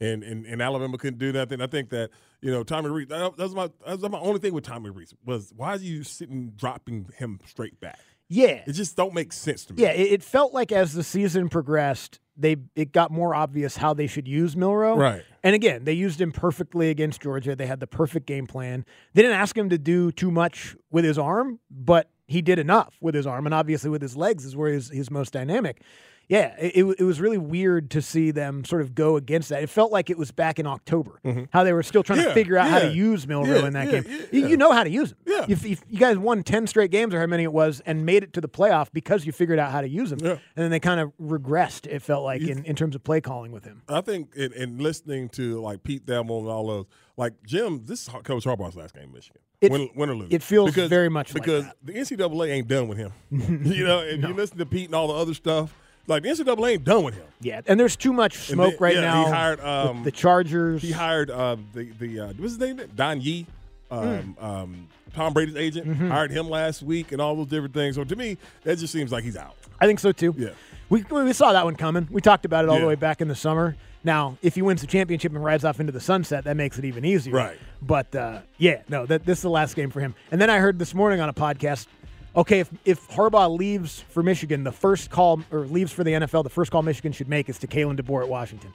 And, 0.00 0.24
and 0.24 0.46
and 0.46 0.60
Alabama 0.60 0.98
couldn't 0.98 1.18
do 1.18 1.32
nothing. 1.32 1.60
I 1.60 1.68
think 1.68 1.90
that 1.90 2.10
you 2.40 2.50
know 2.50 2.64
Tommy 2.64 2.90
Rees. 2.90 3.08
That 3.08 3.36
that 3.36 3.42
was 3.42 3.54
my 3.54 3.70
that 3.86 4.00
was 4.00 4.10
my 4.10 4.18
only 4.18 4.40
thing 4.40 4.52
with 4.52 4.64
Tommy 4.64 4.90
Rees 4.90 5.14
was 5.24 5.52
why 5.54 5.74
is 5.74 5.84
you 5.84 6.02
sitting 6.02 6.52
dropping 6.56 7.08
him 7.16 7.38
straight 7.46 7.78
back? 7.80 8.00
Yeah. 8.32 8.62
It 8.66 8.72
just 8.72 8.96
don't 8.96 9.12
make 9.12 9.30
sense 9.32 9.66
to 9.66 9.74
me. 9.74 9.82
Yeah, 9.82 9.90
it, 9.90 10.10
it 10.12 10.22
felt 10.22 10.54
like 10.54 10.72
as 10.72 10.94
the 10.94 11.04
season 11.04 11.50
progressed, 11.50 12.18
they 12.42 12.56
it 12.76 12.92
got 12.92 13.10
more 13.10 13.34
obvious 13.34 13.76
how 13.76 13.94
they 13.94 14.06
should 14.06 14.28
use 14.28 14.56
Milroe. 14.56 14.96
Right. 14.96 15.22
And 15.42 15.54
again, 15.54 15.84
they 15.84 15.92
used 15.92 16.20
him 16.20 16.32
perfectly 16.32 16.90
against 16.90 17.20
Georgia. 17.22 17.56
They 17.56 17.66
had 17.66 17.80
the 17.80 17.86
perfect 17.86 18.26
game 18.26 18.46
plan. 18.46 18.84
They 19.14 19.22
didn't 19.22 19.38
ask 19.38 19.56
him 19.56 19.70
to 19.70 19.78
do 19.78 20.12
too 20.12 20.30
much 20.30 20.76
with 20.90 21.04
his 21.04 21.18
arm, 21.18 21.58
but 21.70 22.10
he 22.26 22.42
did 22.42 22.58
enough 22.58 22.96
with 23.00 23.14
his 23.14 23.26
arm, 23.26 23.46
and 23.46 23.54
obviously 23.54 23.90
with 23.90 24.02
his 24.02 24.16
legs 24.16 24.44
is 24.44 24.56
where 24.56 24.72
he's, 24.72 24.90
he's 24.90 25.10
most 25.10 25.32
dynamic. 25.32 25.82
Yeah, 26.28 26.54
it, 26.58 26.96
it, 26.98 27.04
was 27.04 27.20
really 27.20 27.36
weird 27.38 27.90
to 27.90 28.00
see 28.00 28.30
them 28.30 28.64
sort 28.64 28.80
of 28.80 28.94
go 28.94 29.16
against 29.16 29.50
that. 29.50 29.62
It 29.62 29.68
felt 29.68 29.92
like 29.92 30.08
it 30.08 30.16
was 30.16 30.30
back 30.30 30.58
in 30.58 30.66
October, 30.66 31.20
how 31.52 31.62
they 31.64 31.72
were 31.74 31.82
still 31.82 32.02
trying 32.02 32.18
to 32.18 32.22
Mm-hmm. 32.22 32.28
Yeah, 32.30 32.34
figure 32.34 32.56
out 32.56 32.70
how 32.70 32.78
to 32.78 32.92
use 32.92 33.26
Milroe 33.26 33.60
yeah, 33.60 33.66
in 33.66 33.72
that 33.74 33.86
yeah, 33.86 33.92
game. 34.00 34.04
yeah, 34.06 34.16
You, 34.30 34.40
yeah. 34.42 34.46
you 34.46 34.56
know 34.56 34.72
how 34.72 34.84
to 34.84 34.90
use 34.90 35.10
him. 35.10 35.18
Yeah. 35.26 35.46
If, 35.48 35.66
if 35.66 35.82
you 35.88 35.98
guys 35.98 36.16
won 36.16 36.42
10 36.42 36.66
straight 36.68 36.90
games 36.90 37.12
or 37.12 37.20
how 37.20 37.26
many 37.26 37.42
it 37.42 37.52
was 37.52 37.80
and 37.84 38.06
made 38.06 38.22
it 38.22 38.32
to 38.34 38.40
the 38.40 38.48
playoff 38.48 38.88
because 38.92 39.26
you 39.26 39.32
figured 39.32 39.58
out 39.58 39.72
how 39.72 39.80
to 39.80 39.88
use 39.88 40.12
him. 40.12 40.20
Yeah. 40.22 40.30
And 40.32 40.38
then 40.64 40.70
they 40.70 40.80
kind 40.80 41.00
of 41.00 41.12
regressed, 41.20 41.86
it 41.86 42.00
felt 42.00 42.22
like, 42.24 42.40
in, 42.42 42.64
in 42.64 42.76
terms 42.76 42.94
of 42.94 43.02
play 43.04 43.20
calling 43.20 43.50
with 43.52 43.64
him. 43.64 43.82
I 43.88 44.00
think 44.00 44.34
in, 44.36 44.52
in 44.52 44.78
listening 44.78 45.28
to 45.30 45.60
like 45.60 45.82
Pete 45.82 46.06
Thamel 46.06 46.38
and 46.40 46.48
all 46.48 46.66
those, 46.68 46.86
like 47.16 47.34
Jim, 47.44 47.84
this 47.84 48.02
is 48.02 48.08
Coach 48.08 48.44
Harbaugh's 48.44 48.76
last 48.76 48.94
game 48.94 49.04
in 49.04 49.12
Michigan. 49.12 49.40
It- 49.60 49.70
win, 49.70 49.90
win 49.94 50.10
or 50.10 50.16
lose. 50.16 50.28
it 50.32 50.42
feels 50.42 50.74
very 50.74 51.08
much 51.08 51.34
like 51.34 51.42
because 51.42 51.64
that. 51.64 51.76
the 51.82 51.92
NCAA 51.94 52.50
ain't 52.50 52.68
done 52.68 52.88
with 52.88 52.98
him. 52.98 53.12
you 53.30 53.84
know, 53.84 54.00
if 54.00 54.20
you 54.20 54.34
listen 54.34 54.58
to 54.58 54.66
Pete 54.66 54.86
and 54.86 54.94
all 54.94 55.08
the 55.08 55.14
other 55.14 55.34
stuff, 55.34 55.72
like 56.06 56.22
the 56.22 56.28
NCAA 56.30 56.72
ain't 56.72 56.84
done 56.84 57.04
with 57.04 57.14
him. 57.14 57.24
Yeah, 57.40 57.60
and 57.66 57.78
there's 57.78 57.96
too 57.96 58.12
much 58.12 58.36
smoke 58.36 58.72
then- 58.72 58.78
right 58.80 58.94
yeah, 58.94 59.00
now. 59.00 59.24
He 59.26 59.30
hired 59.30 59.60
um, 59.60 60.02
the 60.04 60.10
Chargers. 60.10 60.82
he 60.82 60.90
hired 60.92 61.30
um, 61.30 61.66
the 61.74 61.90
the 61.98 62.20
uh, 62.20 62.26
what's 62.28 62.52
his 62.54 62.58
name? 62.58 62.80
Don 62.94 63.20
Yee, 63.20 63.46
um, 63.90 64.34
Hmm. 64.38 64.44
um, 64.44 64.88
Tom 65.14 65.32
Brady's 65.34 65.56
agent. 65.56 65.86
Mm-hmm. 65.86 66.08
Hired 66.10 66.30
him 66.30 66.48
last 66.48 66.82
week 66.82 67.12
and 67.12 67.20
all 67.20 67.36
those 67.36 67.46
different 67.48 67.74
things. 67.74 67.96
So 67.96 68.04
to 68.04 68.16
me, 68.16 68.38
that 68.64 68.78
just 68.78 68.92
seems 68.92 69.12
like 69.12 69.24
he's 69.24 69.36
out. 69.36 69.54
I 69.80 69.86
think 69.86 70.00
so 70.00 70.12
too. 70.12 70.34
Yeah. 70.38 70.50
We, 70.88 71.02
we 71.10 71.32
saw 71.32 71.52
that 71.52 71.64
one 71.64 71.74
coming. 71.76 72.06
We 72.10 72.20
talked 72.20 72.44
about 72.44 72.64
it 72.64 72.68
all 72.70 72.78
the 72.78 72.86
way 72.86 72.94
back 72.96 73.20
in 73.22 73.28
the 73.28 73.34
summer. 73.34 73.76
Now, 74.04 74.36
if 74.42 74.54
he 74.56 74.62
wins 74.62 74.80
the 74.82 74.86
championship 74.86 75.32
and 75.32 75.42
rides 75.42 75.64
off 75.64 75.80
into 75.80 75.92
the 75.92 76.00
sunset, 76.00 76.44
that 76.44 76.56
makes 76.56 76.78
it 76.78 76.84
even 76.84 77.04
easier. 77.04 77.34
Right. 77.34 77.58
But 77.80 78.14
uh, 78.14 78.40
yeah, 78.58 78.82
no, 78.88 79.06
that 79.06 79.24
this 79.24 79.38
is 79.38 79.42
the 79.42 79.50
last 79.50 79.74
game 79.76 79.90
for 79.90 80.00
him. 80.00 80.14
And 80.30 80.40
then 80.40 80.50
I 80.50 80.58
heard 80.58 80.78
this 80.78 80.92
morning 80.94 81.20
on 81.20 81.28
a 81.28 81.32
podcast. 81.34 81.86
Okay, 82.34 82.60
if 82.60 82.70
if 82.84 83.08
Harbaugh 83.10 83.56
leaves 83.56 84.00
for 84.08 84.22
Michigan, 84.22 84.64
the 84.64 84.72
first 84.72 85.10
call 85.10 85.42
or 85.50 85.60
leaves 85.66 85.92
for 85.92 86.02
the 86.02 86.12
NFL, 86.12 86.44
the 86.44 86.50
first 86.50 86.70
call 86.70 86.82
Michigan 86.82 87.12
should 87.12 87.28
make 87.28 87.48
is 87.48 87.58
to 87.58 87.66
Kalen 87.66 88.00
DeBoer 88.00 88.22
at 88.22 88.28
Washington. 88.28 88.72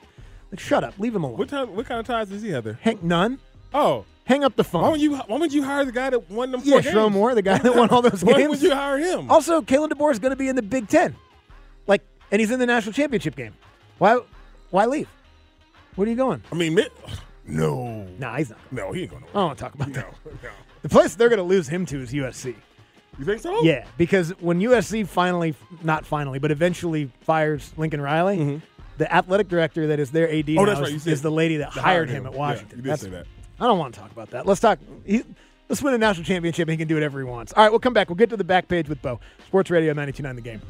Like, 0.52 0.60
shut 0.60 0.84
up, 0.84 0.94
leave 0.98 1.14
him 1.14 1.24
alone. 1.24 1.36
What 1.38 1.48
time? 1.48 1.74
What 1.74 1.86
kind 1.86 1.98
of 2.00 2.06
ties 2.06 2.28
does 2.28 2.40
he 2.42 2.50
have 2.50 2.62
there? 2.64 2.78
Hang, 2.82 2.98
none. 3.02 3.38
Oh, 3.74 4.04
Hang 4.24 4.44
up 4.44 4.56
the 4.56 4.64
phone. 4.64 4.82
why 4.82 4.90
would 4.90 5.00
you? 5.00 5.16
Why 5.16 5.38
would 5.38 5.52
you 5.52 5.62
hire 5.64 5.84
the 5.86 5.92
guy 5.92 6.10
that 6.10 6.30
won 6.30 6.52
them? 6.52 6.60
yeah? 6.62 6.80
Sherrone 6.80 7.12
Moore, 7.12 7.34
the 7.34 7.42
guy 7.42 7.58
that 7.58 7.74
won 7.74 7.88
all 7.90 8.02
those 8.02 8.22
Why 8.24 8.34
games. 8.34 8.50
would 8.50 8.62
you 8.62 8.74
hire 8.74 8.98
him? 8.98 9.30
Also, 9.30 9.60
Kalen 9.62 9.88
DeBoer 9.90 10.12
is 10.12 10.18
going 10.18 10.30
to 10.32 10.36
be 10.36 10.48
in 10.48 10.54
the 10.56 10.62
Big 10.62 10.86
Ten, 10.86 11.16
like, 11.86 12.02
and 12.30 12.38
he's 12.40 12.50
in 12.50 12.58
the 12.60 12.66
national 12.66 12.92
championship 12.92 13.34
game. 13.36 13.54
Why? 13.98 14.20
Why 14.70 14.84
leave? 14.86 15.08
Where 15.96 16.06
are 16.06 16.10
you 16.10 16.16
going? 16.16 16.42
I 16.52 16.54
mean, 16.54 16.78
no, 17.46 18.06
Nah, 18.18 18.36
he's 18.36 18.50
not. 18.50 18.58
no, 18.70 18.92
he 18.92 19.02
ain't 19.02 19.10
going 19.10 19.24
I 19.24 19.26
don't 19.32 19.44
want 19.46 19.58
to 19.58 19.64
talk 19.64 19.74
about 19.74 19.88
No, 19.88 19.94
that. 19.94 20.14
no. 20.44 20.50
The 20.82 20.88
place 20.90 21.14
they're 21.14 21.30
going 21.30 21.38
to 21.38 21.42
lose 21.42 21.66
him 21.68 21.86
to 21.86 22.00
is 22.02 22.12
USC. 22.12 22.54
You 23.18 23.24
think 23.24 23.40
so? 23.40 23.62
Yeah, 23.62 23.84
because 23.96 24.30
when 24.40 24.60
USC 24.60 25.06
finally, 25.06 25.54
not 25.82 26.06
finally, 26.06 26.38
but 26.38 26.50
eventually 26.50 27.10
fires 27.22 27.72
Lincoln 27.76 28.00
Riley, 28.00 28.62
the 28.96 29.12
athletic 29.12 29.48
director 29.48 29.88
that 29.88 29.98
is 30.00 30.10
their 30.12 30.28
AD 30.28 30.46
Mm-hmm. 30.46 30.58
Oh, 30.58 30.62
now 30.64 30.66
that's 30.66 30.80
right. 30.80 30.86
is, 30.88 30.92
You 30.94 30.98
said 31.00 31.12
is 31.14 31.22
the 31.22 31.30
lady 31.30 31.56
that 31.58 31.74
that 31.74 31.80
hired 31.80 32.08
hired 32.08 32.10
him 32.10 32.16
him. 32.22 32.26
at 32.26 32.32
Yeah, 32.32 32.38
Washington. 32.38 32.78
you 32.78 32.82
did 32.82 32.90
That's- 32.90 33.00
say 33.00 33.10
that. 33.10 33.26
I 33.60 33.66
don't 33.66 33.78
want 33.78 33.94
to 33.94 34.00
talk 34.00 34.12
about 34.12 34.30
that. 34.30 34.46
Let's 34.46 34.60
talk. 34.60 34.78
He, 35.04 35.24
let's 35.68 35.82
win 35.82 35.92
a 35.94 35.98
national 35.98 36.24
championship. 36.24 36.68
and 36.68 36.70
He 36.70 36.76
can 36.76 36.86
do 36.86 36.94
whatever 36.94 37.18
he 37.18 37.24
wants. 37.24 37.52
All 37.54 37.64
right, 37.64 37.70
we'll 37.72 37.80
come 37.80 37.92
back. 37.92 38.08
We'll 38.08 38.14
get 38.14 38.30
to 38.30 38.36
the 38.36 38.44
back 38.44 38.68
page 38.68 38.88
with 38.88 39.02
Beau. 39.02 39.18
Sports 39.48 39.68
Radio 39.70 39.92
92.9 39.94 40.34
The 40.36 40.40
Game. 40.40 40.62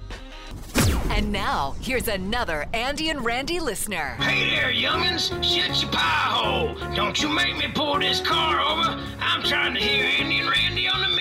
And 1.11 1.30
now, 1.32 1.74
here's 1.80 2.08
another 2.08 2.66
Andy 2.72 3.11
and 3.11 3.22
Randy 3.24 3.61
listener. 3.61 4.16
Hey 4.20 4.48
there, 4.50 4.72
youngins. 4.72 5.28
Shut 5.44 5.82
your 5.82 5.90
pie 5.90 5.98
hole. 5.98 6.74
Don't 6.94 7.20
you 7.22 7.28
make 7.28 7.56
me 7.58 7.66
pull 7.74 7.98
this 7.98 8.20
car 8.20 8.61
over. 8.61 8.98
I'm 9.20 9.42
trying 9.42 9.74
to 9.74 9.80
hear 9.80 10.04
Andy 10.18 10.40
and 10.40 10.48
Randy 10.50 10.87
on 10.88 11.00
the 11.02 11.08
midday 11.08 11.17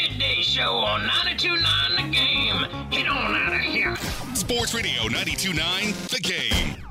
show 0.47 0.77
on 0.77 1.01
92.9 1.01 1.97
The 1.97 2.09
Game. 2.09 2.89
Get 2.89 3.07
on 3.09 3.35
out 3.35 3.53
of 3.53 3.59
here. 3.59 3.95
Sports 4.33 4.73
Radio 4.73 5.03
929 5.03 5.93
The 6.07 6.19
Game. 6.21 6.83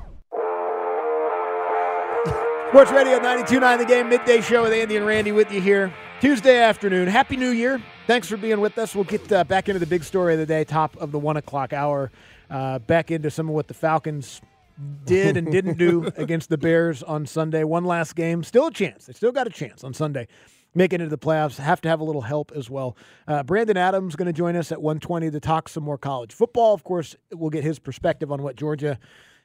Sports 2.69 2.91
Radio 2.91 3.19
92.9 3.19 3.77
The 3.79 3.85
Game 3.85 4.09
Midday 4.09 4.41
Show 4.41 4.61
with 4.63 4.73
Andy 4.73 4.95
and 4.97 5.07
Randy 5.07 5.31
with 5.31 5.51
you 5.51 5.59
here. 5.59 5.91
Tuesday 6.21 6.59
afternoon. 6.59 7.07
Happy 7.07 7.35
New 7.35 7.49
Year. 7.49 7.81
Thanks 8.05 8.27
for 8.27 8.37
being 8.37 8.59
with 8.61 8.77
us. 8.77 8.93
We'll 8.93 9.05
get 9.05 9.31
uh, 9.31 9.43
back 9.43 9.69
into 9.69 9.79
the 9.79 9.87
big 9.87 10.03
story 10.03 10.33
of 10.33 10.39
the 10.39 10.45
day, 10.45 10.63
top 10.63 10.95
of 10.97 11.11
the 11.11 11.19
1 11.19 11.37
o'clock 11.37 11.73
hour. 11.73 12.11
Uh, 12.51 12.77
back 12.79 13.09
into 13.09 13.31
some 13.31 13.49
of 13.49 13.55
what 13.55 13.67
the 13.67 13.73
Falcons 13.73 14.39
did 15.05 15.35
and 15.35 15.51
didn't 15.51 15.79
do 15.79 16.11
against 16.17 16.49
the 16.49 16.57
Bears 16.59 17.01
on 17.01 17.25
Sunday. 17.25 17.63
One 17.63 17.85
last 17.85 18.15
game. 18.15 18.43
Still 18.43 18.67
a 18.67 18.71
chance. 18.71 19.07
They 19.07 19.13
still 19.13 19.31
got 19.31 19.47
a 19.47 19.49
chance 19.49 19.83
on 19.83 19.95
Sunday. 19.95 20.27
Make 20.77 20.93
it 20.93 21.01
into 21.01 21.09
the 21.09 21.17
playoffs. 21.17 21.57
Have 21.57 21.81
to 21.81 21.89
have 21.89 21.99
a 21.99 22.03
little 22.03 22.21
help 22.21 22.51
as 22.55 22.69
well. 22.69 22.95
Uh, 23.27 23.41
Brandon 23.41 23.77
Adams 23.77 24.15
going 24.15 24.27
to 24.27 24.33
join 24.33 24.55
us 24.55 24.71
at 24.71 24.79
120 24.79 25.31
to 25.31 25.39
talk 25.39 25.69
some 25.69 25.83
more 25.83 25.97
college 25.97 26.33
football. 26.33 26.75
Of 26.75 26.83
course, 26.83 27.15
we'll 27.33 27.49
get 27.49 27.63
his 27.63 27.79
perspective 27.79 28.31
on 28.31 28.43
what 28.43 28.55
Georgia 28.55 28.99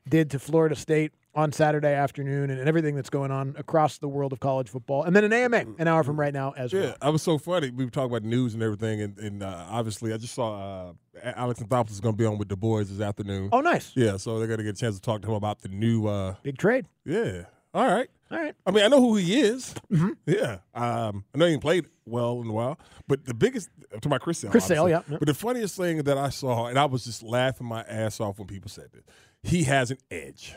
did 0.07 0.31
to 0.33 0.39
Florida 0.39 0.75
State 0.77 1.13
on 1.35 1.51
Saturday 1.51 1.95
afternoon 1.95 2.51
and 2.51 2.69
everything 2.69 2.95
that's 2.95 3.09
going 3.09 3.31
on 3.31 3.55
across 3.57 3.97
the 3.97 4.09
world 4.09 4.35
of 4.35 4.41
college 4.41 4.69
football. 4.69 5.05
And 5.05 5.17
then 5.17 5.25
an 5.25 5.33
AMA 5.33 5.65
an 5.79 5.89
hour 5.89 6.05
from 6.05 6.21
right 6.21 6.35
now 6.35 6.53
as 6.55 6.71
Yeah, 6.71 6.81
well. 6.81 6.89
Yeah, 6.91 6.95
I 7.01 7.09
was 7.09 7.23
so 7.23 7.39
funny. 7.39 7.71
We 7.71 7.87
were 7.87 7.91
talking 7.91 8.11
about 8.11 8.25
news 8.25 8.53
and 8.53 8.63
everything, 8.63 9.01
and, 9.01 9.19
and 9.19 9.43
uh, 9.43 9.65
obviously, 9.71 10.13
I 10.13 10.19
just 10.19 10.35
saw 10.35 10.91
uh, 10.91 10.93
Alex 11.37 11.63
Anthopoulos 11.63 11.93
is 11.93 12.01
going 12.01 12.15
to 12.15 12.19
be 12.19 12.27
on 12.27 12.37
with 12.37 12.51
the 12.51 12.57
boys 12.57 12.91
this 12.91 13.01
afternoon. 13.01 13.49
Oh, 13.53 13.63
nice. 13.63 13.93
Yeah, 13.95 14.19
so 14.19 14.39
they're 14.39 14.49
going 14.49 14.59
to 14.59 14.65
get 14.65 14.77
a 14.77 14.79
chance 14.79 14.97
to 14.97 15.01
talk 15.01 15.23
to 15.23 15.29
him 15.29 15.35
about 15.35 15.63
the 15.63 15.69
new. 15.69 16.07
Uh, 16.07 16.35
Big 16.43 16.59
trade. 16.59 16.85
yeah, 17.07 17.45
all 17.75 17.87
right. 17.87 18.09
All 18.31 18.39
right. 18.39 18.55
I 18.65 18.71
mean, 18.71 18.83
I 18.85 18.89
know 18.89 19.01
who 19.01 19.17
he 19.17 19.41
is. 19.41 19.75
Mm-hmm. 19.93 20.11
Yeah, 20.27 20.59
um, 20.75 21.25
I 21.35 21.39
know 21.39 21.47
he 21.47 21.59
played 21.59 21.87
well 22.07 22.41
in 22.41 22.49
a 22.49 22.53
while, 22.53 22.79
but 23.07 23.25
the 23.27 23.35
biggest 23.35 23.69
to 24.01 24.09
my 24.09 24.19
Chris 24.19 24.39
Sale. 24.39 24.51
Chris 24.51 24.65
Sale, 24.65 24.89
yeah, 24.89 25.03
yeah. 25.09 25.19
But 25.19 25.29
the 25.29 25.35
funniest 25.35 25.77
thing 25.77 25.99
that 26.05 26.17
I 26.17 26.31
saw, 26.31 26.67
and 26.67 26.79
I 26.79 26.87
was 26.87 27.05
just 27.05 27.23
laughing 27.23 27.67
my 27.67 27.83
ass 27.83 28.21
off 28.21 28.39
when 28.39 28.49
people 28.49 28.71
said 28.71 28.89
this, 28.93 29.03
he 29.43 29.65
has 29.65 29.91
an 29.91 29.99
edge. 30.11 30.55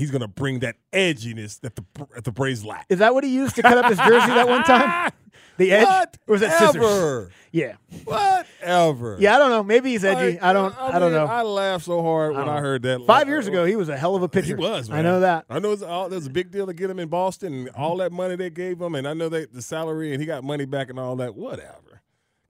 He's 0.00 0.10
going 0.10 0.22
to 0.22 0.28
bring 0.28 0.60
that 0.60 0.76
edginess 0.92 1.60
that 1.60 1.76
the 1.76 1.84
that 2.14 2.24
the 2.24 2.32
Braves 2.32 2.64
lack. 2.64 2.86
Is 2.88 2.98
that 3.00 3.14
what 3.14 3.22
he 3.22 3.30
used 3.30 3.56
to 3.56 3.62
cut 3.62 3.78
up 3.78 3.86
his 3.86 3.98
jersey 3.98 4.28
that 4.28 4.48
one 4.48 4.64
time? 4.64 5.12
The 5.60 5.72
edge? 5.72 5.86
What? 5.86 6.18
Or 6.26 6.32
was 6.32 6.40
that 6.40 6.58
scissors? 6.58 7.30
Yeah. 7.52 7.74
Whatever. 8.04 9.16
Yeah, 9.18 9.34
I 9.34 9.38
don't 9.38 9.50
know. 9.50 9.64
Maybe 9.64 9.90
he's 9.90 10.04
edgy. 10.04 10.34
Like, 10.34 10.42
I 10.42 10.52
don't 10.52 10.74
I, 10.80 10.98
don't 11.00 11.12
know. 11.12 11.26
I 11.26 11.42
laughed 11.42 11.84
so 11.84 12.00
hard 12.00 12.34
when 12.34 12.48
I, 12.48 12.60
heard 12.60 12.82
that. 12.82 13.04
Five 13.06 13.28
years 13.28 13.46
oh. 13.46 13.50
ago, 13.50 13.64
he 13.66 13.74
was 13.74 13.88
a 13.88 13.96
hell 13.96 14.14
of 14.14 14.22
a 14.22 14.28
pitcher. 14.30 14.46
He 14.46 14.54
was. 14.54 14.88
Man. 14.88 15.00
I 15.00 15.02
know 15.02 15.20
that. 15.20 15.46
I 15.50 15.58
know 15.58 15.68
it 15.68 15.72
was, 15.72 15.82
all, 15.82 16.08
there 16.08 16.16
was 16.16 16.28
a 16.28 16.30
big 16.30 16.52
deal 16.52 16.66
to 16.66 16.72
get 16.72 16.88
him 16.88 17.00
in 17.00 17.08
Boston 17.08 17.52
and 17.52 17.68
all 17.70 17.96
that 17.98 18.12
money 18.12 18.36
they 18.36 18.48
gave 18.50 18.80
him, 18.80 18.94
and 18.94 19.06
I 19.06 19.12
know 19.12 19.28
that 19.28 19.52
the 19.52 19.60
salary 19.60 20.12
and 20.12 20.20
he 20.20 20.26
got 20.26 20.44
money 20.44 20.64
back 20.64 20.88
and 20.88 20.98
all 20.98 21.16
that. 21.16 21.34
Whatever. 21.34 22.00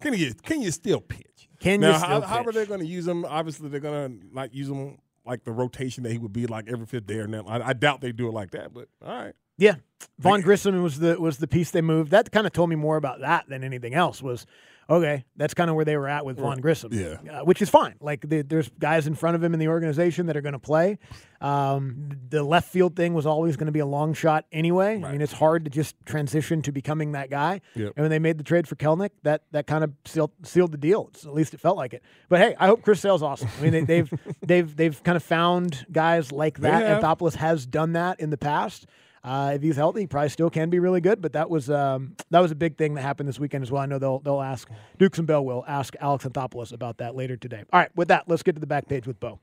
Can 0.02 0.14
you 0.14 0.34
can 0.34 0.62
you 0.62 0.70
still 0.70 1.00
pitch? 1.00 1.48
Can 1.58 1.82
you 1.82 1.92
still 1.94 2.06
how, 2.06 2.20
how 2.20 2.44
are 2.44 2.52
they 2.52 2.66
going 2.66 2.80
to 2.80 2.86
use 2.86 3.08
him? 3.08 3.24
Obviously, 3.24 3.70
they're 3.70 3.80
going 3.80 4.20
to 4.20 4.26
like 4.32 4.54
use 4.54 4.68
him 4.68 4.98
like 5.26 5.44
the 5.44 5.52
rotation 5.52 6.02
that 6.04 6.12
he 6.12 6.18
would 6.18 6.32
be 6.32 6.46
like 6.46 6.68
every 6.68 6.86
fifth 6.86 7.06
day 7.06 7.18
or 7.18 7.26
now. 7.26 7.44
I, 7.46 7.68
I 7.68 7.72
doubt 7.72 8.00
they 8.00 8.12
do 8.12 8.28
it 8.28 8.32
like 8.32 8.50
that, 8.52 8.72
but 8.72 8.88
all 9.04 9.24
right. 9.24 9.34
Yeah, 9.58 9.74
Vaughn 10.18 10.40
Grissom 10.40 10.82
was 10.82 10.98
the 10.98 11.20
was 11.20 11.36
the 11.36 11.46
piece 11.46 11.70
they 11.70 11.82
moved. 11.82 12.10
That 12.12 12.32
kind 12.32 12.46
of 12.46 12.52
told 12.52 12.70
me 12.70 12.76
more 12.76 12.96
about 12.96 13.20
that 13.20 13.46
than 13.48 13.62
anything 13.62 13.92
else. 13.94 14.22
Was 14.22 14.46
okay. 14.90 15.24
That's 15.36 15.54
kind 15.54 15.70
of 15.70 15.76
where 15.76 15.84
they 15.84 15.96
were 15.96 16.08
at 16.08 16.24
with 16.24 16.38
Vaughn 16.38 16.60
Grissom. 16.60 16.92
Yeah. 16.92 17.16
uh, 17.30 17.44
which 17.44 17.62
is 17.62 17.70
fine. 17.70 17.94
Like 18.00 18.28
the, 18.28 18.42
there's 18.42 18.68
guys 18.78 19.06
in 19.06 19.14
front 19.14 19.36
of 19.36 19.42
him 19.44 19.54
in 19.54 19.60
the 19.60 19.68
organization 19.68 20.26
that 20.26 20.36
are 20.36 20.40
going 20.40 20.52
to 20.52 20.58
play. 20.58 20.98
Um, 21.40 22.10
the 22.28 22.42
left 22.42 22.68
field 22.68 22.96
thing 22.96 23.14
was 23.14 23.24
always 23.24 23.56
going 23.56 23.66
to 23.66 23.72
be 23.72 23.78
a 23.78 23.86
long 23.86 24.12
shot 24.12 24.44
anyway. 24.52 25.02
I 25.02 25.12
mean, 25.12 25.20
it's 25.22 25.32
hard 25.32 25.64
to 25.64 25.70
just 25.70 25.96
transition 26.04 26.60
to 26.62 26.72
becoming 26.72 27.12
that 27.12 27.30
guy. 27.30 27.60
Yep. 27.74 27.92
And 27.96 28.02
when 28.04 28.10
they 28.10 28.18
made 28.18 28.36
the 28.36 28.44
trade 28.44 28.68
for 28.68 28.76
Kelenic, 28.76 29.10
that 29.22 29.42
that 29.52 29.66
kind 29.66 29.84
of 29.84 29.92
sealed, 30.04 30.32
sealed 30.42 30.72
the 30.72 30.78
deal. 30.78 31.08
It's, 31.14 31.24
at 31.24 31.32
least 31.32 31.54
it 31.54 31.60
felt 31.60 31.76
like 31.76 31.94
it. 31.94 32.02
But 32.28 32.40
hey, 32.40 32.56
I 32.58 32.66
hope 32.66 32.82
Chris 32.82 33.00
Sale's 33.00 33.22
awesome. 33.22 33.48
I 33.58 33.62
mean, 33.62 33.72
they, 33.72 33.80
they've 33.82 34.12
they've 34.42 34.76
they've 34.76 35.02
kind 35.02 35.16
of 35.16 35.22
found 35.22 35.86
guys 35.90 36.30
like 36.32 36.58
that. 36.60 36.86
have. 36.86 37.02
Anthopoulos 37.02 37.36
has 37.36 37.64
done 37.66 37.92
that 37.94 38.20
in 38.20 38.30
the 38.30 38.38
past. 38.38 38.86
Uh, 39.22 39.52
if 39.54 39.62
he's 39.62 39.76
healthy, 39.76 40.00
he 40.00 40.06
probably 40.06 40.30
still 40.30 40.50
can 40.50 40.70
be 40.70 40.78
really 40.78 41.00
good. 41.00 41.20
But 41.20 41.34
that 41.34 41.50
was 41.50 41.68
um, 41.68 42.16
that 42.30 42.40
was 42.40 42.50
a 42.50 42.54
big 42.54 42.76
thing 42.76 42.94
that 42.94 43.02
happened 43.02 43.28
this 43.28 43.38
weekend 43.38 43.62
as 43.62 43.70
well. 43.70 43.82
I 43.82 43.86
know 43.86 43.98
they'll 43.98 44.20
they'll 44.20 44.40
ask 44.40 44.68
Dukes 44.98 45.18
and 45.18 45.26
Bell 45.26 45.44
will 45.44 45.64
ask 45.68 45.94
Alex 46.00 46.24
Anthopoulos 46.24 46.72
about 46.72 46.98
that 46.98 47.14
later 47.14 47.36
today. 47.36 47.64
All 47.72 47.80
right, 47.80 47.94
with 47.94 48.08
that, 48.08 48.28
let's 48.28 48.42
get 48.42 48.54
to 48.54 48.60
the 48.60 48.66
back 48.66 48.88
page 48.88 49.06
with 49.06 49.20
Beau. 49.20 49.40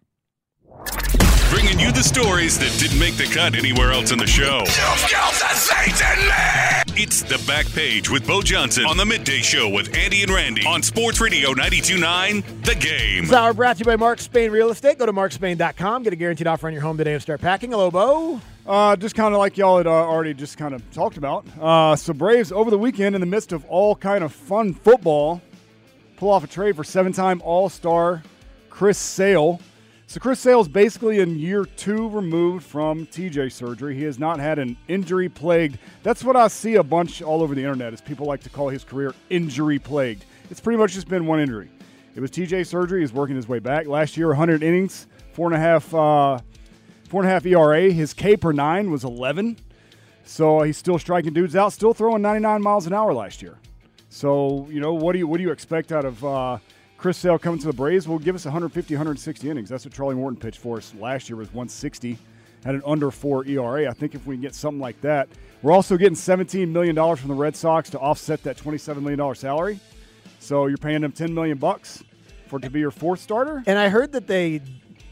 Bringing 1.50 1.80
you 1.80 1.94
the 1.94 2.04
stories 2.04 2.60
that 2.60 2.76
didn't 2.78 3.00
make 3.00 3.16
the 3.16 3.24
cut 3.24 3.56
anywhere 3.56 3.94
else 3.94 4.12
in 4.12 4.20
the 4.20 4.28
show. 4.28 4.60
You've 4.66 5.36
Satan, 5.56 6.32
It's 7.02 7.22
the 7.22 7.42
back 7.48 7.66
page 7.68 8.10
with 8.10 8.28
Beau 8.28 8.42
Johnson 8.42 8.86
on 8.86 8.98
the 8.98 9.06
midday 9.06 9.40
show 9.40 9.70
with 9.70 9.96
Andy 9.96 10.24
and 10.24 10.32
Randy 10.32 10.66
on 10.66 10.84
Sports 10.84 11.22
Radio 11.22 11.54
929 11.54 12.44
The 12.64 12.76
Game. 12.76 13.24
This 13.24 13.34
hour 13.34 13.54
brought 13.54 13.78
to 13.78 13.80
you 13.80 13.86
by 13.86 13.96
Mark 13.96 14.20
Spain 14.20 14.52
Real 14.52 14.70
Estate. 14.70 15.00
Go 15.00 15.06
to 15.06 15.14
markspain.com. 15.14 16.04
Get 16.04 16.12
a 16.12 16.18
guaranteed 16.18 16.48
offer 16.48 16.68
on 16.68 16.74
your 16.74 16.82
home 16.82 16.98
today 16.98 17.14
and 17.14 17.22
start 17.22 17.40
packing. 17.40 17.72
Hello, 17.72 17.90
Beau. 17.90 18.42
Uh, 18.68 18.98
just 18.98 19.16
kind 19.16 19.34
of 19.34 19.40
like 19.40 19.56
y'all 19.58 19.78
had 19.78 19.88
uh, 19.88 19.92
already 19.92 20.34
just 20.34 20.58
kind 20.58 20.74
of 20.74 20.92
talked 20.92 21.16
about. 21.16 21.46
Uh, 21.58 21.96
so 21.96 22.12
Braves 22.12 22.52
over 22.52 22.70
the 22.70 22.78
weekend, 22.78 23.16
in 23.16 23.22
the 23.22 23.28
midst 23.28 23.54
of 23.54 23.64
all 23.66 23.96
kind 23.96 24.26
of 24.26 24.34
fun 24.34 24.74
football, 24.74 25.42
pull 26.18 26.30
off 26.30 26.44
a 26.44 26.48
trade 26.48 26.76
for 26.76 26.84
seven-time 26.84 27.42
All-Star 27.46 28.24
Chris 28.70 28.98
Sale. 28.98 29.62
So 30.08 30.20
Chris 30.20 30.42
Sale 30.42 30.62
is 30.62 30.68
basically 30.68 31.20
in 31.20 31.40
year 31.40 31.64
two 31.64 32.10
removed 32.10 32.66
from 32.66 33.06
TJ 33.06 33.54
surgery. 33.54 33.96
He 33.96 34.04
has 34.04 34.20
not 34.20 34.38
had 34.38 34.60
an 34.60 34.76
injury-plagued. 34.90 35.78
That's 36.04 36.26
what 36.26 36.36
I 36.36 36.50
see 36.50 36.76
a 36.76 36.84
bunch 36.84 37.22
all 37.22 37.42
over 37.42 37.56
the 37.56 37.62
internet. 37.62 37.94
Is 37.94 38.02
people 38.02 38.26
like 38.26 38.42
to 38.44 38.50
call 38.50 38.68
his 38.68 38.84
career 38.84 39.16
injury-plagued. 39.30 40.26
It's 40.50 40.60
pretty 40.60 40.78
much 40.78 40.92
just 40.92 41.08
been 41.08 41.26
one 41.26 41.40
injury. 41.40 41.70
It 42.16 42.20
was 42.20 42.32
TJ 42.32 42.68
surgery. 42.68 43.00
He's 43.00 43.14
working 43.14 43.38
his 43.38 43.48
way 43.48 43.60
back. 43.60 43.88
Last 43.88 44.18
year, 44.18 44.28
100 44.28 44.62
innings, 44.62 45.08
four 45.32 45.48
and 45.48 45.56
a 45.56 45.60
half, 45.60 45.94
uh, 45.94 46.40
four 47.08 47.22
and 47.22 47.30
a 47.30 47.34
half 47.34 47.46
ERA. 47.46 47.92
His 47.92 48.14
K 48.14 48.38
per 48.38 48.52
nine 48.52 48.92
was 48.92 49.04
11. 49.04 49.58
So 50.26 50.62
he's 50.62 50.78
still 50.78 51.00
striking 51.00 51.34
dudes 51.34 51.56
out, 51.56 51.72
still 51.72 51.94
throwing 51.94 52.22
99 52.22 52.62
miles 52.62 52.86
an 52.86 52.94
hour 52.94 53.14
last 53.14 53.42
year. 53.42 53.58
So 54.10 54.68
you 54.70 54.80
know 54.80 54.94
what 54.94 55.14
do 55.14 55.20
you 55.20 55.28
what 55.28 55.38
do 55.38 55.44
you 55.44 55.52
expect 55.52 55.92
out 55.92 56.06
of 56.06 56.24
uh, 56.24 56.58
Chris 56.98 57.18
Sale 57.18 57.40
coming 57.40 57.60
to 57.60 57.68
the 57.68 57.74
Braves? 57.74 58.08
Will 58.08 58.20
give 58.20 58.36
us 58.36 58.46
150, 58.46 58.94
160 58.94 59.50
innings. 59.50 59.70
That's 59.70 59.86
what 59.86 59.94
Charlie 59.94 60.16
Morton 60.16 60.40
pitched 60.40 60.60
for 60.60 60.78
us 60.78 60.94
last 61.00 61.30
year 61.30 61.38
was 61.38 61.48
160, 61.50 62.18
had 62.66 62.76
an 62.76 62.82
under 62.86 63.10
four 63.10 63.46
ERA. 63.46 63.90
I 63.90 63.94
think 63.94 64.16
if 64.16 64.26
we 64.26 64.36
can 64.36 64.42
get 64.42 64.56
something 64.56 64.80
like 64.80 65.00
that, 65.02 65.30
we're 65.62 65.72
also 65.72 65.98
getting 65.98 66.16
17 66.16 66.72
million 66.72 66.96
dollars 66.96 67.20
from 67.20 67.30
the 67.30 67.36
Red 67.36 67.56
Sox 67.56 67.90
to 67.92 68.00
offset 68.00 68.44
that 68.44 68.58
27 68.58 69.02
million 69.02 69.20
dollar 69.20 69.36
salary. 69.36 69.80
So 70.40 70.68
you're 70.68 70.78
paying 70.78 71.02
them 71.02 71.12
10 71.12 71.34
million 71.34 71.58
bucks 71.58 72.04
for 72.48 72.60
to 72.60 72.70
be 72.70 72.80
your 72.80 72.92
fourth 72.92 73.20
starter. 73.20 73.64
And 73.66 73.78
I 73.78 73.90
heard 73.90 74.12
that 74.14 74.28
they 74.28 74.62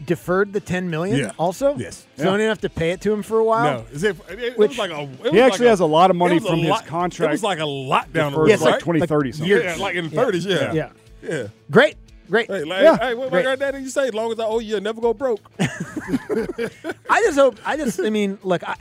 deferred 0.03 0.51
the 0.53 0.59
10 0.59 0.89
million 0.89 1.17
Yeah. 1.17 1.31
also. 1.37 1.75
Yes. 1.77 2.05
So 2.17 2.29
I 2.29 2.37
didn't 2.37 2.49
have 2.49 2.61
to 2.61 2.69
pay 2.69 2.91
it 2.91 3.01
to 3.01 3.13
him 3.13 3.23
for 3.23 3.39
a 3.39 3.43
while. 3.43 3.79
No, 3.79 3.85
is 3.91 4.03
it, 4.03 4.17
it, 4.29 4.39
it 4.39 4.57
Which- 4.57 4.69
was 4.69 4.77
like 4.77 4.91
a. 4.91 5.01
It 5.01 5.19
was 5.21 5.31
He 5.31 5.39
actually 5.39 5.65
like 5.65 5.71
has 5.71 5.79
a 5.79 5.85
lot 5.85 6.09
of 6.09 6.15
money 6.15 6.35
it 6.37 6.41
was 6.43 6.49
from 6.51 6.59
his 6.59 6.69
lot- 6.69 6.85
contract 6.85 7.29
It 7.29 7.33
was 7.33 7.43
like 7.43 7.59
a 7.59 7.65
lot 7.65 8.11
down 8.11 8.31
the 8.33 8.39
road, 8.39 8.47
Yeah, 8.49 8.55
it's 8.55 8.63
like 8.63 8.73
right? 8.73 8.79
2030 8.81 9.31
something. 9.31 9.49
yeah, 9.57 9.75
like 9.79 9.95
in 9.95 10.09
the 10.09 10.15
30s, 10.15 10.45
yeah. 10.49 10.73
Yeah. 10.73 10.89
Yeah. 11.21 11.47
Great. 11.71 11.95
Great. 12.29 12.47
Hey, 12.49 12.63
like, 12.63 12.81
Yeah. 12.83 12.97
hey, 12.97 13.13
what 13.13 13.25
my 13.27 13.29
Great. 13.29 13.43
granddaddy 13.43 13.79
used 13.83 13.93
to 13.95 14.01
say, 14.01 14.07
as 14.07 14.13
long 14.13 14.31
as 14.31 14.39
I 14.39 14.45
oh, 14.45 14.53
owe 14.55 14.59
you, 14.59 14.75
I'll 14.75 14.81
never 14.81 14.99
go 14.99 15.13
broke. 15.13 15.39
I 15.59 17.21
just 17.23 17.37
hope. 17.37 17.59
I 17.65 17.77
just. 17.77 17.99
I 17.99 18.09
mean, 18.09 18.37
look. 18.43 18.67
I, 18.67 18.75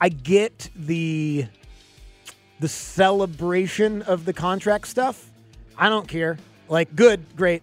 I 0.00 0.08
get 0.08 0.68
the 0.74 1.46
the 2.58 2.68
celebration 2.68 4.02
of 4.02 4.24
the 4.24 4.32
contract 4.32 4.88
stuff. 4.88 5.30
I 5.78 5.88
don't 5.88 6.08
care. 6.08 6.38
Like, 6.68 6.94
good, 6.96 7.24
great. 7.36 7.62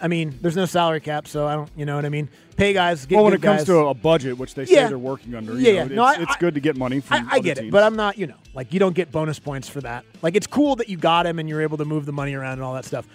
I 0.00 0.08
mean, 0.08 0.38
there's 0.40 0.56
no 0.56 0.64
salary 0.66 1.00
cap, 1.00 1.26
so 1.28 1.46
I 1.46 1.54
don't. 1.54 1.68
You 1.76 1.84
know 1.84 1.96
what 1.96 2.04
I 2.04 2.08
mean? 2.08 2.28
Pay 2.56 2.72
guys. 2.72 3.04
Get 3.06 3.16
Well, 3.16 3.24
when 3.24 3.32
good 3.34 3.40
it 3.40 3.46
comes 3.46 3.58
guys. 3.60 3.66
to 3.66 3.76
a 3.86 3.94
budget, 3.94 4.38
which 4.38 4.54
they 4.54 4.64
say 4.64 4.74
Yeah. 4.74 4.88
they're 4.88 4.98
working 4.98 5.34
under, 5.34 5.52
Yeah, 5.54 5.58
you 5.68 5.74
yeah. 5.74 5.84
know, 5.84 5.94
No, 5.96 6.08
it's, 6.08 6.18
I- 6.18 6.22
it's 6.22 6.36
good 6.36 6.54
to 6.54 6.60
get 6.60 6.76
money 6.76 7.00
from 7.00 7.16
I, 7.16 7.18
I 7.18 7.32
other 7.34 7.42
get 7.42 7.58
it, 7.58 7.70
but 7.70 7.82
I'm 7.82 7.94
not. 7.96 8.16
You 8.18 8.28
know, 8.28 8.34
like 8.54 8.72
you 8.72 8.80
don't 8.80 8.94
get 8.94 9.12
bonus 9.12 9.38
points 9.38 9.68
for 9.68 9.80
that. 9.82 10.04
Like 10.22 10.34
it's 10.36 10.46
cool 10.46 10.76
that 10.76 10.88
you 10.88 10.96
got 10.96 11.26
him 11.26 11.38
and 11.38 11.48
you're 11.48 11.62
able 11.62 11.76
to 11.78 11.84
move 11.84 12.06
the 12.06 12.12
money 12.12 12.34
around 12.34 12.54
and 12.54 12.62
all 12.62 12.74
that 12.74 12.84
stuff. 12.84 13.06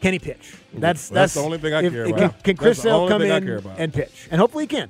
Can 0.00 0.14
he 0.14 0.18
pitch? 0.18 0.54
That's 0.72 1.08
That's 1.10 1.34
the 1.34 1.40
only 1.40 1.58
thing 1.58 1.74
I 1.74 1.82
if- 1.82 1.92
care 1.92 2.04
if- 2.06 2.10
about. 2.16 2.18
Can, 2.42 2.42
can 2.42 2.56
Chris 2.56 2.78
the 2.78 2.82
Sale 2.84 3.08
come 3.08 3.20
in 3.22 3.44
care 3.44 3.58
about. 3.58 3.78
and 3.78 3.92
pitch? 3.92 4.28
And 4.30 4.40
hopefully 4.40 4.64
he 4.64 4.68
can. 4.68 4.88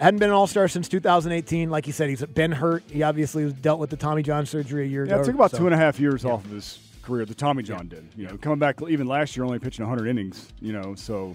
Hadn't 0.00 0.18
been 0.18 0.28
an 0.30 0.34
All 0.34 0.46
Star 0.46 0.66
since 0.68 0.88
2018. 0.88 1.70
Like 1.70 1.86
you 1.86 1.92
said, 1.92 2.08
he's 2.10 2.22
been 2.24 2.52
hurt. 2.52 2.82
He 2.90 3.02
obviously 3.02 3.44
was 3.44 3.52
dealt 3.54 3.80
with 3.80 3.90
the 3.90 3.96
Tommy 3.96 4.22
John 4.22 4.44
surgery 4.46 4.84
a 4.84 4.88
year 4.88 5.04
ago. 5.04 5.10
Yeah, 5.10 5.14
ago. 5.16 5.22
it 5.22 5.26
took 5.26 5.34
about 5.34 5.50
so- 5.52 5.58
two 5.58 5.66
and 5.66 5.74
a 5.74 5.78
half 5.78 5.98
years 6.00 6.24
off 6.24 6.44
of 6.44 6.50
his 6.50 6.78
career. 7.06 7.24
The 7.24 7.34
Tommy 7.34 7.62
John 7.62 7.88
did. 7.88 8.06
You 8.16 8.26
know, 8.26 8.36
coming 8.36 8.58
back 8.58 8.80
even 8.88 9.06
last 9.06 9.36
year, 9.36 9.44
only 9.44 9.58
pitching 9.58 9.86
100 9.86 10.08
innings. 10.08 10.48
You 10.60 10.72
know, 10.72 10.94
so 10.94 11.32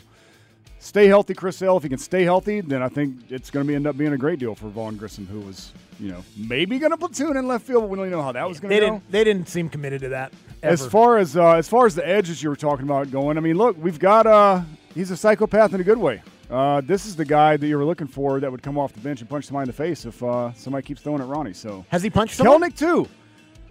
stay 0.79 1.07
healthy, 1.07 1.33
Chris 1.33 1.57
Sale. 1.57 1.77
If 1.77 1.83
he 1.83 1.89
can 1.89 1.97
stay 1.97 2.23
healthy, 2.23 2.61
then 2.61 2.81
I 2.81 2.89
think 2.89 3.31
it's 3.31 3.49
going 3.49 3.65
to 3.65 3.67
be 3.67 3.75
end 3.75 3.87
up 3.87 3.97
being 3.97 4.13
a 4.13 4.17
great 4.17 4.39
deal 4.39 4.53
for 4.53 4.67
Vaughn 4.67 4.97
Grissom, 4.97 5.25
who 5.27 5.39
was 5.39 5.71
you 5.99 6.11
know 6.11 6.23
maybe 6.35 6.77
going 6.79 6.91
to 6.91 6.97
platoon 6.97 7.37
in 7.37 7.47
left 7.47 7.65
field, 7.65 7.83
but 7.83 7.89
we 7.89 7.95
don't 7.97 8.07
even 8.07 8.17
know 8.17 8.23
how 8.23 8.33
that 8.33 8.47
was 8.47 8.59
going 8.59 8.71
to 8.71 8.79
go. 8.79 8.85
didn't. 8.85 9.11
They 9.11 9.23
didn't 9.23 9.47
seem 9.47 9.69
committed 9.69 10.01
to 10.01 10.09
that. 10.09 10.33
As 10.63 10.85
far 10.85 11.17
as 11.17 11.37
uh, 11.37 11.53
as 11.53 11.67
far 11.67 11.85
as 11.85 11.95
the 11.95 12.07
edges 12.07 12.43
you 12.43 12.49
were 12.49 12.55
talking 12.55 12.85
about 12.85 13.09
going, 13.09 13.37
I 13.37 13.41
mean, 13.41 13.57
look, 13.57 13.77
we've 13.79 13.99
got 13.99 14.27
uh, 14.27 14.61
he's 14.93 15.11
a 15.11 15.17
psychopath 15.17 15.73
in 15.73 15.81
a 15.81 15.83
good 15.83 15.97
way. 15.97 16.21
Uh, 16.49 16.81
this 16.81 17.05
is 17.05 17.15
the 17.15 17.23
guy 17.23 17.55
that 17.55 17.65
you 17.65 17.77
were 17.77 17.85
looking 17.85 18.07
for 18.07 18.41
that 18.41 18.51
would 18.51 18.61
come 18.61 18.77
off 18.77 18.91
the 18.91 18.99
bench 18.99 19.21
and 19.21 19.29
punch 19.29 19.45
somebody 19.45 19.63
in 19.63 19.67
the 19.67 19.73
face 19.73 20.05
if 20.05 20.21
uh, 20.21 20.51
somebody 20.53 20.85
keeps 20.85 21.01
throwing 21.01 21.21
at 21.21 21.27
Ronnie. 21.27 21.53
So 21.53 21.85
has 21.89 22.03
he 22.03 22.09
punched 22.09 22.35
someone? 22.35 22.61
Kelenic 22.61 22.77
too. 22.77 23.07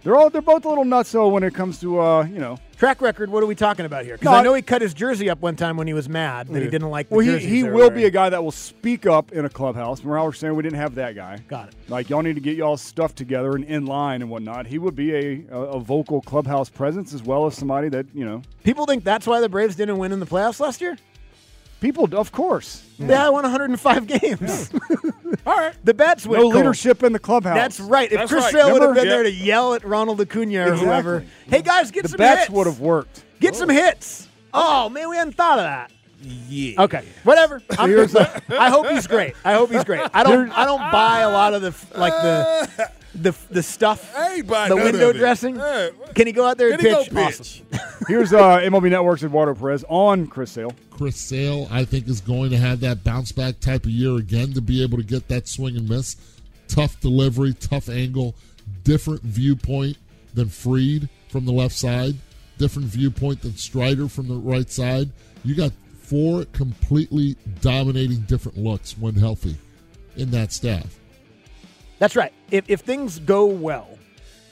They're 0.03 0.15
all 0.15 0.29
they're 0.29 0.41
both 0.41 0.65
a 0.65 0.69
little 0.69 0.83
nuts. 0.83 1.13
nutso 1.13 1.31
when 1.31 1.43
it 1.43 1.53
comes 1.53 1.79
to 1.81 1.99
uh, 1.99 2.23
you 2.23 2.39
know. 2.39 2.57
Track 2.77 3.01
record. 3.01 3.29
What 3.29 3.43
are 3.43 3.45
we 3.45 3.53
talking 3.53 3.85
about 3.85 4.05
here? 4.05 4.15
Because 4.17 4.31
No, 4.31 4.37
I 4.37 4.41
know 4.41 4.55
he 4.55 4.63
cut 4.63 4.81
his 4.81 4.95
jersey 4.95 5.29
up 5.29 5.39
one 5.41 5.55
time 5.55 5.77
when 5.77 5.85
he 5.85 5.93
was 5.93 6.09
mad 6.09 6.47
that 6.47 6.63
he 6.63 6.67
didn't 6.67 6.89
like. 6.89 7.09
The 7.09 7.15
Well, 7.15 7.25
he, 7.25 7.37
he 7.37 7.63
will 7.63 7.91
be 7.91 8.05
a 8.05 8.09
guy 8.09 8.29
that 8.29 8.43
will 8.43 8.51
speak 8.51 9.05
up 9.05 9.31
in 9.31 9.45
a 9.45 9.49
clubhouse. 9.49 9.99
Remember 9.99 10.25
we're 10.25 10.33
saying 10.33 10.55
we 10.55 10.63
didn't 10.63 10.79
have 10.79 10.95
that 10.95 11.13
guy. 11.13 11.37
Got 11.47 11.69
it. 11.69 11.75
Like 11.89 12.09
y'all 12.09 12.23
need 12.23 12.33
to 12.33 12.41
get 12.41 12.57
y'all 12.57 12.77
stuff 12.77 13.13
together 13.13 13.51
and 13.51 13.63
in 13.65 13.85
line 13.85 14.23
and 14.23 14.31
whatnot. 14.31 14.65
He 14.65 14.79
would 14.79 14.95
be 14.95 15.13
a, 15.13 15.45
a, 15.51 15.59
a 15.59 15.79
vocal 15.79 16.21
clubhouse 16.21 16.69
presence 16.69 17.13
as 17.13 17.21
well 17.21 17.45
as 17.45 17.55
somebody 17.55 17.89
that 17.89 18.07
you 18.15 18.25
know. 18.25 18.41
People 18.63 18.87
think 18.87 19.03
that's 19.03 19.27
why 19.27 19.39
the 19.39 19.49
Braves 19.49 19.75
didn't 19.75 19.99
win 19.99 20.11
in 20.11 20.19
the 20.19 20.25
playoffs 20.25 20.59
last 20.59 20.81
year. 20.81 20.97
People, 21.81 22.07
of 22.15 22.31
course, 22.31 22.85
yeah, 22.99 23.23
had 23.23 23.29
won 23.29 23.41
105 23.43 24.07
games. 24.07 24.71
All 25.47 25.57
right. 25.57 25.73
the 25.83 25.93
bats 25.93 26.25
went 26.27 26.39
no 26.43 26.43
cold. 26.51 26.55
leadership 26.55 27.01
in 27.03 27.11
the 27.11 27.19
clubhouse. 27.19 27.55
That's 27.55 27.79
right. 27.79 28.09
If 28.11 28.19
That's 28.19 28.31
Chris 28.31 28.43
right. 28.45 28.53
Sale 28.53 28.71
would 28.71 28.81
have 28.83 28.89
Remember? 28.91 29.01
been 29.01 29.09
there 29.09 29.23
to 29.23 29.31
yell 29.31 29.73
at 29.73 29.83
Ronald 29.83 30.21
Acuna 30.21 30.59
or 30.59 30.61
Exactly. 30.73 30.85
whoever, 30.85 31.25
hey 31.47 31.61
guys, 31.63 31.89
get 31.91 32.07
some 32.07 32.11
hits. 32.11 32.11
The 32.11 32.17
some 32.17 32.17
bats 32.37 32.49
would 32.51 32.67
have 32.67 32.79
worked. 32.79 33.23
Get 33.39 33.55
some 33.55 33.69
hits. 33.69 34.29
Oh 34.53 34.89
man, 34.89 35.09
we 35.09 35.15
hadn't 35.17 35.33
thought 35.33 35.57
of 35.57 35.63
that. 35.65 35.91
Yeah. 36.47 36.83
Okay, 36.83 37.03
whatever. 37.23 37.63
I'm 37.79 38.07
I 38.51 38.69
hope 38.69 38.87
he's 38.87 39.07
great. 39.07 39.33
I 39.43 39.53
hope 39.53 39.71
he's 39.71 39.83
great. 39.83 40.01
I 40.13 40.21
don't. 40.23 40.51
I 40.51 40.65
don't 40.65 40.91
buy 40.91 41.21
a 41.21 41.31
lot 41.31 41.55
of 41.55 41.63
the 41.63 41.73
like 41.99 42.13
the 42.13 42.91
the 43.15 43.35
the 43.49 43.63
stuff. 43.63 44.15
I 44.15 44.35
ain't 44.35 44.47
the 44.47 44.75
window 44.75 45.11
dressing. 45.13 45.55
Yeah. 45.55 45.89
Can 46.13 46.27
he 46.27 46.33
go 46.33 46.45
out 46.45 46.59
there 46.59 46.69
Can 46.77 46.79
he 46.79 46.93
pitch? 46.93 47.09
go 47.11 47.23
Awesome. 47.23 47.65
pitch? 47.71 47.81
Here's 48.07 48.33
uh, 48.33 48.59
MLB 48.59 48.91
Network's 48.91 49.23
Eduardo 49.23 49.55
Perez 49.55 49.83
on 49.89 50.27
Chris 50.27 50.51
Sale. 50.51 50.73
Chris 51.01 51.17
Sale, 51.17 51.67
I 51.71 51.83
think, 51.83 52.07
is 52.07 52.21
going 52.21 52.51
to 52.51 52.57
have 52.57 52.81
that 52.81 53.03
bounce 53.03 53.31
back 53.31 53.59
type 53.59 53.85
of 53.85 53.89
year 53.89 54.17
again 54.17 54.53
to 54.53 54.61
be 54.61 54.83
able 54.83 54.99
to 54.99 55.03
get 55.03 55.27
that 55.29 55.47
swing 55.47 55.75
and 55.75 55.89
miss. 55.89 56.15
Tough 56.67 56.99
delivery, 56.99 57.55
tough 57.55 57.89
angle, 57.89 58.35
different 58.83 59.23
viewpoint 59.23 59.97
than 60.35 60.49
Fried 60.49 61.09
from 61.27 61.45
the 61.47 61.51
left 61.51 61.73
side, 61.73 62.17
different 62.59 62.87
viewpoint 62.87 63.41
than 63.41 63.55
Strider 63.55 64.07
from 64.07 64.27
the 64.27 64.35
right 64.35 64.69
side. 64.69 65.09
You 65.43 65.55
got 65.55 65.71
four 66.01 66.45
completely 66.53 67.35
dominating 67.61 68.19
different 68.27 68.59
looks 68.59 68.95
when 68.95 69.15
healthy 69.15 69.55
in 70.17 70.29
that 70.29 70.53
staff. 70.53 70.99
That's 71.97 72.15
right. 72.15 72.31
If 72.51 72.65
if 72.67 72.81
things 72.81 73.17
go 73.17 73.47
well, 73.47 73.97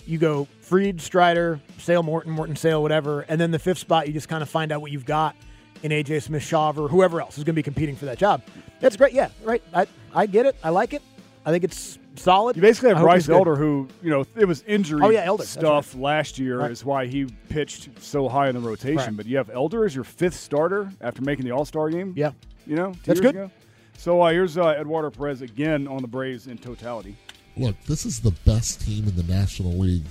you 0.07 0.17
go 0.17 0.47
Fried, 0.61 0.99
Strider, 0.99 1.61
Sale, 1.77 2.01
Morton, 2.01 2.31
Morton, 2.31 2.55
Sale, 2.55 2.81
whatever, 2.81 3.21
and 3.21 3.39
then 3.39 3.51
the 3.51 3.59
fifth 3.59 3.77
spot, 3.77 4.07
you 4.07 4.13
just 4.13 4.29
kind 4.29 4.41
of 4.41 4.49
find 4.49 4.71
out 4.71 4.81
what 4.81 4.91
you've 4.91 5.05
got 5.05 5.35
in 5.83 5.91
AJ 5.91 6.23
Smith, 6.23 6.43
Shawver, 6.43 6.79
or 6.79 6.87
whoever 6.87 7.21
else 7.21 7.37
is 7.37 7.43
going 7.43 7.53
to 7.53 7.59
be 7.59 7.63
competing 7.63 7.95
for 7.95 8.05
that 8.05 8.17
job. 8.17 8.41
That's 8.79 8.95
great. 8.97 9.13
Yeah, 9.13 9.29
right. 9.43 9.61
I 9.73 9.87
I 10.13 10.25
get 10.25 10.45
it. 10.45 10.55
I 10.63 10.69
like 10.69 10.93
it. 10.93 11.01
I 11.45 11.51
think 11.51 11.63
it's 11.63 11.97
solid. 12.15 12.55
You 12.55 12.61
basically 12.61 12.89
have 12.89 12.99
Bryce 13.01 13.21
he's 13.23 13.27
good. 13.27 13.35
Elder, 13.37 13.55
who 13.55 13.87
you 14.03 14.09
know 14.09 14.25
it 14.35 14.45
was 14.45 14.61
injury 14.63 15.01
Oh, 15.03 15.09
yeah, 15.09 15.23
Elder. 15.23 15.41
That's 15.43 15.49
stuff 15.51 15.95
last 15.95 16.37
year 16.37 16.59
Right. 16.59 16.71
is 16.71 16.83
why 16.83 17.07
he 17.07 17.25
pitched 17.49 17.89
so 18.01 18.27
high 18.27 18.49
in 18.49 18.55
the 18.55 18.61
rotation. 18.61 18.97
Right. 18.97 19.17
But 19.17 19.25
you 19.25 19.37
have 19.37 19.49
Elder 19.49 19.85
as 19.85 19.95
your 19.95 20.03
fifth 20.03 20.35
starter 20.35 20.91
after 21.01 21.21
making 21.21 21.45
the 21.45 21.51
All 21.51 21.65
Star 21.65 21.89
game. 21.89 22.13
Yeah. 22.15 22.31
you 22.67 22.75
know 22.75 22.91
two 22.91 22.99
That's 23.05 23.07
years 23.07 23.19
good. 23.21 23.35
ago. 23.35 23.51
So 23.97 24.21
uh, 24.21 24.31
here's 24.31 24.57
uh, 24.57 24.75
Eduardo 24.79 25.09
Perez 25.09 25.41
again 25.41 25.87
on 25.87 26.01
the 26.01 26.07
Braves 26.07 26.47
in 26.47 26.57
totality. 26.57 27.17
Look, 27.57 27.75
this 27.83 28.05
is 28.05 28.19
the 28.21 28.31
best 28.45 28.81
team 28.85 29.05
in 29.07 29.15
the 29.15 29.23
National 29.23 29.73
League, 29.77 30.05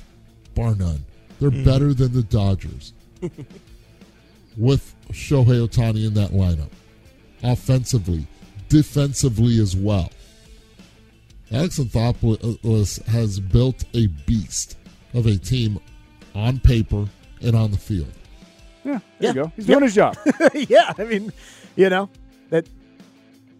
bar 0.54 0.74
none. 0.74 1.04
They're 1.40 1.50
Mm-hmm. 1.50 1.64
better 1.64 1.94
than 1.94 2.12
the 2.12 2.22
Dodgers 2.24 2.92
with 4.57 4.94
Shohei 5.12 5.66
Ohtani 5.66 6.07
in 6.07 6.14
that 6.14 6.31
lineup. 6.31 6.71
Offensively, 7.42 8.27
defensively 8.68 9.61
as 9.61 9.77
well. 9.77 10.11
Alex 11.51 11.79
Anthopoulos 11.79 13.03
has 13.07 13.40
built 13.40 13.85
a 13.94 14.07
beast 14.27 14.77
of 15.14 15.27
a 15.27 15.37
team 15.37 15.79
on 16.35 16.59
paper 16.61 17.07
and 17.40 17.55
on 17.57 17.71
the 17.71 17.79
field. 17.79 18.12
Yeah, 18.85 18.92
Yeah. 18.92 18.99
there 19.18 19.29
you 19.31 19.35
go. 19.35 19.53
He's 19.57 19.68
Yep. 19.68 19.75
doing 19.79 19.85
his 19.85 19.94
job. 19.94 20.16
yeah, 20.68 20.92
I 20.99 21.05
mean, 21.05 21.33
you 21.77 21.88
know 21.88 22.11
that 22.51 22.66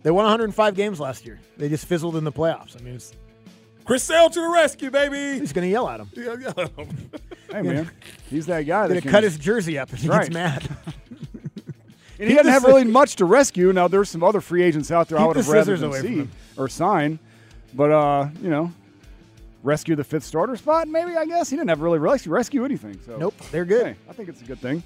they 0.03 0.11
won 0.11 0.25
105 0.25 0.75
games 0.75 1.01
last 1.01 1.25
year. 1.25 1.41
They 1.57 1.69
just 1.69 1.87
fizzled 1.87 2.17
in 2.17 2.25
the 2.25 2.33
playoffs. 2.33 2.79
I 2.79 2.85
mean, 2.85 2.95
it's, 2.95 3.13
Chris 3.85 4.03
Sale 4.03 4.29
to 4.31 4.41
the 4.41 4.49
rescue, 4.49 4.91
baby. 4.91 5.39
he's 5.41 5.53
going 5.55 5.67
to 5.67 5.71
yell 5.71 5.89
at 5.89 6.01
him. 6.01 6.11
Yeah, 6.15 6.35
yeah. 6.41 6.67
hey 7.51 7.63
man, 7.63 7.91
he's 8.31 8.45
that 8.47 8.63
guy 8.67 8.83
that 8.87 8.93
Going 8.95 9.03
to 9.03 9.09
cut 9.11 9.23
his 9.23 9.39
jersey 9.39 9.79
up 9.79 9.91
if 9.95 10.01
he 10.03 10.09
Right. 10.09 10.25
gets 10.31 10.35
mad. 10.35 10.69
And 12.19 12.29
he 12.29 12.35
doesn't 12.35 12.51
have 12.53 12.65
really 12.65 12.85
much 12.85 13.17
to 13.17 13.25
rescue. 13.25 13.73
Now 13.73 13.89
there's 13.89 14.11
some 14.11 14.25
other 14.25 14.41
free 14.41 14.63
agents 14.63 14.91
out 14.91 15.09
there 15.09 15.19
I 15.19 15.23
Keep 15.23 15.29
would 15.29 15.37
the 15.37 15.43
have 15.43 15.49
rather 15.53 15.77
than 15.77 15.91
away 15.91 16.01
see 16.01 16.29
or 16.57 16.69
sign, 16.69 17.19
but 17.75 17.91
uh, 17.91 18.29
you 18.43 18.51
know, 18.51 18.73
rescue 19.63 19.95
the 19.95 20.05
fifth 20.05 20.25
starter 20.25 20.57
spot. 20.57 20.89
Maybe 20.89 21.17
I 21.17 21.25
guess 21.27 21.49
he 21.49 21.57
didn't 21.57 21.69
have 21.69 21.81
really 21.81 21.99
rescue 21.99 22.33
rescue 22.33 22.65
anything. 22.65 22.99
So 23.07 23.17
Nope, 23.17 23.35
they're 23.53 23.65
good. 23.65 23.87
Hey, 23.87 23.97
I 24.09 24.13
think 24.13 24.29
it's 24.29 24.43
a 24.43 24.45
good 24.45 24.59
thing. 24.59 24.83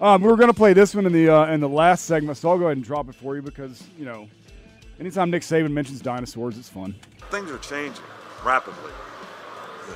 Um, 0.00 0.22
we 0.22 0.28
were 0.28 0.36
going 0.36 0.50
to 0.50 0.54
play 0.54 0.72
this 0.72 0.94
one 0.94 1.06
in 1.06 1.12
the 1.12 1.28
uh, 1.28 1.52
in 1.52 1.60
the 1.60 1.68
last 1.68 2.04
segment, 2.04 2.38
so 2.38 2.50
I'll 2.50 2.58
go 2.58 2.66
ahead 2.66 2.76
and 2.76 2.86
drop 2.86 3.08
it 3.08 3.16
for 3.16 3.34
you 3.34 3.42
because 3.42 3.82
you 3.98 4.04
know, 4.04 4.28
anytime 5.00 5.30
Nick 5.30 5.42
Saban 5.42 5.72
mentions 5.72 6.00
dinosaurs, 6.00 6.56
it's 6.56 6.68
fun. 6.68 6.94
Things 7.30 7.50
are 7.50 7.58
changing 7.58 8.04
rapidly. 8.44 8.92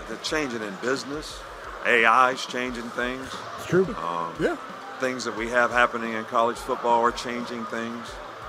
They're 0.09 0.17
changing 0.19 0.63
in 0.63 0.75
business. 0.83 1.39
AI's 1.85 2.45
changing 2.47 2.89
things. 2.91 3.29
It's 3.59 3.67
true. 3.67 3.85
Um, 3.97 4.33
yeah. 4.41 4.57
Things 5.03 5.25
that 5.25 5.37
we 5.37 5.49
have 5.49 5.73
happening 5.73 6.13
in 6.13 6.25
college 6.27 6.57
football 6.57 7.01
are 7.01 7.11
changing 7.11 7.65
things. 7.65 8.07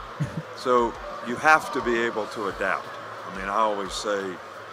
so 0.55 0.93
you 1.27 1.35
have 1.35 1.73
to 1.73 1.81
be 1.81 1.97
able 1.97 2.27
to 2.27 2.49
adapt. 2.49 2.85
I 3.27 3.35
mean, 3.35 3.49
I 3.49 3.55
always 3.55 3.91
say 3.91 4.21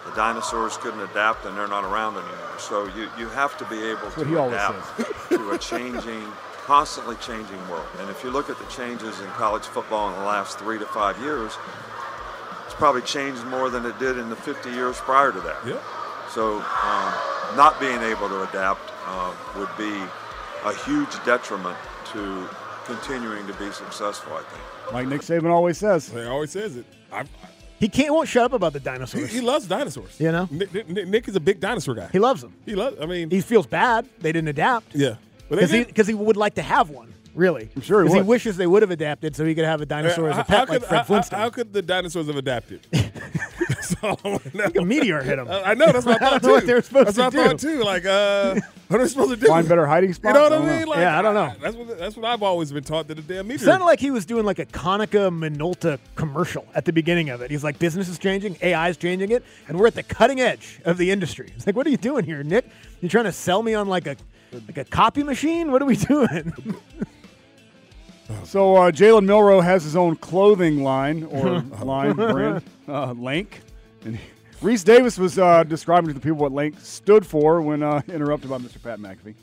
the 0.05 0.11
dinosaurs 0.15 0.77
couldn't 0.77 1.01
adapt 1.01 1.47
and 1.47 1.57
they're 1.57 1.67
not 1.67 1.85
around 1.85 2.19
anymore. 2.19 2.59
So 2.59 2.85
you, 2.89 3.09
you 3.19 3.31
have 3.31 3.57
to 3.57 3.65
be 3.65 3.83
able 3.83 4.11
to 4.11 4.47
adapt 4.47 5.29
to 5.31 5.53
a 5.53 5.59
changing 5.59 6.31
constantly 6.65 7.17
changing 7.17 7.67
world. 7.71 7.89
And 7.99 8.11
if 8.11 8.23
you 8.23 8.31
look 8.31 8.51
at 8.51 8.59
the 8.59 8.67
changes 8.67 9.19
in 9.21 9.27
college 9.29 9.65
football 9.65 10.11
in 10.11 10.19
the 10.19 10.27
last 10.27 10.59
three 10.59 10.79
to 10.79 10.85
five 10.85 11.19
years, 11.21 11.53
it's 12.67 12.75
probably 12.75 13.03
changed 13.03 13.43
more 13.47 13.71
than 13.71 13.87
it 13.87 13.99
did 13.99 14.19
in 14.19 14.29
the 14.29 14.37
50 14.37 14.71
years 14.73 14.99
prior 14.99 15.33
to 15.33 15.41
that. 15.41 15.67
Yeah. 15.67 15.81
So 16.29 16.59
um, 16.59 17.57
not 17.57 17.81
being 17.81 18.03
able 18.03 18.29
to 18.29 18.43
adapt 18.43 18.93
uh, 19.07 19.33
would 19.57 19.75
be 19.79 19.99
a 20.65 20.75
huge 20.85 21.13
detriment 21.25 21.77
to 22.13 22.49
continuing 22.85 23.47
to 23.47 23.53
be 23.55 23.71
successful, 23.71 24.33
I 24.35 24.43
think. 24.43 24.93
Like 24.93 25.07
Nick 25.09 25.21
Saban 25.23 25.51
always 25.51 25.79
says. 25.79 26.09
He 26.09 26.21
always 26.23 26.51
says 26.51 26.77
it. 26.77 26.85
I, 27.13 27.25
He 27.79 27.89
can't 27.89 28.13
won't 28.13 28.29
shut 28.29 28.45
up 28.45 28.53
about 28.53 28.73
the 28.73 28.81
dinosaurs. 28.81 29.31
he 29.31 29.41
loves 29.41 29.67
dinosaurs. 29.67 30.19
You 30.21 30.33
know? 30.33 30.49
Nick, 30.51 30.89
Nick, 30.89 31.09
Nick 31.09 31.29
is 31.29 31.37
a 31.37 31.41
big 31.41 31.61
dinosaur 31.61 31.95
guy. 31.95 32.09
He 32.13 32.19
loves 32.19 32.41
them. 32.43 32.53
He 32.67 32.75
loves. 32.75 32.97
I 33.01 33.07
mean, 33.07 33.31
He 33.31 33.41
feels 33.41 33.67
bad 33.67 34.09
they 34.21 34.33
didn't 34.33 34.49
adapt 34.49 34.95
yeah. 34.95 35.15
But 35.49 35.69
they 35.69 35.85
because 35.85 36.07
he 36.07 36.13
he 36.13 36.19
would 36.19 36.37
like 36.37 36.55
to 36.55 36.63
have 36.63 36.91
one. 36.91 37.13
Really, 37.35 37.71
I'm 37.77 37.83
sure 37.83 38.05
he 38.05 38.13
he 38.13 38.23
wishes 38.23 38.57
they 38.57 38.67
would 38.67 38.83
have 38.83 38.91
adapted 38.91 39.37
so 39.37 39.45
he 39.45 39.55
could 39.55 39.65
have 39.65 39.81
a 39.81 39.85
uh, 39.85 39.87
dinosaur 39.87 40.29
uh, 40.29 40.33
as 40.33 40.39
a 40.39 40.45
pet 40.45 40.49
how 40.49 40.59
like 40.61 40.69
could- 40.69 40.85
Fred 40.85 40.99
how- 40.99 41.05
Flintstone. 41.05 41.39
How, 41.41 41.51
could 41.51 41.73
the 41.73 41.83
dinosaurs 41.83 42.27
have 42.27 42.37
adapted? 42.37 42.87
That's 43.71 43.95
all 44.03 44.19
I 44.25 44.29
want 44.29 44.43
to 44.45 44.57
know. 44.57 44.71
A 44.83 44.85
meteor 44.85 45.23
hit 45.23 45.39
him. 45.39 45.49
I 45.49 45.63
I 45.63 45.75
know. 45.75 45.93
That's 45.93 46.07
I 46.07 46.19
thought 46.19 46.43
too. 46.43 46.49
what 46.51 46.67
they 46.67 46.75
were 46.75 46.83
supposed 46.83 47.07
that's 47.09 47.17
to 47.17 47.23
what 47.25 47.35
I 47.37 47.49
thought 47.49 47.59
do. 47.59 47.79
too. 47.79 47.83
Like, 47.85 48.05
uh, 48.05 48.57
what 48.89 49.01
are 49.01 49.03
we 49.05 49.09
supposed 49.09 49.31
to 49.31 49.37
do? 49.37 49.47
Find 49.47 49.69
better 49.69 49.87
hiding 49.87 50.13
spots. 50.13 50.35
You 50.35 50.41
know 50.41 50.51
what 50.59 50.69
I 50.71 50.79
mean? 50.79 50.87
Like, 50.89 50.99
Yeah, 50.99 51.19
I 51.19 51.23
don't 51.23 51.35
know. 51.35 51.53
That's 51.61 51.77
what 51.77 51.99
that's 51.99 52.17
what 52.17 52.25
I've 52.27 52.43
always 52.43 52.73
been 52.73 52.85
taught 52.85 53.09
that 53.09 53.15
the 53.15 53.23
damn 53.23 53.47
meteor. 53.49 53.65
Sounded 53.67 53.85
like 53.85 54.01
he 54.01 54.11
was 54.11 54.27
doing 54.27 54.45
like 54.45 54.59
a 54.59 54.67
Konica 54.67 55.31
Minolta 55.31 55.99
commercial 56.17 56.67
at 56.75 56.85
the 56.85 56.93
beginning 56.93 57.31
of 57.31 57.41
it. 57.43 57.51
He's 57.51 57.63
like, 57.65 57.79
business 57.79 58.09
is 58.09 58.19
changing, 58.19 58.57
AI 58.63 58.89
is 58.89 58.97
changing 58.97 59.31
it, 59.31 59.45
and 59.69 59.79
we're 59.79 59.87
at 59.87 59.95
the 59.95 60.03
cutting 60.03 60.41
edge 60.41 60.81
of 60.85 60.99
the 60.99 61.11
industry. 61.11 61.53
It's 61.57 61.67
like, 61.67 61.77
what 61.77 61.87
are 61.87 61.91
you 61.91 61.97
doing 61.97 62.25
here, 62.25 62.43
Nick? 62.43 62.67
You 63.01 63.09
trying 63.09 63.25
to 63.25 63.33
sell 63.33 63.63
me 63.63 63.75
on 63.75 63.89
like 63.89 64.07
a 64.07 64.17
like 64.67 64.79
a 64.79 64.85
copy 64.85 65.23
machine? 65.23 65.71
What 65.71 65.81
are 65.83 65.87
we 65.87 65.97
doing? 66.13 66.53
So 68.45 68.77
uh, 68.77 68.91
Jalen 68.91 69.25
Milroe 69.27 69.61
has 69.61 69.85
his 69.85 69.97
own 69.97 70.17
clothing 70.17 70.83
line 70.83 71.25
or 71.25 71.61
line 71.85 72.15
brand, 72.15 72.63
uh, 72.89 73.13
Lank. 73.13 73.61
And 74.05 74.19
Rece 74.63 74.85
Davis 74.85 75.19
was 75.19 75.39
uh, 75.39 75.65
describing 75.65 76.09
to 76.09 76.15
the 76.15 76.21
people 76.21 76.39
what 76.39 76.53
Lank 76.53 76.79
stood 76.81 77.27
for 77.27 77.63
when 77.63 77.83
uh, 77.83 78.03
interrupted 78.09 78.51
by 78.51 78.59
Mr. 78.59 78.83
Pat 78.83 78.99
McAfee. 78.99 79.35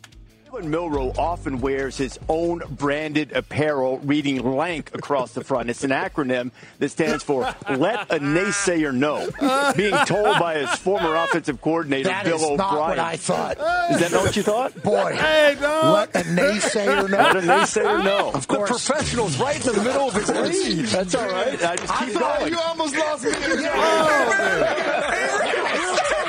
Jalen 0.58 0.66
Milroe 0.70 1.14
often 1.18 1.60
wears 1.62 1.98
his 1.98 2.18
own 2.28 2.62
branded 2.72 3.32
apparel 3.32 4.00
reading 4.00 4.38
LANK 4.56 4.94
across 4.96 5.34
the 5.34 5.44
front. 5.44 5.70
It's 5.70 5.84
an 5.84 5.92
acronym 5.92 6.52
that 6.80 6.90
stands 6.90 7.24
for 7.24 7.42
Let 7.70 8.12
a 8.12 8.20
Naysayer 8.20 8.94
Know. 8.94 9.30
Being 9.76 9.96
told 10.06 10.40
by 10.40 10.58
his 10.58 10.70
former 10.80 11.16
offensive 11.16 11.62
coordinator, 11.62 12.10
That 12.10 12.26
Bill 12.26 12.38
is 12.38 12.44
O'Brien. 12.44 12.58
not 12.58 12.80
what 12.90 13.00
I 13.00 13.18
thought. 13.18 13.58
Is 13.92 14.00
that 14.00 14.12
not 14.12 14.24
what 14.24 14.36
you 14.36 14.44
thought? 14.44 14.82
Boy, 14.84 15.16
Hey, 15.16 15.56
dog. 15.60 16.10
let 16.14 16.26
a 16.26 16.30
naysayer 16.30 17.10
know. 17.10 17.18
Let 17.18 17.36
a 17.36 17.42
naysayer 17.42 18.04
know. 18.04 18.32
Of 18.34 18.48
The 18.48 18.56
course. 18.56 18.70
professional's 18.88 19.38
right 19.40 19.64
in 19.66 19.74
the 19.76 19.84
middle 19.84 20.08
of 20.08 20.14
his 20.16 20.30
lead. 20.30 20.86
That's 20.86 21.14
all 21.16 21.28
right. 21.30 21.64
I 21.64 21.76
just 21.76 21.94
I 22.02 22.06
keep 22.06 22.14
thought 22.16 22.40
going. 22.40 22.52
you 22.54 22.60
almost 22.60 22.96
lost 22.98 23.24
me. 23.26 23.32
Oh. 23.36 25.47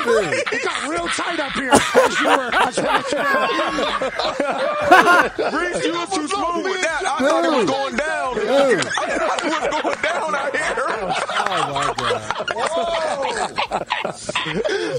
It 0.51 0.63
got 0.63 0.89
real 0.89 1.07
tight 1.07 1.39
up 1.39 1.51
here. 1.53 1.71
As 1.71 2.19
you 2.19 2.27
were, 2.27 2.49
as 2.53 2.77
you 2.77 2.83
were 2.83 2.89
Rece, 5.59 5.85
you 5.85 5.93
were 5.93 6.05
too 6.07 6.27
smooth 6.27 6.65
with 6.65 6.81
that. 6.81 7.03
I 7.05 7.19
thought 7.19 7.45
it 7.45 7.51
was 7.51 7.65
going 7.69 7.95
down. 7.95 8.39
I 8.39 8.41
thought 8.45 9.63
it 9.63 9.73
was 9.73 9.83
going 9.83 10.01
down 10.01 10.35
out 10.35 10.55
here. 10.55 10.75
Oh 10.79 11.73
my 11.73 11.93
god. 11.97 12.21
Whoa. 12.55 12.67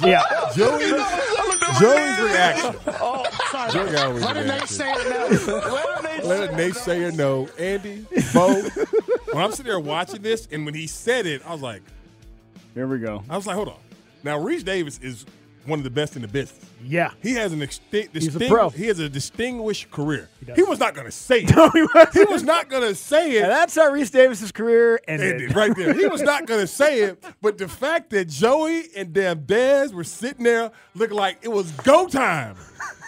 yeah, 0.08 0.22
oh. 0.30 0.52
Joey's, 0.54 0.90
Joey's 1.80 2.18
reaction. 2.20 2.74
Oh, 3.00 3.24
sorry. 3.50 3.72
Joey 3.72 3.96
always 3.96 4.22
Let 4.24 4.36
a 4.36 4.42
reacts. 4.42 4.78
naysayer 4.78 5.10
know. 5.10 5.26
Let 6.28 6.50
a 6.50 6.52
naysayer 6.52 7.12
know. 7.16 7.48
Andy, 7.58 8.06
Beau. 8.32 8.62
when 9.32 9.44
I'm 9.44 9.50
sitting 9.52 9.66
there 9.66 9.80
watching 9.80 10.22
this, 10.22 10.46
and 10.50 10.64
when 10.64 10.74
he 10.74 10.86
said 10.86 11.26
it, 11.26 11.42
I 11.46 11.52
was 11.52 11.62
like, 11.62 11.82
Here 12.74 12.86
we 12.86 12.98
go. 12.98 13.22
I 13.28 13.36
was 13.36 13.46
like, 13.46 13.56
hold 13.56 13.68
on. 13.68 13.76
Now, 14.22 14.38
Rece 14.38 14.64
Davis 14.64 14.98
is 15.02 15.24
one 15.66 15.78
of 15.78 15.84
the 15.84 15.90
best 15.90 16.16
in 16.16 16.22
the 16.22 16.28
business. 16.28 16.64
yeah. 16.82 17.12
He 17.22 17.32
has 17.34 17.52
an 17.52 17.60
exti- 17.60 18.08
He's 18.14 18.28
a 18.28 18.30
distinct, 18.30 18.48
pro. 18.50 18.70
He 18.70 18.86
has 18.86 18.98
a 18.98 19.08
distinguished 19.10 19.90
career. 19.90 20.28
does. 20.44 20.56
He, 20.56 20.62
was 20.62 20.78
not 20.78 20.94
going 20.94 21.04
to 21.06 21.12
say 21.12 21.42
it. 21.42 21.50
No, 21.54 21.68
he. 21.68 21.84
He 22.18 22.24
was 22.24 22.42
not 22.42 22.70
going 22.70 22.82
to 22.82 22.94
say 22.94 23.36
it. 23.36 23.42
And 23.42 23.52
that's 23.52 23.74
how 23.74 23.90
Rece 23.90 24.10
Davis's 24.10 24.52
career 24.52 24.98
ended. 25.06 25.34
ended 25.34 25.54
right 25.54 25.76
there. 25.76 25.92
He 25.92 26.06
was 26.06 26.22
not 26.22 26.46
going 26.46 26.60
to 26.60 26.66
say 26.66 27.02
it, 27.02 27.22
but 27.42 27.58
the 27.58 27.68
fact 27.68 28.08
that 28.10 28.28
Joey 28.28 28.84
and 28.96 29.12
damn 29.12 29.40
Dez 29.44 29.92
were 29.92 30.02
sitting 30.02 30.44
there 30.44 30.70
looking 30.94 31.16
like 31.16 31.38
it 31.42 31.48
was 31.52 31.70
go 31.72 32.08
time. 32.08 32.56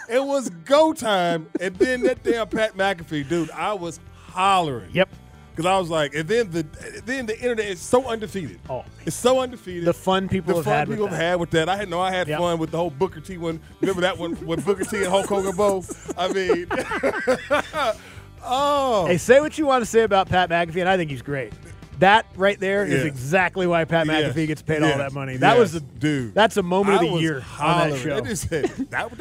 It 0.07 0.23
was 0.23 0.49
go 0.49 0.93
time. 0.93 1.47
And 1.59 1.75
then 1.77 2.03
that 2.03 2.21
damn 2.23 2.47
Pat 2.47 2.75
McAfee, 2.77 3.27
dude, 3.27 3.49
I 3.51 3.73
was 3.73 3.99
hollering. 4.27 4.91
Yep. 4.93 5.09
Because 5.55 5.67
I 5.67 5.77
was 5.77 5.89
like, 5.89 6.15
and 6.15 6.27
then 6.27 6.49
the 6.49 6.63
then 7.05 7.27
the 7.27 7.35
internet 7.39 7.67
is 7.67 7.79
so 7.79 8.05
undefeated. 8.07 8.59
Oh. 8.69 8.83
It's 9.05 9.15
so 9.15 9.39
undefeated. 9.39 9.85
The 9.85 9.93
fun 9.93 10.27
people 10.27 10.53
the 10.53 10.57
have 10.57 10.65
fun 10.65 10.73
had 10.73 10.87
with 10.87 10.97
people 10.97 11.07
that. 11.09 11.15
have 11.15 11.21
had 11.23 11.39
with 11.39 11.49
that. 11.51 11.69
I 11.69 11.75
had 11.77 11.89
no, 11.89 12.01
I 12.01 12.09
had 12.11 12.27
Yep. 12.27 12.39
fun 12.39 12.57
with 12.57 12.71
the 12.71 12.77
whole 12.77 12.89
Booker 12.89 13.19
T 13.19 13.37
one. 13.37 13.59
Remember 13.79 14.01
that 14.01 14.17
one 14.17 14.35
with 14.47 14.65
Booker 14.65 14.83
T 14.83 14.97
and 14.97 15.07
Hulk 15.07 15.27
Hogan 15.27 15.55
both? 15.55 16.11
I 16.17 16.27
mean, 16.29 16.65
oh, 18.43 19.05
Hey, 19.05 19.17
say 19.17 19.39
what 19.41 19.57
you 19.57 19.65
want 19.67 19.83
to 19.83 19.85
say 19.85 20.01
about 20.01 20.27
Pat 20.29 20.49
McAfee, 20.49 20.79
and 20.81 20.89
I 20.89 20.97
think 20.97 21.11
he's 21.11 21.21
great. 21.21 21.53
That 21.99 22.25
right 22.35 22.59
there 22.59 22.83
is 22.85 23.01
Yeah. 23.03 23.07
exactly 23.07 23.67
why 23.67 23.85
Pat 23.85 24.07
Yes. 24.07 24.33
McAfee 24.33 24.47
gets 24.47 24.61
paid 24.63 24.81
all 24.81 24.97
that 24.97 25.13
money. 25.13 25.37
That 25.37 25.59
was 25.59 25.75
a 25.75 25.79
dude. 25.79 26.33
That's 26.33 26.57
a 26.57 26.63
moment 26.63 26.97
I 26.97 27.01
of 27.03 27.07
the 27.07 27.13
was 27.13 27.21
year 27.21 27.35
on 27.37 27.41
hollering. 27.43 27.91
that 27.93 27.99
show. 27.99 28.19
They 28.21 28.29
just 28.29 28.49
said, 28.49 28.65
that, 28.89 29.11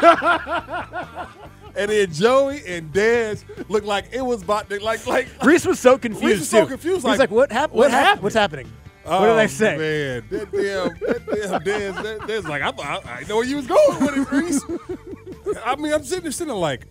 that. 0.00 1.28
and 1.76 1.90
then 1.90 2.12
Joey 2.12 2.62
and 2.66 2.92
Dez 2.92 3.44
looked 3.68 3.86
like 3.86 4.06
it 4.12 4.22
was 4.22 4.42
about 4.42 4.68
to 4.70 4.82
like 4.82 5.06
like. 5.06 5.26
Rece 5.40 5.66
was 5.66 5.80
so 5.80 5.98
confused. 5.98 6.36
Rece 6.36 6.38
was 6.40 6.48
so 6.48 6.62
too. 6.62 6.68
confused, 6.68 6.96
He's 6.98 7.04
like, 7.04 7.18
like, 7.18 7.30
"What 7.30 7.50
happened? 7.52 7.78
what 7.78 7.84
What 7.86 7.90
happened? 7.90 8.06
happened?" 8.06 8.22
What's 8.22 8.34
happening? 8.36 8.72
Oh, 9.06 9.20
what 9.20 9.26
did 9.26 9.32
oh, 9.36 9.38
I 9.38 9.46
say?" 9.46 9.76
Man, 9.76 10.24
that 10.30 10.50
damn, 10.52 10.88
that 11.08 11.26
damn 11.26 11.60
Dez, 11.62 12.02
that, 12.02 12.20
Dez 12.20 12.44
like 12.48 12.62
I 12.62 12.70
I, 12.70 13.20
I 13.20 13.24
know 13.28 13.36
where 13.36 13.44
you 13.44 13.56
was 13.56 13.66
going 13.66 14.00
with 14.00 14.16
it, 14.16 14.28
Rece. 14.28 15.60
I 15.64 15.76
mean, 15.76 15.92
I'm 15.92 16.04
sitting 16.04 16.22
there 16.22 16.32
sitting 16.32 16.48
there 16.48 16.56
like, 16.56 16.86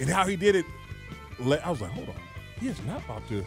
and 0.00 0.08
how 0.08 0.24
he 0.26 0.36
did 0.36 0.54
it. 0.56 0.64
I 1.40 1.70
was 1.70 1.80
like, 1.80 1.90
hold 1.90 2.08
on, 2.08 2.14
he 2.60 2.68
is 2.68 2.80
not 2.86 3.04
about 3.04 3.26
to. 3.28 3.44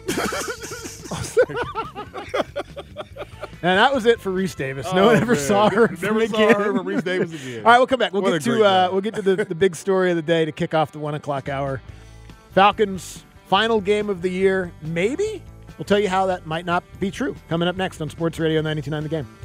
And 3.62 3.78
that 3.78 3.92
was 3.92 4.06
it 4.06 4.20
for 4.20 4.30
Rece 4.30 4.54
Davis. 4.56 4.86
No 4.92 5.04
Oh, 5.04 5.06
one 5.06 5.16
ever 5.16 5.34
man. 5.34 5.42
saw 5.42 5.68
her 5.70 5.88
Never 6.00 6.26
saw 6.28 6.34
again. 6.36 6.54
her 6.54 6.72
from 6.76 6.86
Rece 6.86 7.02
Davis 7.04 7.32
again. 7.34 7.58
All 7.66 7.72
right, 7.72 7.78
we'll 7.78 7.86
come 7.88 7.98
back. 7.98 8.12
We'll 8.12 8.22
What 8.22 8.32
get 8.34 8.42
to 8.42 8.64
uh, 8.64 8.88
we'll 8.92 9.00
get 9.00 9.14
to 9.16 9.22
the, 9.22 9.44
the 9.44 9.54
big 9.54 9.74
story 9.74 10.10
of 10.10 10.16
the 10.16 10.22
day 10.22 10.44
to 10.44 10.52
kick 10.52 10.74
off 10.74 10.92
the 10.92 10.98
one 11.00 11.14
o'clock 11.14 11.48
hour. 11.48 11.80
Falcons 12.54 13.24
final 13.46 13.80
game 13.80 14.08
of 14.10 14.22
the 14.22 14.30
year, 14.30 14.72
maybe. 14.82 15.42
We'll 15.76 15.84
tell 15.86 15.98
you 15.98 16.08
how 16.08 16.26
that 16.26 16.46
might 16.46 16.66
not 16.66 16.82
be 17.00 17.10
true. 17.10 17.34
Coming 17.48 17.68
up 17.68 17.76
next 17.76 18.00
on 18.00 18.10
Sports 18.10 18.38
Radio 18.38 18.62
92.9 18.62 19.02
The 19.02 19.08
Game. 19.08 19.38